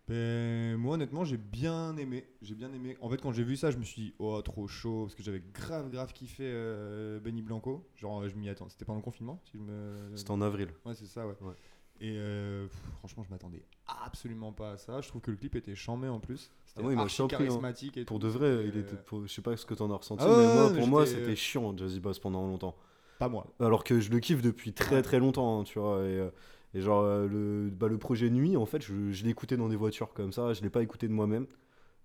[0.08, 2.28] Ben, moi, honnêtement, j'ai bien aimé.
[2.42, 2.98] J'ai bien aimé.
[3.02, 5.04] En fait, quand j'ai vu ça, je me suis dit, oh, trop chaud.
[5.06, 7.88] Parce que j'avais grave, grave kiffé euh, Benny Blanco.
[7.96, 8.70] Genre, je m'y attends.
[8.70, 10.16] C'était pendant le confinement si je me...
[10.16, 10.70] C'était en avril.
[10.86, 11.36] Ouais, c'est ça, ouais.
[11.42, 11.54] Ouais.
[12.02, 13.62] Et euh, pff, franchement, je m'attendais
[14.06, 15.02] absolument pas à ça.
[15.02, 16.52] Je trouve que le clip était chambé en plus.
[16.66, 17.47] C'était Ah, archi surpris, hein.
[17.47, 18.93] charismatique et Pour de vrai, C'était, il était.
[18.95, 20.88] euh, pour- Je sais pas ce que t'en as ressenti, Ah ouais, mais moi, pour
[20.88, 22.76] moi, c'était chiant, Jazzy Bass pendant longtemps.
[23.18, 23.47] Pas moi.
[23.60, 25.97] Alors que je le kiffe depuis très très longtemps, hein, tu vois.
[26.06, 26.30] Et, euh,
[26.74, 29.76] et genre, le, bah, le projet Nuit, en fait, je, je l'ai écouté dans des
[29.76, 31.47] voitures comme ça, je l'ai pas écouté de moi-même.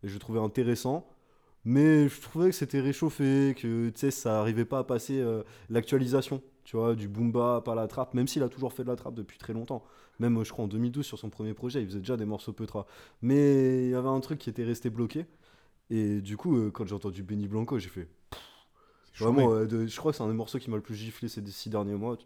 [0.03, 1.07] Et je le trouvais intéressant.
[1.64, 6.76] Mais je trouvais que c'était réchauffé, que ça arrivait pas à passer euh, l'actualisation, tu
[6.76, 9.14] vois, du boom bap à la trappe, même s'il a toujours fait de la trappe
[9.14, 9.84] depuis très longtemps.
[10.18, 12.86] Même, je crois, en 2012, sur son premier projet, il faisait déjà des morceaux peutra.
[13.22, 15.26] Mais il y avait un truc qui était resté bloqué.
[15.90, 18.08] Et du coup, euh, quand j'ai entendu Benny Blanco, j'ai fait.
[19.24, 21.28] Vraiment, euh, de- je crois que c'est un des morceaux qui m'a le plus giflé
[21.28, 22.16] ces six derniers mois.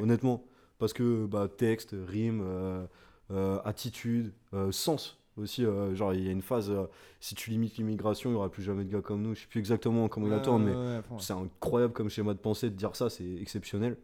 [0.00, 0.44] Honnêtement,
[0.78, 2.86] parce que bah, texte, rime, euh,
[3.30, 5.64] euh, attitude, euh, sens aussi.
[5.64, 6.86] euh, genre, il y a une phase, euh,
[7.20, 9.34] si tu limites l'immigration, il n'y aura plus jamais de gars comme nous.
[9.34, 10.72] Je sais plus exactement comment il ouais, mais
[11.18, 13.96] c'est incroyable comme schéma de pensée de dire ça, c'est exceptionnel.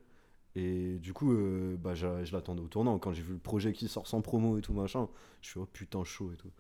[0.55, 2.99] Et du coup, euh, bah, je, je l'attendais au tournant.
[2.99, 5.09] Quand j'ai vu le projet qui sort sans promo et tout machin,
[5.43, 6.51] je suis oh putain chaud et tout.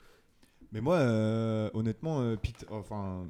[0.73, 0.99] Mais moi,
[1.75, 3.25] honnêtement, Pete, enfin,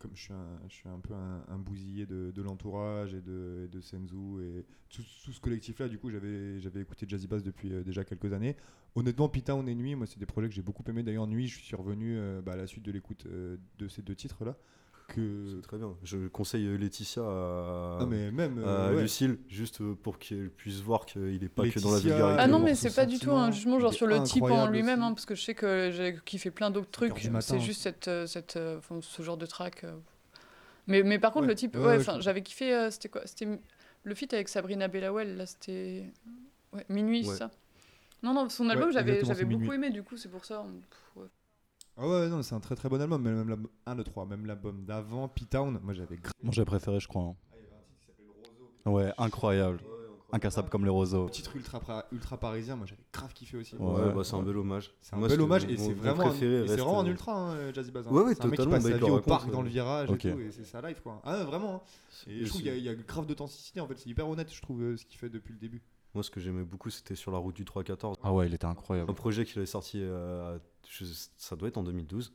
[0.00, 3.68] comme je suis un, je suis un peu un, bousillé de, l'entourage et de, et
[3.68, 7.84] de Senzu et tout, ce collectif-là, du coup, j'avais j'avais écouté Jazzy Bass depuis euh,
[7.84, 8.56] déjà quelques années.
[8.96, 11.02] Honnêtement, Pita, on est nuit, moi, c'est des projets que j'ai beaucoup aimé.
[11.02, 14.02] D'ailleurs, nuit, je suis revenu euh, bah, à la suite de l'écoute euh, de ces
[14.02, 14.56] deux titres-là.
[15.14, 15.44] Que...
[15.56, 15.94] C'est très bien.
[16.02, 18.58] Je conseille euh, Laetitia à, Ah, mais même.
[18.64, 19.02] à euh, ouais.
[19.02, 22.42] Lucille, juste euh, pour qu'elle puisse voir qu'il est pas que dans la Laetitia, vulgarité.
[22.42, 25.02] Ah non, mais c'est pas du tout un jugement genre sur le type en lui-même,
[25.02, 27.28] hein, parce que je sais que j'ai kiffé plein d'autres trucs.
[27.40, 27.58] C'est hein.
[27.58, 29.84] juste cette, cette, enfin, ce genre de track.
[30.86, 31.50] Mais, mais par contre, Ouais.
[31.52, 33.46] le type, Ouais, je j'avais kiffé, euh, c'était quoi C'était
[34.02, 36.04] le feat avec Sabrina Bellawell, là, c'était.
[36.72, 37.50] Ouais, Minuit, ça?
[38.22, 39.74] Non, non, son Ouais, album, j'avais beaucoup Minuit.
[39.74, 40.64] aimé, du coup, c'est pour ça.
[40.90, 41.28] Pff, ouais.
[42.02, 43.20] Ah ouais, non, c'est un très très bon album.
[43.22, 46.18] Mais même l'album 1, 2, 3, même l'album d'avant, P-Town, moi j'avais.
[46.42, 47.22] Moi, j'ai préféré, je crois.
[47.22, 47.36] hein.
[48.86, 49.78] Ouais, incroyable.
[50.32, 51.24] Incassable comme les roseaux.
[51.24, 53.74] Le titre ultra, pra- ultra parisien, moi j'avais grave kiffé aussi.
[53.76, 54.14] Ouais, Ouais.
[54.14, 54.94] bah, c'est un bel hommage.
[55.00, 56.84] C'est un Moi, bel hommage mon- et c'est mon vraiment, un, préféré et c'est reste,
[56.84, 58.06] vraiment un euh, ultra, hein, Jazzy Bass.
[58.06, 58.10] hein.
[58.12, 59.28] Ouais, ouais, c'est un mec qui totalement, passe bah, sa il vie le au raconte,
[59.28, 60.24] parc, dans le virage ok.
[60.24, 61.20] et tout, et c'est sa life quoi.
[61.24, 61.74] Ah, ouais, vraiment.
[61.74, 61.80] hein.
[62.28, 64.28] Et je trouve qu'il y, a- il y a grave d'authenticité en fait, c'est hyper
[64.28, 65.82] honnête, je trouve, euh, ce qu'il fait depuis le début.
[66.14, 68.16] Moi, ce que j'aimais beaucoup, c'était sur la route du 314.
[68.22, 69.10] Ah ouais, il était incroyable.
[69.10, 70.58] Un projet qu'il avait sorti, euh,
[70.88, 71.04] je-
[71.36, 72.32] ça doit être en 2012.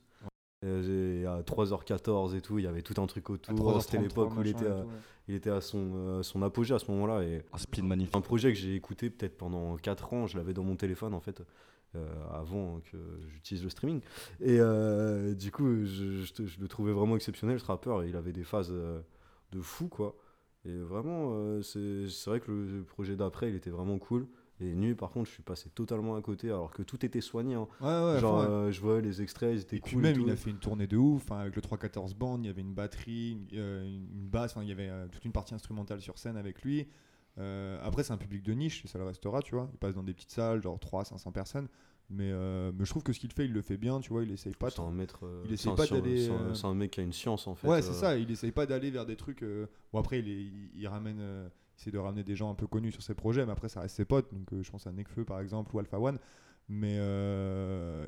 [0.64, 3.54] Euh, et à 3h14 et tout, il y avait tout un truc autour.
[3.54, 4.94] 3h33, C'était l'époque où il était, et à, tout, ouais.
[5.28, 7.22] il était à son, euh, son apogée à ce moment-là.
[7.22, 8.16] Et Un split magnifique.
[8.16, 11.20] un projet que j'ai écouté peut-être pendant 4 ans, je l'avais dans mon téléphone en
[11.20, 11.42] fait,
[11.94, 12.96] euh, avant que
[13.28, 14.00] j'utilise le streaming.
[14.40, 14.56] Et
[15.34, 18.04] du coup, je, je- je le trouvais vraiment exceptionnel ce rappeur.
[18.04, 20.16] Il avait des phases de fou quoi.
[20.66, 24.26] Et vraiment, euh, c'est vrai que le projet d'après, il était vraiment cool.
[24.58, 27.54] Et Nuit, par contre, je suis passé totalement à côté alors que tout était soigné.
[27.54, 27.68] hein.
[27.80, 28.46] Ouais, ouais, Genre, ouais.
[28.46, 30.02] euh, je voyais les extraits, ils étaient Et puis cool.
[30.02, 32.46] même, et il a fait une tournée de ouf, enfin, avec le 314 band, il
[32.46, 35.54] y avait une batterie, une, euh, une basse, il y avait euh, toute une partie
[35.54, 36.88] instrumentale sur scène avec lui.
[37.38, 39.68] Euh, après, c'est un public de niche, et ça le restera, tu vois.
[39.74, 41.68] Il passe dans des petites salles, genre 300-500 personnes.
[42.08, 44.22] Mais, euh, mais je trouve que ce qu'il fait, il le fait bien, tu vois.
[44.22, 45.26] Il essaye pas C'est un maître.
[45.26, 47.12] euh, il c'est essaye pas d'aller, c'est un- euh, C'est un mec qui a une
[47.12, 47.66] science en fait.
[47.66, 48.16] Ouais, c'est euh, ça.
[48.16, 49.44] Il essaye pas d'aller vers des trucs.
[49.92, 51.18] Bon, après, il, est- il, il ramène.
[51.18, 53.80] il essaie de ramener des gens un peu connus sur ses projets, mais après, ça
[53.80, 54.32] reste ses potes.
[54.32, 56.18] Donc, je pense à Nekfeu par exemple ou Alpha One.
[56.68, 56.94] Mais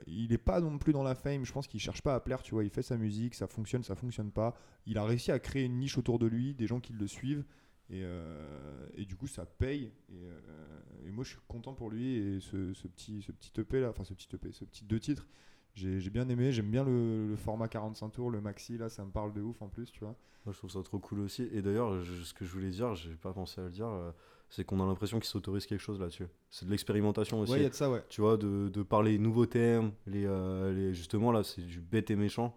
[0.07, 1.45] il est pas non plus dans la fame.
[1.45, 2.43] Je pense qu'il cherche pas à plaire.
[2.43, 4.55] Tu vois, il fait sa musique, ça fonctionne, ça fonctionne pas.
[4.87, 7.45] Il a réussi à créer une niche autour de lui, des gens qui le suivent.
[7.91, 9.91] Et, euh, et du coup, ça paye.
[10.11, 12.17] Et, euh, et moi, je suis content pour lui.
[12.17, 15.01] Et ce, ce petit, ce petit EP là, enfin, ce petit EP, ce petit deux
[15.01, 15.27] titres,
[15.75, 16.53] j'ai bien aimé.
[16.53, 19.63] J'aime bien le, le format 45 tours, le maxi là, ça me parle de ouf
[19.63, 20.17] en plus, tu vois.
[20.45, 21.49] Moi, je trouve ça trop cool aussi.
[21.53, 24.11] Et d'ailleurs, ce que je voulais dire, j'ai pas pensé à le dire, euh,
[24.51, 26.27] c'est qu'on a l'impression qu'il s'autorise quelque chose là-dessus.
[26.51, 27.53] C'est de l'expérimentation aussi.
[27.53, 28.03] Ouais, il y a de ça, ouais.
[28.09, 32.11] Tu vois, de, de parler nouveaux termes, les, euh, les- justement là, c'est du bête
[32.11, 32.55] et méchant.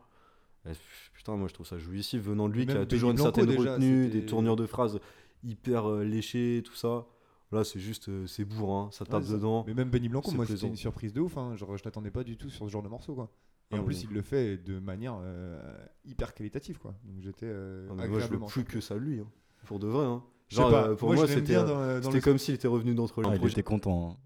[0.65, 0.73] Et
[1.15, 3.73] putain, moi je trouve ça jouissif venant de lui, qui a toujours une certaine déjà,
[3.73, 4.99] retenue, des tournures de phrases
[5.43, 7.05] hyper euh, léchées, tout ça.
[7.51, 9.65] Là, c'est juste, euh, c'est bourrin, ça tape Ouais, ça- dedans.
[9.67, 11.37] Mais même Benny Blanco, moi, c'était une surprise de ouf.
[11.37, 11.55] Hein.
[11.57, 13.29] Genre, je l'attendais pas du tout sur ce genre de morceau, quoi.
[13.71, 15.59] Et Ah, en plus, il le fait de manière euh,
[16.05, 16.93] hyper qualitative, quoi.
[17.05, 19.27] Donc j'étais euh, Ah, moi, je plus que ça lui, hein.
[19.65, 20.05] pour de vrai.
[20.05, 20.23] Hein.
[20.49, 23.35] Genre, pas, euh, pour moi, moi, c'était euh, comme s'il était revenu d'entre les Ah,
[23.41, 24.17] il était content.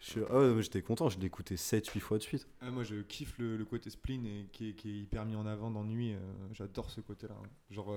[0.00, 2.48] Je suis- Ah ouais, j'étais content, je l'ai écouté 7-8 fois de suite.
[2.62, 5.36] Ah, moi, je kiffe le, le côté spleen et qui, est, qui est hyper mis
[5.36, 6.14] en avant dans Nuit.
[6.14, 6.18] euh,
[6.52, 7.34] J'adore ce côté-là.
[7.38, 7.48] hein.
[7.70, 7.94] Genre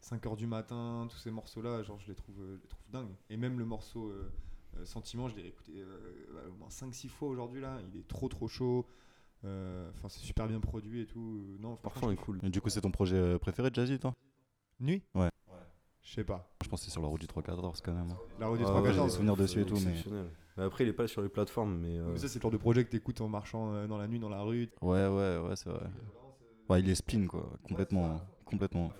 [0.00, 3.14] 5h du matin, tous ces morceaux-là, genre je les trouve, euh, je les trouve dingues.
[3.28, 4.30] Et même le morceau euh,
[4.78, 5.84] euh, Sentiment, je l'ai écouté
[6.48, 7.78] au moins 5-6 fois aujourd'hui là.
[7.92, 8.86] Il est trop trop chaud.
[9.44, 11.56] Euh, Enfin, c'est super bien produit et tout.
[11.58, 12.38] Non, Parfois, il est cool.
[12.44, 14.14] Et du coup, c'est ton projet euh, préféré de Jazzy, toi?
[14.78, 15.02] Nuit?
[15.16, 15.28] Ouais.
[16.04, 16.48] Je sais pas.
[16.62, 18.14] Je pense que c'est sur la route du 314 quand même.
[18.38, 20.24] La rue des Ah Trois ouais, Quatorze, j'ai des souvenirs dessus et tout, mais-.
[20.56, 21.98] Mais après, il est pas sur les plateformes, mais.
[21.98, 24.06] euh, Mais ça, c'est le genre de projet que t'écoutes en marchant euh, dans la
[24.08, 24.68] nuit, dans la rue.
[24.82, 25.86] Ouais, ouais, ouais, c'est vrai.
[26.68, 27.50] Ouais, il est spleen, quoi.
[27.62, 28.20] Complètement.
[28.44, 28.92] Complètement.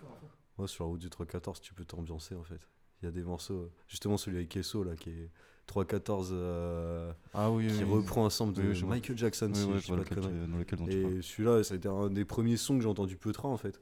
[0.58, 2.60] Ouais, sur la route du 314, tu peux t'ambiancer en fait.
[3.02, 5.30] Il y a des morceaux, euh, justement celui avec Kesso là, qui est
[5.66, 7.90] 314, euh, Ah oui, qui oui.
[7.90, 8.84] reprend un sample de.
[8.84, 11.14] Michael Jackson, Oui, si ouais, je pas lequel dans lequel dont tu parles.
[11.14, 13.80] Et celui-là, ça a été un des premiers sons que j'ai entendu Petra en fait.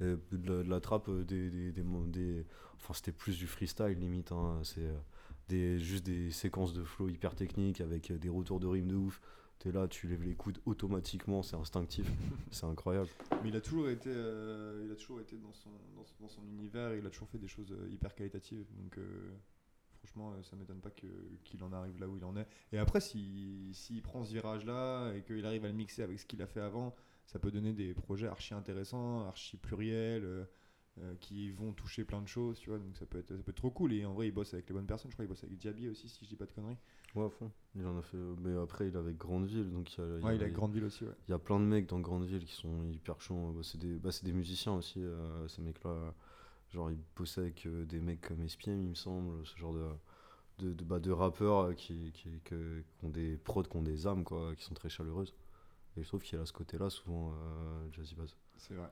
[0.00, 2.46] Et de, la, de la trappe, euh, des, des, des, des-
[2.76, 4.32] Enfin, c'était plus du freestyle limite.
[4.32, 4.60] hein.
[4.62, 4.92] C'est euh,
[5.48, 8.96] des, juste des séquences de flow hyper techniques avec euh, des retours de rime de
[8.96, 9.20] ouf.
[9.58, 12.06] T'es là, tu lèves les coudes automatiquement, c'est instinctif.
[12.50, 13.08] c'est incroyable.
[13.42, 16.28] Mais il a toujours été, euh, il a toujours été dans son, dans, son- dans
[16.28, 18.66] son univers et il a toujours fait des choses euh, hyper qualitatives.
[18.76, 19.30] Donc euh,
[19.98, 21.06] franchement, ça m'étonne pas que-
[21.44, 22.46] qu'il en arrive là où il en est.
[22.72, 26.26] Et après, si- s'il prend ce virage-là et qu'il arrive à le mixer avec ce
[26.26, 26.94] qu'il a fait avant,
[27.24, 30.44] ça peut donner des projets archi intéressants, archi pluriels, euh,
[30.98, 32.78] euh, qui vont toucher plein de choses, tu vois.
[32.78, 33.92] Donc ça peut, être, ça peut être trop cool.
[33.92, 35.10] Et en vrai, il bosse avec les bonnes personnes.
[35.10, 36.76] Je crois qu'il bosse avec Diaby aussi, si je dis pas de conneries.
[37.14, 37.50] Ouais, à fond.
[37.74, 38.16] Il en a fait.
[38.42, 40.40] Mais après, il est avec Grandeville, donc il y a, il y a- Ouais, il
[40.40, 41.12] est avec Grandeville aussi, ouais.
[41.28, 43.52] Il y a plein de mecs dans Grandeville qui sont hyper chauds.
[43.52, 46.14] Bah, c'est des, bah, des musiciens aussi, euh, ces mecs-là.
[46.70, 49.46] Genre, ils bossaient avec euh, des mecs comme SPM, il me semble.
[49.46, 49.88] Ce genre de,
[50.58, 52.54] de, de, bah, de rappeurs qui, qui, qui
[53.02, 55.34] ont des prods, qui ont des âmes, quoi, qui sont très chaleureuses.
[55.96, 58.36] Et je trouve qu'il y a à ce côté-là, souvent, euh, Jazzy Bass.
[58.56, 58.90] C'est vrai.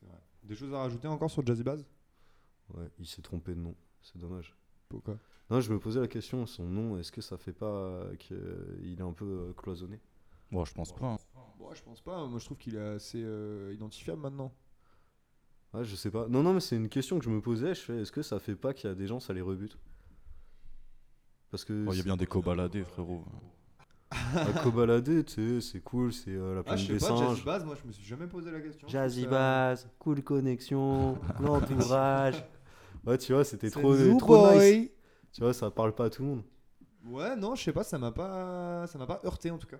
[0.00, 0.18] C'est vrai.
[0.42, 1.84] Des choses à rajouter encore sur Jazzy Bass
[2.74, 3.74] Ouais, il s'est trompé de nom.
[4.00, 4.56] C'est dommage.
[4.88, 5.18] Pourquoi?
[5.50, 8.96] Non, je me posais la question, son nom, est-ce que ça fait pas euh, qu'il
[8.98, 10.00] est un peu euh, cloisonné?
[10.52, 11.06] Bon, je pense pas.
[11.06, 11.16] hein.
[11.58, 12.26] Bon, je pense pas.
[12.26, 14.52] Moi, je trouve qu'il est assez euh, identifiable maintenant.
[15.74, 16.26] Ouais, je sais pas.
[16.28, 17.74] Non, non, mais c'est une question que je me posais.
[17.74, 19.76] Je fais, est-ce que ça fait pas qu'il y a des gens, ça les rebute?
[21.50, 23.24] Parce que Oh, Il y a bien des co-baladés, frérot.
[24.36, 27.40] à cobalader, tu sais, c'est cool, c'est euh, la Ah, plaine sais des pas, Jazzy
[27.40, 27.44] singes.
[27.44, 28.88] Bass, moi, je me suis jamais posé la question.
[28.88, 32.44] Jazzy Ça- Bass, cool connexion, l'entourage.
[33.06, 34.78] Ouais, tu vois, c'était trop, trop nice.
[35.32, 36.42] Tu vois, ça parle pas à tout le monde.
[37.04, 39.78] Ouais, non, je sais pas, ça m'a pas, ça m'a pas heurté en tout cas.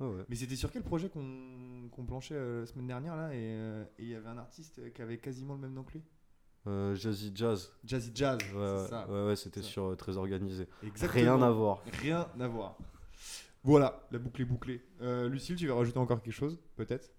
[0.00, 0.26] Ouais, ouais.
[0.28, 3.84] Mais c'était sur quel projet qu'on qu'on planchait euh, la semaine dernière là et euh,
[3.98, 6.02] et il y avait un artiste qui avait quasiment le même nom que lui?
[6.66, 7.72] Euh, Jazzy Jazz.
[7.84, 9.08] Jazzy Jazz, Ouais, c'est ça.
[9.08, 10.68] ouais, ouais, c'était sur euh, Très Organisé.
[10.84, 11.36] Exactement.
[11.36, 11.82] Rien à voir.
[12.02, 12.76] Rien à voir.
[13.62, 14.82] Voilà, la boucle est bouclée.
[15.02, 17.10] Euh, Lucille, tu veux rajouter encore quelque chose, peut-être?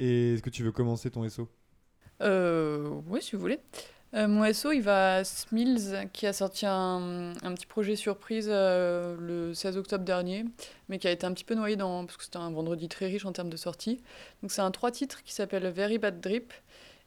[0.00, 1.48] Et est-ce que tu veux commencer ton SO
[2.22, 3.60] Euh, oui, si vous voulez.
[4.14, 8.46] Euh, mon SO, il va à Smills, qui a sorti un, un petit projet surprise
[8.50, 10.44] euh, le 16 octobre dernier,
[10.90, 13.06] mais qui a été un petit peu noyé dans, parce que c'était un vendredi très
[13.06, 14.02] riche en termes de sorties.
[14.42, 16.52] Donc c'est un trois titres qui s'appelle Very Bad Drip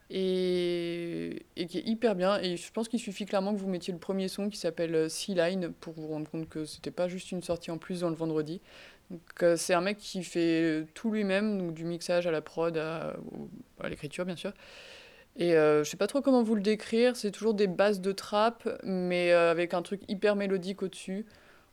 [0.09, 2.39] et, qui est hyper bien.
[2.39, 5.33] Et je pense qu'il suffit clairement que vous mettiez le premier son qui s'appelle Sea
[5.33, 8.15] Line pour vous rendre compte que c'était pas juste une sortie en plus dans le
[8.15, 8.61] vendredi.
[9.11, 12.75] Donc euh, c'est un mec qui fait tout lui-même, donc du mixage à la prod,
[12.77, 13.15] à,
[13.87, 14.51] l'écriture bien sûr.
[15.37, 18.11] Et euh, je sais pas trop comment vous le décrire, c'est toujours des bases de
[18.13, 21.25] trap, mais euh, avec un truc hyper mélodique au-dessus.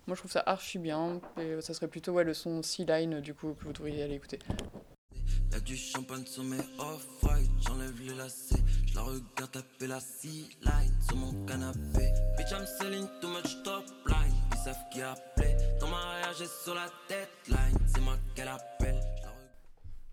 [0.07, 3.21] Moi je trouve ça archi bien, et ça serait plutôt ouais, le son Sea Line
[3.21, 4.41] du coup que vous devriez aller écouter.
[5.53, 8.63] Y'a du champagne sur mes off-white, j'enlève les lacets.
[8.87, 12.09] Je la regarde taper la C-line sur mon canapé.
[12.37, 14.35] Bitch, I'm selling too much top line.
[14.53, 15.57] Ils savent qui appeler.
[15.81, 19.01] Ton mariage est sur la deadline, c'est moi qu'elle appelle.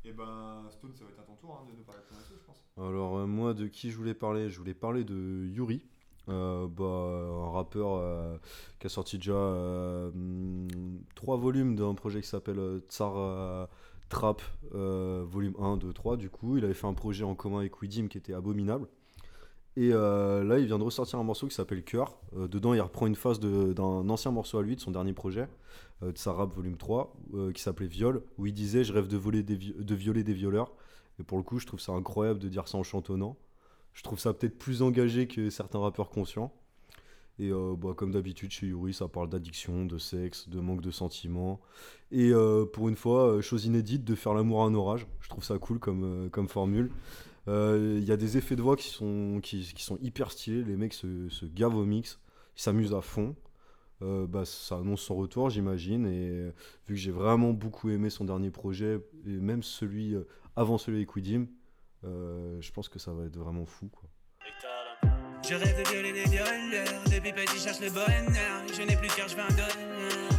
[0.06, 2.22] Et ben, Stone, ça va être à ton tour hein, de nous parler de ton
[2.28, 2.58] je pense.
[2.78, 4.50] Alors euh, moi de qui je voulais parler?
[4.50, 5.86] Je voulais parler de Yuri,
[6.30, 8.38] euh, bah, un rappeur euh,
[8.80, 10.10] qui a sorti déjà euh,
[11.16, 13.68] trois volumes d'un projet qui s'appelle euh, Tsar euh,
[14.10, 14.41] Trap,
[14.76, 16.57] euh, volume 1, 2, 3 du coup.
[16.57, 18.88] Il avait fait un projet en commun avec Widim qui était abominable.
[19.77, 22.18] Et euh, là il vient de ressortir un morceau qui s'appelle Cœur.
[22.36, 25.14] Euh, dedans il reprend une phase de- d'un ancien morceau à lui, de son dernier
[25.14, 25.48] projet,
[26.03, 29.15] euh, Tsar Rap volume 3, euh, qui s'appelait Viol, où il disait je rêve de,
[29.18, 30.73] voler de violer des violeurs.
[31.19, 33.38] Et pour le coup, je trouve ça incroyable de dire ça en chantonnant.
[33.94, 36.53] Je trouve ça peut-être plus engagé que certains rappeurs conscients.
[37.40, 40.91] Et euh, bah, comme d'habitude, chez Yuri, ça parle d'addiction, de sexe, de manque de
[40.91, 41.61] sentiments.
[42.11, 45.07] Et euh, pour une fois, euh, chose inédite, de faire l'amour à un orage.
[45.22, 46.91] Je trouve ça cool comme, comme formule.
[47.48, 50.64] Il y a des effets de voix qui sont, qui, sont hyper stylés.
[50.64, 52.20] Les mecs se, se gavent au mix,
[52.56, 53.36] ils s'amusent à fond.
[54.02, 56.06] Bah, ça annonce son retour, j'imagine.
[56.06, 56.52] Et
[56.88, 60.16] vu que j'ai vraiment beaucoup aimé son dernier projet, et même celui
[60.56, 61.10] avant celui avec
[62.03, 63.88] je pense que ça va être vraiment fou.
[63.88, 64.07] Quoi.
[65.48, 69.07] Je rêve de violer des violeurs Depuis petit je cherche le bonheur Je n'ai plus
[69.07, 70.30] de cœur, je veux un donneur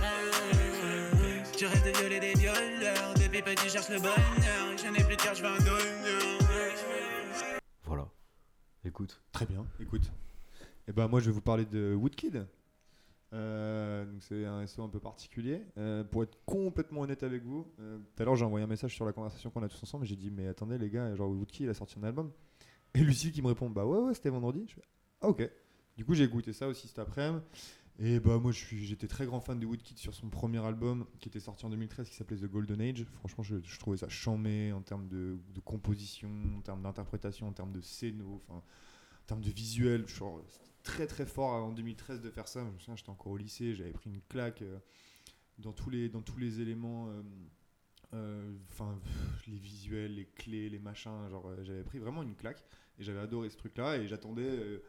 [1.59, 5.17] Je rêve de violer des violeurs Depuis petit je cherche le bonheur Je n'ai plus
[5.17, 6.39] de cœur, je veux un donneur
[7.85, 8.09] Voilà.
[8.85, 9.21] Écoute.
[9.33, 10.13] Très bien, écoute.
[10.87, 12.47] Et ben moi je vais vous parler de Woodkid.
[13.33, 15.63] Euh, donc c'est un SO un peu particulier.
[15.79, 18.95] Euh, pour être complètement honnête avec vous, euh, tout à l'heure j'ai envoyé un message
[18.95, 20.05] sur la conversation qu'on a tous ensemble.
[20.05, 22.31] J'ai dit mais attendez les gars, genre Woodkid il a sorti un album.
[22.95, 24.65] Et Lucille qui me répond bah ouais ouais c'était vendredi.
[24.69, 24.83] Je fais
[25.21, 25.49] ah ok.
[25.97, 27.43] Du coup j'ai écouté ça aussi cet après-midi.
[27.99, 31.41] Et bah moi j'étais très grand fan de Woodkid sur son premier album qui était
[31.41, 33.05] sorti en 2013 qui s'appelait The Golden Age.
[33.19, 37.83] Franchement je, trouvais ça chambé en termes de, composition, en termes d'interprétation, en termes de
[37.83, 38.63] scéno, en
[39.27, 40.09] termes de visuel.
[40.09, 42.65] Genre, c'était très très fort en 2013 de faire ça.
[42.79, 44.79] J'étais encore au lycée, j'avais pris une claque euh,
[45.59, 47.09] dans, tous les, dans tous les éléments.
[47.09, 47.23] euh,
[48.13, 52.63] Enfin, pff, les visuels, les clés, les machins, genre euh, j'avais pris vraiment une claque
[52.99, 54.83] et j'avais adoré ce truc-là et j'attendais euh,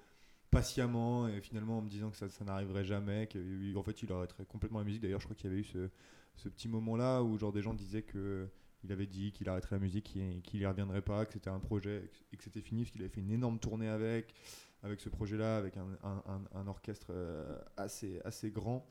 [0.49, 4.45] patiemment et finalement en me disant que ça, ça n'arriverait jamais, qu'en fait il arrêterait
[4.45, 5.01] complètement la musique.
[5.01, 8.01] D'ailleurs, je crois qu'il y avait eu ce, petit moment-là où genre des gens disaient
[8.01, 8.47] que
[8.83, 11.59] il avait dit qu'il arrêterait la musique, qu'il qu'il y reviendrait pas, que c'était un
[11.59, 14.33] projet et que c'était fini parce qu'il avait fait une énorme tournée avec,
[14.81, 18.83] avec ce projet-là, avec un, un- orchestre euh, assez, assez grand.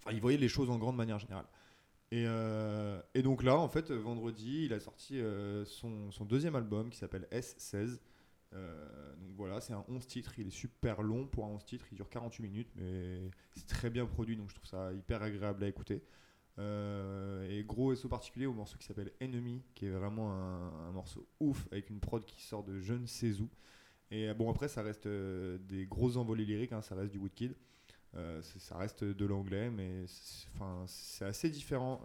[0.00, 1.46] Enfin, il voyait les choses en grande manière générale.
[2.10, 6.90] Et, euh, et donc là, en fait, vendredi, il a sorti euh, son, deuxième album
[6.90, 8.00] qui s'appelle S16.
[8.54, 10.38] Euh, donc voilà, c'est un 11 titres.
[10.38, 11.86] Il est super long pour un 11 titres.
[11.92, 15.64] Il dure 48 minutes, mais c'est très bien produit, donc je trouve ça hyper agréable
[15.64, 16.02] à écouter.
[16.60, 21.68] Et gros SO particulier au morceau qui s'appelle Enemy, qui est vraiment un, morceau ouf
[21.70, 23.48] avec une prod qui sort de je ne sais où.
[24.10, 27.54] Et bon, après, ça reste des gros envolées lyriques, hein, ça reste du Woodkid.
[28.16, 32.00] Euh, ça reste de l'anglais, mais c'est- assez différent.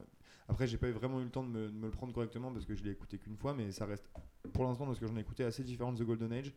[0.49, 2.83] Après, j'ai pas vraiment eu le temps de me, le prendre correctement parce que je
[2.83, 4.05] l'ai écouté qu'une fois, mais ça reste,
[4.53, 6.53] pour l'instant, dans ce que j'en ai écouté, assez différent de The Golden Age.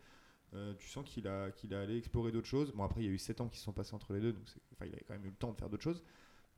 [0.54, 2.72] Euh, tu sens qu'il a, qu'il a allé explorer d'autres choses.
[2.74, 4.32] Bon, après, il y a eu 7 ans qui se sont passés entre les deux,
[4.32, 4.44] donc
[4.82, 6.02] il avait quand même eu le temps de faire d'autres choses.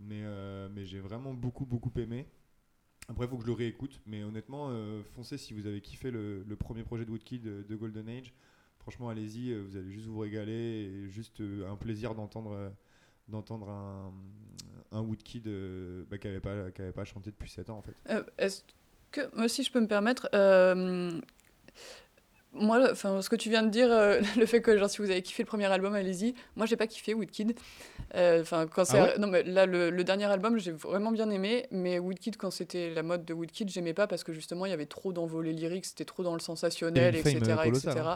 [0.01, 2.27] Mais, euh, mais j'ai vraiment beaucoup, beaucoup aimé.
[3.09, 4.70] Après, il faut que je le réécoute, mais honnêtement,
[5.15, 8.35] foncez si vous avez kiffé le, le premier projet de Woodkid de Golden Age.
[8.89, 12.70] Franchement, allez-y, euh, vous allez juste vous régaler et juste euh, un plaisir d'entendre euh,
[13.28, 14.10] d'entendre un,
[14.93, 17.82] un Woodkid euh, bah, qui n'avait pas, qui avait pas chanté depuis 7 ans en
[17.82, 17.93] fait.
[18.09, 18.62] Euh, Est-ce
[19.12, 21.20] que, moi, si je peux me permettre, euh,
[22.55, 23.89] moi, enfin, ce que tu viens de dire,
[24.39, 26.35] le fait que, genre, si vous avez kiffé le premier album, allez-y.
[26.56, 27.59] Moi, j'ai pas kiffé Woodkid.
[28.15, 29.19] Enfin, quand c'est, ouais?
[29.19, 32.89] non, mais là, le, le dernier album, j'ai vraiment bien aimé, mais Woodkid, quand c'était
[32.94, 35.85] la mode de Woodkid, j'aimais pas parce que justement, il y avait trop d'envolées lyriques,
[35.85, 38.09] c'était trop dans le sensationnel, Et etc., colossale, etc.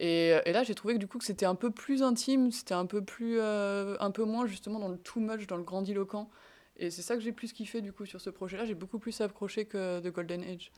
[0.00, 2.74] Et, et là, j'ai trouvé que du coup, que c'était un peu plus intime, c'était
[2.74, 6.30] un peu plus, euh, un peu moins justement dans le too much, dans le grandiloquent.
[6.78, 8.66] Et c'est ça que j'ai plus kiffé du coup sur ce projet-là.
[8.66, 10.72] J'ai beaucoup plus accroché que The Golden Age.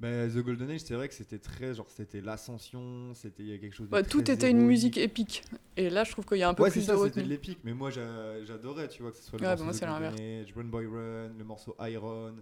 [0.00, 3.54] Bah, The Golden Age, c'est vrai que c'était très genre c'était l'ascension, c'était il y
[3.54, 5.44] a quelque chose de Ouais, très tout était une musique épique.
[5.76, 7.60] Et là, je trouve qu'il y a un peu Ouais, plus ça, de c'était l'épique.
[7.64, 9.86] Mais moi, j'a- j'adorais, tu vois, que ce soit le Ouais, morceau bah moi, c'est
[9.86, 10.12] Golden.
[10.42, 12.34] Age, Run Boy Run, le morceau Iron.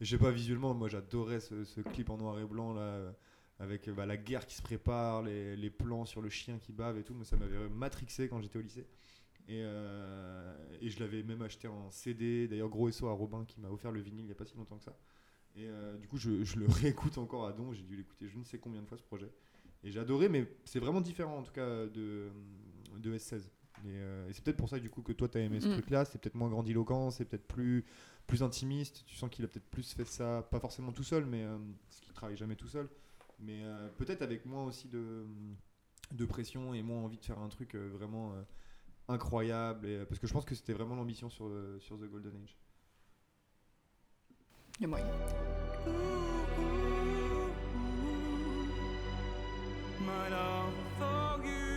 [0.00, 3.14] Je sais pas, visuellement, moi, j'adorais ce, ce clip en noir et blanc, là,
[3.60, 6.72] avec euh, bah, la guerre qui se prépare, les, les plans sur le chien qui
[6.72, 7.14] bave et tout.
[7.14, 8.86] Moi, ça m'avait matrixé quand j'étais au lycée.
[9.48, 12.48] Et, euh, et je l'avais même acheté en CD.
[12.48, 14.56] D'ailleurs, gros SO à Robin qui m'a offert le vinyle il y a pas si
[14.56, 14.96] longtemps que ça.
[15.56, 17.72] Et euh, du coup, je, je le réécoute encore à don.
[17.72, 19.30] J'ai dû l'écouter je ne sais combien de fois ce projet.
[19.82, 22.28] Et j'ai adoré, mais c'est vraiment différent en tout cas de,
[22.98, 23.38] de S16.
[23.40, 23.46] Et,
[23.86, 25.72] euh, et c'est peut-être pour ça du coup que toi t'as aimé ce Mm.
[25.72, 26.04] truc-là.
[26.04, 27.84] C'est peut-être moins grandiloquent, c'est peut-être plus,
[28.26, 29.04] plus intimiste.
[29.06, 31.44] Tu sens qu'il a peut-être plus fait ça, pas forcément tout seul, mais
[31.88, 32.88] parce qu'il travaille jamais tout seul.
[33.40, 35.26] Mais euh, peut-être avec moins aussi de,
[36.12, 38.42] de pression et moins envie de faire un truc euh, vraiment euh,
[39.08, 39.86] incroyable.
[39.86, 41.50] Et, parce que je pense que c'était vraiment l'ambition sur,
[41.80, 42.56] sur The Golden Age.
[44.78, 45.06] Il y a moyen.
[50.00, 51.69] My love for you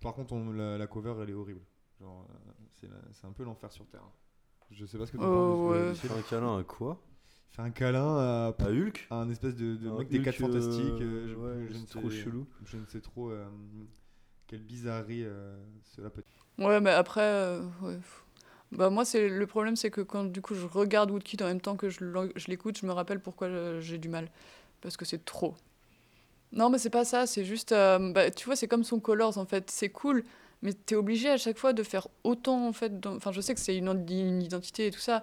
[0.00, 1.60] par contre, on- la, la cover, elle est horrible.
[2.00, 2.26] Genre,
[2.84, 4.02] euh, c'est un peu l'enfer sur Terre.
[4.70, 5.70] Je sais pas ce que tu Oh, penses.
[5.70, 5.76] ouais.
[5.76, 7.02] euh, Faire un câlin à quoi?
[7.50, 9.06] Faire un câlin à, À Hulk?
[9.10, 11.02] à un espèce de, de Un mec des Hulk, 4 euh, fantastiques.
[11.02, 12.46] euh, je, ouais, je ne c'est trop sais- chelou.
[12.64, 13.48] Je ne sais trop euh,
[14.46, 16.46] quelle bizarrerie euh, cela peut être.
[16.58, 17.98] Ouais, mais après, euh, ouais.
[18.72, 21.60] Bah, moi, c'est le problème, c'est que quand du coup je regarde Woodkid en même
[21.60, 22.00] temps que je
[22.48, 24.30] l'écoute, je me rappelle pourquoi j'ai du mal.
[24.80, 25.54] Parce que c'est trop.
[26.52, 27.72] Non, mais c'est pas ça, c'est juste.
[27.72, 29.70] euh, bah, tu vois, c'est comme son Colors en fait.
[29.70, 30.24] C'est cool,
[30.62, 32.92] mais t'es obligé à chaque fois de faire autant en fait.
[33.06, 35.22] Enfin, je sais que c'est une, une identité et tout ça,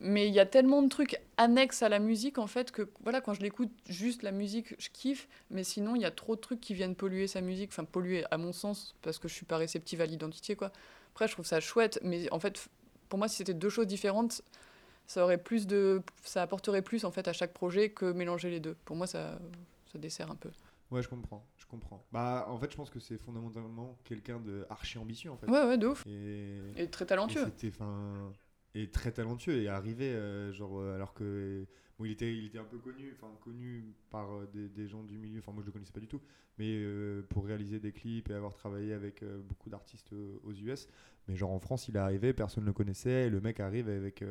[0.00, 3.20] mais il y a tellement de trucs annexes à la musique en fait que voilà,
[3.22, 6.40] quand je l'écoute, juste la musique, je kiffe, mais sinon il y a trop de
[6.40, 7.70] trucs qui viennent polluer sa musique.
[7.72, 10.72] Enfin, polluer à mon sens, parce que je suis pas réceptive à l'identité quoi.
[11.14, 12.68] Après, je trouve ça chouette, mais en fait,
[13.08, 14.42] pour moi, si c'était deux choses différentes,
[15.06, 18.60] ça aurait plus de, ça apporterait plus en fait à chaque projet que mélanger les
[18.60, 18.76] deux.
[18.84, 19.38] Pour moi, ça,
[19.92, 20.50] ça dessert un peu.
[20.90, 22.06] Ouais, je comprends, je comprends.
[22.12, 25.46] Bah, en fait, je pense que c'est fondamentalement quelqu'un de archi ambitieux en fait.
[25.50, 26.04] Ouais, ouais, de ouf.
[26.06, 27.44] Et, Et très et talentueux.
[27.44, 28.32] c'était, enfin,
[28.74, 31.66] et très talentueux et arrivé, euh, genre, euh, alors que
[31.98, 35.02] bon, il était, il était un peu connu, enfin connu par euh, des, des gens
[35.02, 35.40] du milieu.
[35.40, 36.20] Enfin, moi, je le connaissais pas du tout,
[36.58, 36.80] mais
[37.30, 40.88] pour réaliser des clips et avoir travaillé avec beaucoup d'artistes aux US.
[41.26, 43.26] Mais genre en France, il est arrivé, personne ne le connaissait.
[43.26, 44.22] Et le mec arrive avec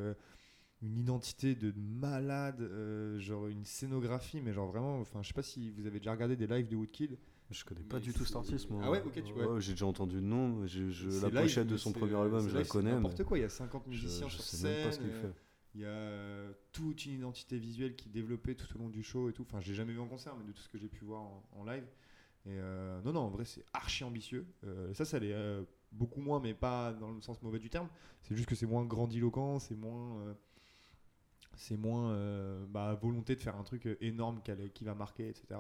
[0.86, 5.00] une identité de malade, euh, genre une scénographie, mais genre vraiment.
[5.00, 7.18] Enfin, je sais pas si vous avez déjà regardé des lives de Woodkid.
[7.52, 8.82] Je connais pas Mais du tout cet artiste, moi.
[8.84, 9.60] Ah ouais, ok, tu vois.
[9.60, 12.58] J'ai déjà entendu le nom, je, la live, pochette de son premier album, c'est je
[12.58, 12.92] la connais.
[12.92, 14.98] N'importe mais quoi, il y a 50 je, musiciens je sur sais même pas ce
[14.98, 15.34] scène, qu'il euh, fait.
[15.76, 19.04] Il y a euh, toute une identité visuelle qui est développée tout au long du
[19.04, 19.44] show et tout.
[19.44, 21.22] Enfin, je l'ai jamais vu en concert, mais de tout ce que j'ai pu voir
[21.22, 21.84] en, en live.
[22.46, 24.46] Et euh, non, non, en vrai, c'est archi ambitieux.
[24.64, 27.90] Euh, ça, ça l'est euh, beaucoup moins, mais pas dans le sens mauvais du terme.
[28.22, 30.36] C'est juste que c'est moins grandiloquent, c'est moins.
[31.56, 34.42] C'est moins euh, bah, volonté de faire un truc euh, énorme
[34.74, 35.60] qui va marquer, etc.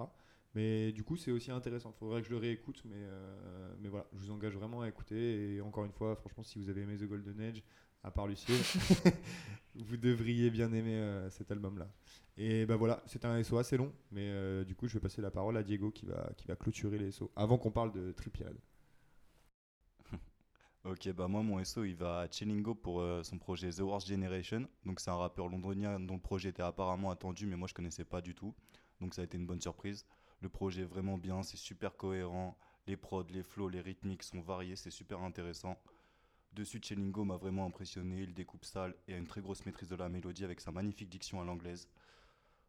[0.54, 1.94] Mais du coup, c'est aussi intéressant.
[1.96, 4.88] Il faudrait que je le réécoute, mais, euh, mais voilà, je vous engage vraiment à
[4.88, 5.56] écouter.
[5.56, 7.64] Et encore une fois, franchement, si vous avez aimé The Golden Age,
[8.04, 8.56] à part Lucille,
[9.76, 11.90] vous devriez bien aimer euh, cet album-là.
[12.38, 15.32] Et bah voilà, c'est un SO assez long, mais du coup, je vais passer la
[15.32, 18.58] parole à Diego qui va, qui va clôturer les SO avant qu'on parle de Tripiade.
[20.86, 24.08] Ok, bah moi mon SO il va à Chelingo pour euh, son projet The Worst
[24.08, 24.68] Generation.
[24.86, 28.06] Donc c'est un rappeur londonien dont le projet était apparemment attendu mais moi je connaissais
[28.06, 28.54] pas du tout.
[29.02, 30.06] Donc ça a été une bonne surprise.
[30.42, 32.56] Le projet est vraiment bien, c'est super cohérent.
[32.86, 35.76] Les prods, les flows, les rythmiques sont variés, c'est super intéressant.
[36.54, 39.96] Dessus Chelingo m'a vraiment impressionné, il découpe sale et a une très grosse maîtrise de
[39.96, 41.90] la mélodie avec sa magnifique diction à l'anglaise.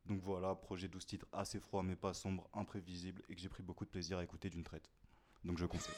[0.06, 3.62] Donc voilà, projet 12 titres assez froid mais pas sombre, imprévisible et que j'ai pris
[3.62, 4.88] beaucoup de plaisir à écouter d'une traite.
[5.44, 5.94] Donc je conseille.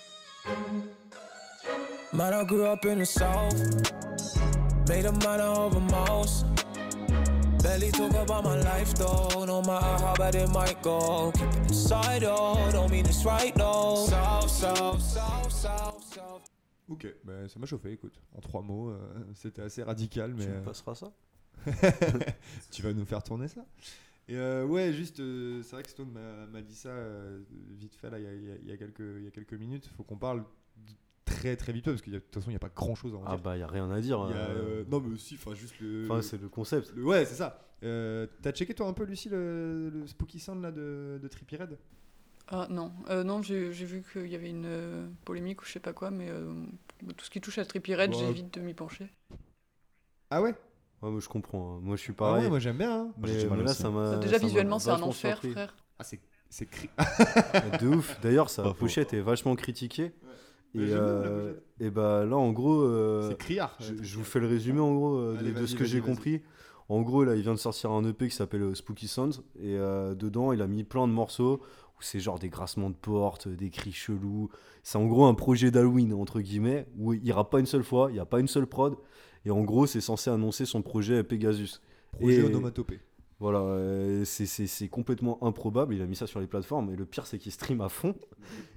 [2.12, 3.55] Man, I grew up in the south.
[4.89, 6.44] Made a man of a mouse.
[7.62, 9.44] Barely talk about my life though.
[9.44, 11.30] No matter how bad it might go.
[11.35, 12.22] Keep it inside.
[12.22, 14.06] Don't mean it's right though.
[14.09, 16.43] South, south, south, south, south.
[16.90, 18.18] Ok, bah, ça m'a chauffé, écoute.
[18.35, 18.98] En trois mots, euh,
[19.35, 20.44] c'était assez radical, mais.
[20.47, 21.12] Tu me euh, passeras ça
[22.70, 23.60] tu vas nous faire tourner ça.
[24.28, 26.16] Et euh, ouais, juste, euh, c'est vrai que Stone
[26.51, 27.40] m'a dit ça euh,
[27.78, 29.55] vite fait là, il y y a- il y a quelques, il y a quelques
[29.55, 29.86] minutes.
[29.90, 30.44] Il faut qu'on parle
[31.39, 33.19] très très vite parce que de toute façon, il n'y a pas grand chose à
[33.19, 33.40] en Ah dire.
[33.44, 34.19] bah, y a rien à dire.
[34.24, 36.05] Il y a, euh, euh, non, mais aussi, enfin, juste le.
[36.05, 36.93] Enfin, c'est le concept.
[36.97, 37.65] le- ouais, c'est ça.
[37.85, 41.56] Euh, T'as checké toi un peu, Lucie, le, le Spooky Sound là de, de Trippie
[41.56, 41.78] Red?
[42.48, 45.73] Ah non, Euh, non j'ai j'ai vu qu'il y avait une euh, polémique ou je
[45.73, 46.65] sais pas quoi, mais euh,
[47.16, 49.10] tout ce qui touche à Trippie Red, j'évite de m'y pencher.
[50.31, 50.55] Ah ouais?
[51.02, 51.77] Ouais, moi je comprends.
[51.77, 51.81] hein.
[51.82, 52.48] Moi je suis Ah ouais, pareil.
[52.48, 52.93] moi j'aime bien.
[53.02, 53.12] hein.
[53.19, 54.19] Mais, mais là, ça m'a.
[54.20, 55.51] Déjà ça visuellement, c'est un enfer, surpris.
[55.51, 55.77] frère.
[55.98, 56.20] Ah, c'est
[56.51, 56.90] c'est cri.
[57.78, 58.19] de ouf.
[58.20, 60.12] D'ailleurs, sa pochette est vachement critiquée.
[60.23, 60.35] Ouais,
[60.74, 63.77] Et, euh, et bah là, en gros, euh, c'est criard.
[63.81, 65.85] je, je vous fais le résumé en gros euh, de, Allez, de vas-y, ce que
[65.85, 66.43] j'ai compris.
[66.90, 69.43] En gros, là, il vient de sortir un EP qui s'appelle euh, Spooky Sounds.
[69.61, 71.61] Et euh, dedans, il a mis plein de morceaux
[71.99, 74.49] où c'est genre des grassements de portes, des cris chelous.
[74.82, 78.09] C'est en gros un projet d'Halloween, entre guillemets, où il ira pas une seule fois,
[78.11, 78.97] il n'y a pas une seule prod.
[79.45, 81.81] Et en gros, c'est censé annoncer son projet Pegasus.
[82.12, 83.01] Projet Et- onomatopée.
[83.40, 85.94] Voilà, euh, c'est- c'est c'est complètement improbable.
[85.94, 86.90] Il a mis ça sur les plateformes.
[86.93, 88.15] Et le pire, c'est qu'il stream à fond.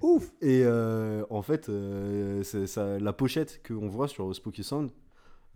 [0.02, 4.90] Ouf Et euh, en fait, euh, c'est- ça- la pochette qu'on voit sur Spooky Sound,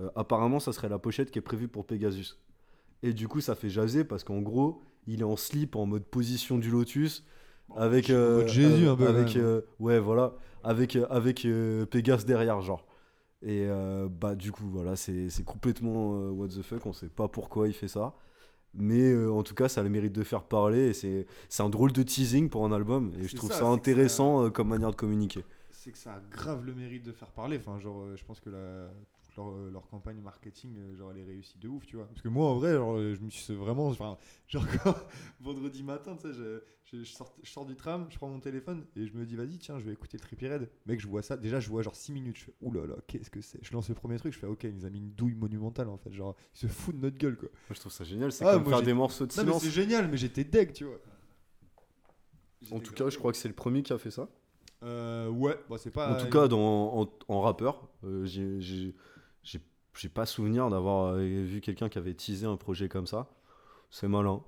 [0.01, 2.39] euh, apparemment, ça serait la pochette qui est prévue pour Pegasus.
[3.05, 6.05] Et du coup, ça fait jaser parce qu'en gros, il est en slip, en mode
[6.05, 7.25] position du lotus,
[7.77, 10.35] avec euh, Jésus, un peu, avec euh, ouais, voilà,
[10.65, 12.85] avec avec euh, Pégase derrière, genre.
[13.43, 16.85] Et euh, bah du coup, voilà, c'est c'est complètement euh, what the fuck.
[16.87, 18.15] On sait pas pourquoi il fait ça.
[18.79, 20.91] Mais euh, en tout cas, ça a le mérite de faire parler.
[20.91, 23.13] Et c'est un drôle de teasing pour un album.
[23.19, 25.45] Et je trouve ça, intéressant euh, comme manière de communiquer.
[25.71, 27.59] c'est que ça a grave le mérite de faire parler.
[27.59, 28.89] Enfin, genre, euh, je pense que la,
[29.37, 32.07] leur, euh, leur campagne marketing, euh, genre, elle est réussie de ouf, tu vois.
[32.07, 34.17] Parce que moi, en vrai, genre, euh, je me suis vraiment, enfin,
[34.49, 34.97] genre, quand-
[35.41, 38.41] vendredi matin, tu sais, je, je, je sors, je sors du tram, je prends mon
[38.41, 40.71] téléphone et je me dis, vas-y, tiens, je vais écouter Trippie Red.
[40.87, 41.37] Mec, je vois ça.
[41.37, 42.37] Déjà, je vois genre 6 minutes.
[42.37, 43.59] Je fais, oulala, qu'est-ce que c'est?
[43.63, 45.89] Je lance le premier truc, je fais, ok, il nous a mis une douille monumentale,
[45.89, 46.13] en fait.
[46.13, 47.49] Genre, il se fout de notre gueule, quoi.
[47.51, 48.33] Moi, je trouve ça génial.
[48.33, 49.63] C'est Ah, comme moi, faire des morceaux de Non, mais silence.
[49.65, 50.99] c'est génial, mais j'étais deg, tu vois.
[52.73, 54.29] En tout cas, je crois que c'est le premier qui a fait ça.
[54.83, 56.13] Euh, ouais, bah, c'est pas.
[56.13, 58.61] En tout cas, dans, en, en rappeur, euh, j'ai-
[59.47, 63.31] j'ai pas souvenir d'avoir euh, vu quelqu'un qui avait teasé un projet comme ça.
[63.91, 64.43] C'est malin.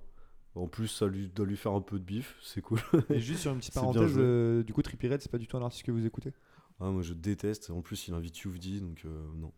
[0.55, 2.81] En plus, ça lui, doit lui faire un peu de bif, c'est cool.
[3.11, 5.57] Et juste sur une petite parenthèse, euh, du coup, Trippie Red, c'est pas du tout
[5.57, 6.33] un artiste que vous écoutez?
[6.81, 7.70] Ah, moi je déteste.
[7.70, 9.53] En plus, il invite Youvdi, donc euh, non.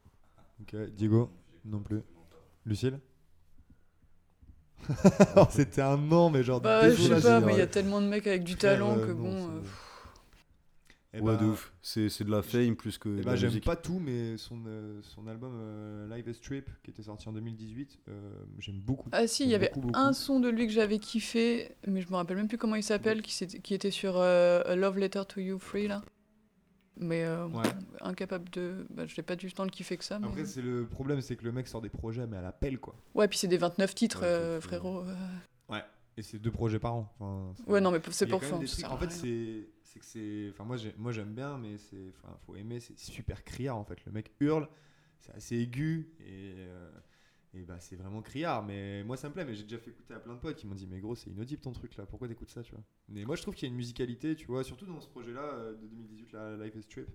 [0.61, 1.31] Ok, Diego
[1.65, 2.03] Non plus.
[2.67, 2.99] Lucille?
[5.35, 6.61] Alors, C'était un non, mais genre.
[6.61, 9.13] Bah, je sais pas, mais il y a tellement de mecs avec du talent que
[9.13, 9.35] bon.
[9.35, 9.61] euh,
[11.13, 11.73] Eh ouais, ben, de ouf.
[11.83, 13.09] C'est c'est de la fame plus que.
[13.09, 13.65] De ben, la j'aime musique.
[13.65, 17.33] pas tout, mais son, euh, son album euh, Live as Trip, qui était sorti en
[17.33, 19.09] 2018, euh, j'aime beaucoup.
[19.13, 19.99] Ah si, il y avait beaucoup, beaucoup.
[19.99, 22.85] un son de lui que j'avais kiffé, mais je me rappelle même plus comment il
[22.85, 26.03] s'appelle, qui, s'était- qui était sur euh, A Love Letter to You Free là.
[26.97, 27.63] Mais euh, Ouais.
[28.03, 28.87] incapable de.
[28.91, 30.19] Bah, je n'ai pas du temps le kiffer que ça.
[30.21, 30.27] Mais...
[30.29, 32.79] Après, c'est le problème, c'est que le mec sort des projets, mais à la pelle,
[32.79, 32.95] quoi.
[33.15, 35.01] Ouais, puis c'est des 29 titres, Ouais, euh, frérot.
[35.01, 35.15] euh.
[36.17, 37.11] Et c'est deux projets par an.
[37.19, 38.57] Enfin, Ouais, non, mais c'est pour ça.
[38.57, 39.11] En fait, rien.
[39.11, 40.49] c'est c'est que c'est.
[40.51, 42.09] Enfin, moi, moi j'aime bien, mais c'est.
[42.11, 44.05] Enfin, faut aimer, c'est super criard en fait.
[44.07, 44.69] Le mec hurle,
[45.21, 46.55] c'est assez aigu et.
[46.59, 46.91] euh,
[47.53, 48.63] et bah, c'est vraiment criard.
[48.65, 49.45] Mais moi, ça me plaît.
[49.45, 51.31] Mais j'ai déjà fait écouter à plein de potes qui m'ont dit, mais gros, c'est
[51.31, 52.07] inaudible ton truc là.
[52.07, 52.85] Pourquoi t'écoutes ça, tu vois?
[53.09, 55.43] Mais moi, je trouve qu'il y a une musicalité, tu vois, surtout dans ce projet-là
[55.43, 57.09] euh, de 2018, là, Life is Trip,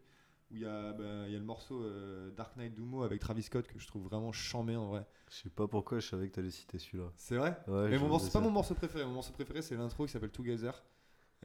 [0.51, 3.21] où il y a, bah, il y a le morceau euh, Dark Knight Dumo avec
[3.21, 5.05] Travis Scott que je trouve vraiment chambé en vrai.
[5.29, 7.11] Je sais pas pourquoi je savais que t'allais citer celui-là.
[7.15, 7.57] C'est vrai?
[7.67, 9.05] Ouais, Mais mon morceau, c'est pas mon morceau préféré.
[9.05, 10.83] Mon morceau préféré, c'est l'intro qui s'appelle Together.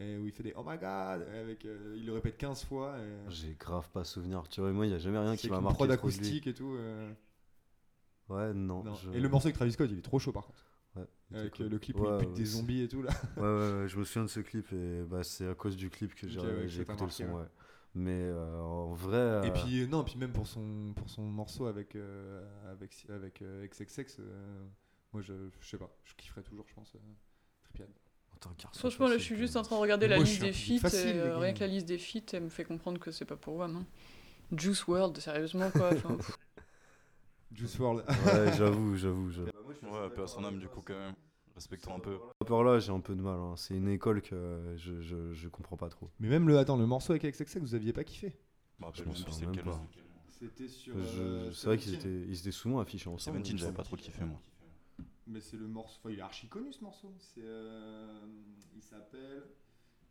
[0.00, 2.96] Et où il fait des Oh my god avec, euh, Il le répète 15 fois.
[2.98, 4.42] et- J'ai grave pas souvenir.
[4.48, 5.76] Tu vois, moi, il y a jamais rien qui m'a marqué.
[5.76, 6.74] prod acoustique et tout.
[6.74, 7.12] euh,
[8.30, 8.82] Ouais, non.
[8.82, 8.94] non.
[8.94, 10.64] je- Et le morceau avec Travis Scott, il est trop chaud par contre.
[10.96, 11.06] Ouais,
[11.38, 11.66] Avec cool.
[11.66, 13.10] euh, le clip où il bute ouais, des zombies et tout là.
[13.36, 16.14] Ouais, ouais, je me souviens de ce clip et bah, c'est à cause du clip
[16.14, 17.36] que j'ai Ok, ouais, que j'ai ça t'a écouté le son.
[17.36, 17.46] ouais.
[17.94, 19.48] Mais euh, en vrai.
[19.48, 21.96] Et puis, non, puis même pour son, pour son morceau avec,
[22.70, 24.20] avec, avec XXX,
[25.12, 26.94] moi je, je sais pas, je kifferais toujours, je pense.
[26.94, 27.84] Euh,
[28.58, 30.94] Garçon Franchement, là, je suis juste en train de regarder la moi, liste des feats.
[30.94, 33.56] euh, rien que la liste des feats, elle me fait comprendre que c'est pas pour
[33.56, 33.76] WAM.
[33.76, 33.84] hein.
[34.56, 35.90] Juice World, sérieusement quoi.
[37.54, 38.04] Juice WRLD.
[38.08, 39.30] Ouais, j'avoue, j'avoue.
[39.30, 39.50] j'avoue.
[39.82, 41.14] Ouais, son âme, du coup, quand même.
[41.54, 42.18] Respectons un peu.
[42.40, 43.38] rappeur là, j'ai un peu de mal.
[43.38, 43.54] hein.
[43.56, 46.08] C'est une école que euh, je, je, je comprends pas trop.
[46.20, 48.32] Mais même le, attends, le morceau avec XXX, vous aviez pas kiffé?
[48.78, 49.80] Bah, Je me souviens même pas.
[50.28, 50.94] C'était sur.
[50.96, 53.38] Euh, c'est vrai qu'ils étaient, ils étaient souvent affichés ensemble.
[53.38, 54.40] Seventeen, j'avais pas trop kiffé, moi.
[55.30, 55.98] Mais c'est le morceau.
[56.02, 57.12] Enfin, il est archi connu ce morceau.
[57.18, 57.40] C'est.
[57.44, 58.20] euh,
[58.74, 59.44] il s'appelle.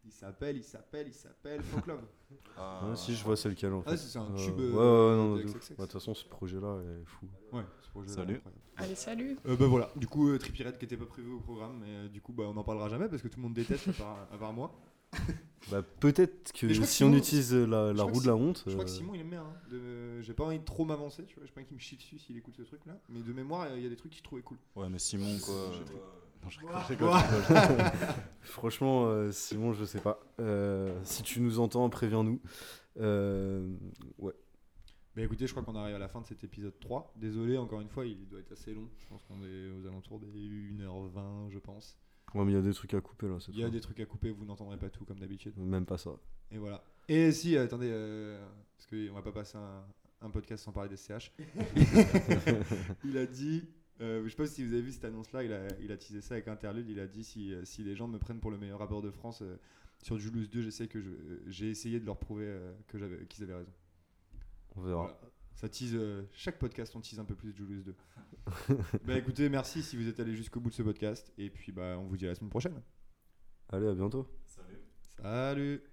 [0.05, 2.05] Il s'appelle, il s'appelle, il s'appelle Folk Love.
[2.57, 3.89] Ah, Ouais, si je vois c'est lequel en fait.
[3.91, 4.57] Ah, c'est un Euh, tube.
[4.57, 7.27] ouais, euh, ouais, ouais, non, de toute façon, ce projet-là est fou.
[7.51, 8.41] Ouais, ce projet Salut.
[8.77, 9.37] Allez, salut.
[9.45, 11.89] Euh, bah voilà, du coup, euh, Trippie Redd qui était pas prévu au programme, mais
[11.89, 13.93] euh, du coup, bah, on n'en parlera jamais parce que tout le monde déteste à
[13.93, 14.71] part, à part moi.
[15.71, 18.63] Bah, peut-être que je que si on Simon- utilise la, la roue de la honte.
[18.65, 19.43] Je crois que euh, Simon il aime bien.
[19.43, 21.45] hein, de- J'ai pas envie de trop m'avancer, tu vois.
[21.45, 22.99] J'ai pas envie qu'il me chie dessus s'il écoute ce truc là.
[23.09, 24.57] Mais de mémoire, il y a des trucs qu'il trouvait cool.
[24.75, 25.53] Ouais, mais Simon, quoi.
[25.53, 25.69] euh,
[26.41, 27.91] Non, je rigole, je rigole, je rigole.
[28.41, 30.19] Franchement, euh, Simon, je sais pas.
[30.39, 32.39] Euh, si tu nous entends, préviens-nous.
[32.99, 33.71] Euh,
[34.17, 34.33] ouais.
[35.15, 37.13] Bah écoutez, je crois qu'on arrive à la fin de cet épisode 3.
[37.15, 38.87] Désolé, encore une fois, il doit être assez long.
[38.97, 41.97] Je pense qu'on est aux alentours des 1h20, je pense.
[42.35, 43.37] Ouais, mais il y a des trucs à couper là.
[43.49, 45.57] Il y a des trucs à couper, vous n'entendrez pas tout comme d'habitude.
[45.57, 46.11] Même pas ça.
[46.51, 46.83] Et voilà.
[47.07, 48.39] Et si, attendez, euh,
[48.77, 49.83] parce qu'on va pas passer un,
[50.21, 51.31] un podcast sans parler des CH.
[53.03, 53.63] il a dit,
[54.01, 56.21] euh, je sais pas si vous avez vu cette annonce-là, il a, il a teasé
[56.21, 56.87] ça avec Interlude.
[56.89, 59.11] Il a dit si, euh, si les gens me prennent pour le meilleur rappeur de
[59.11, 59.57] France euh,
[60.03, 63.25] sur Julius 2, j'essaie que je, euh, j'ai essayé de leur prouver euh, que j'avais,
[63.25, 63.73] qu'ils avaient raison.
[64.75, 65.01] On verra.
[65.01, 65.19] Voilà.
[65.59, 67.95] Ça tease, euh, chaque podcast on tease un peu plus Julius 2.
[69.05, 71.33] bah écoutez, merci si vous êtes allé jusqu'au bout de ce podcast.
[71.37, 72.81] Et puis bah on vous dit à la semaine prochaine.
[73.67, 74.25] Allez, à bientôt.
[75.21, 75.83] Salut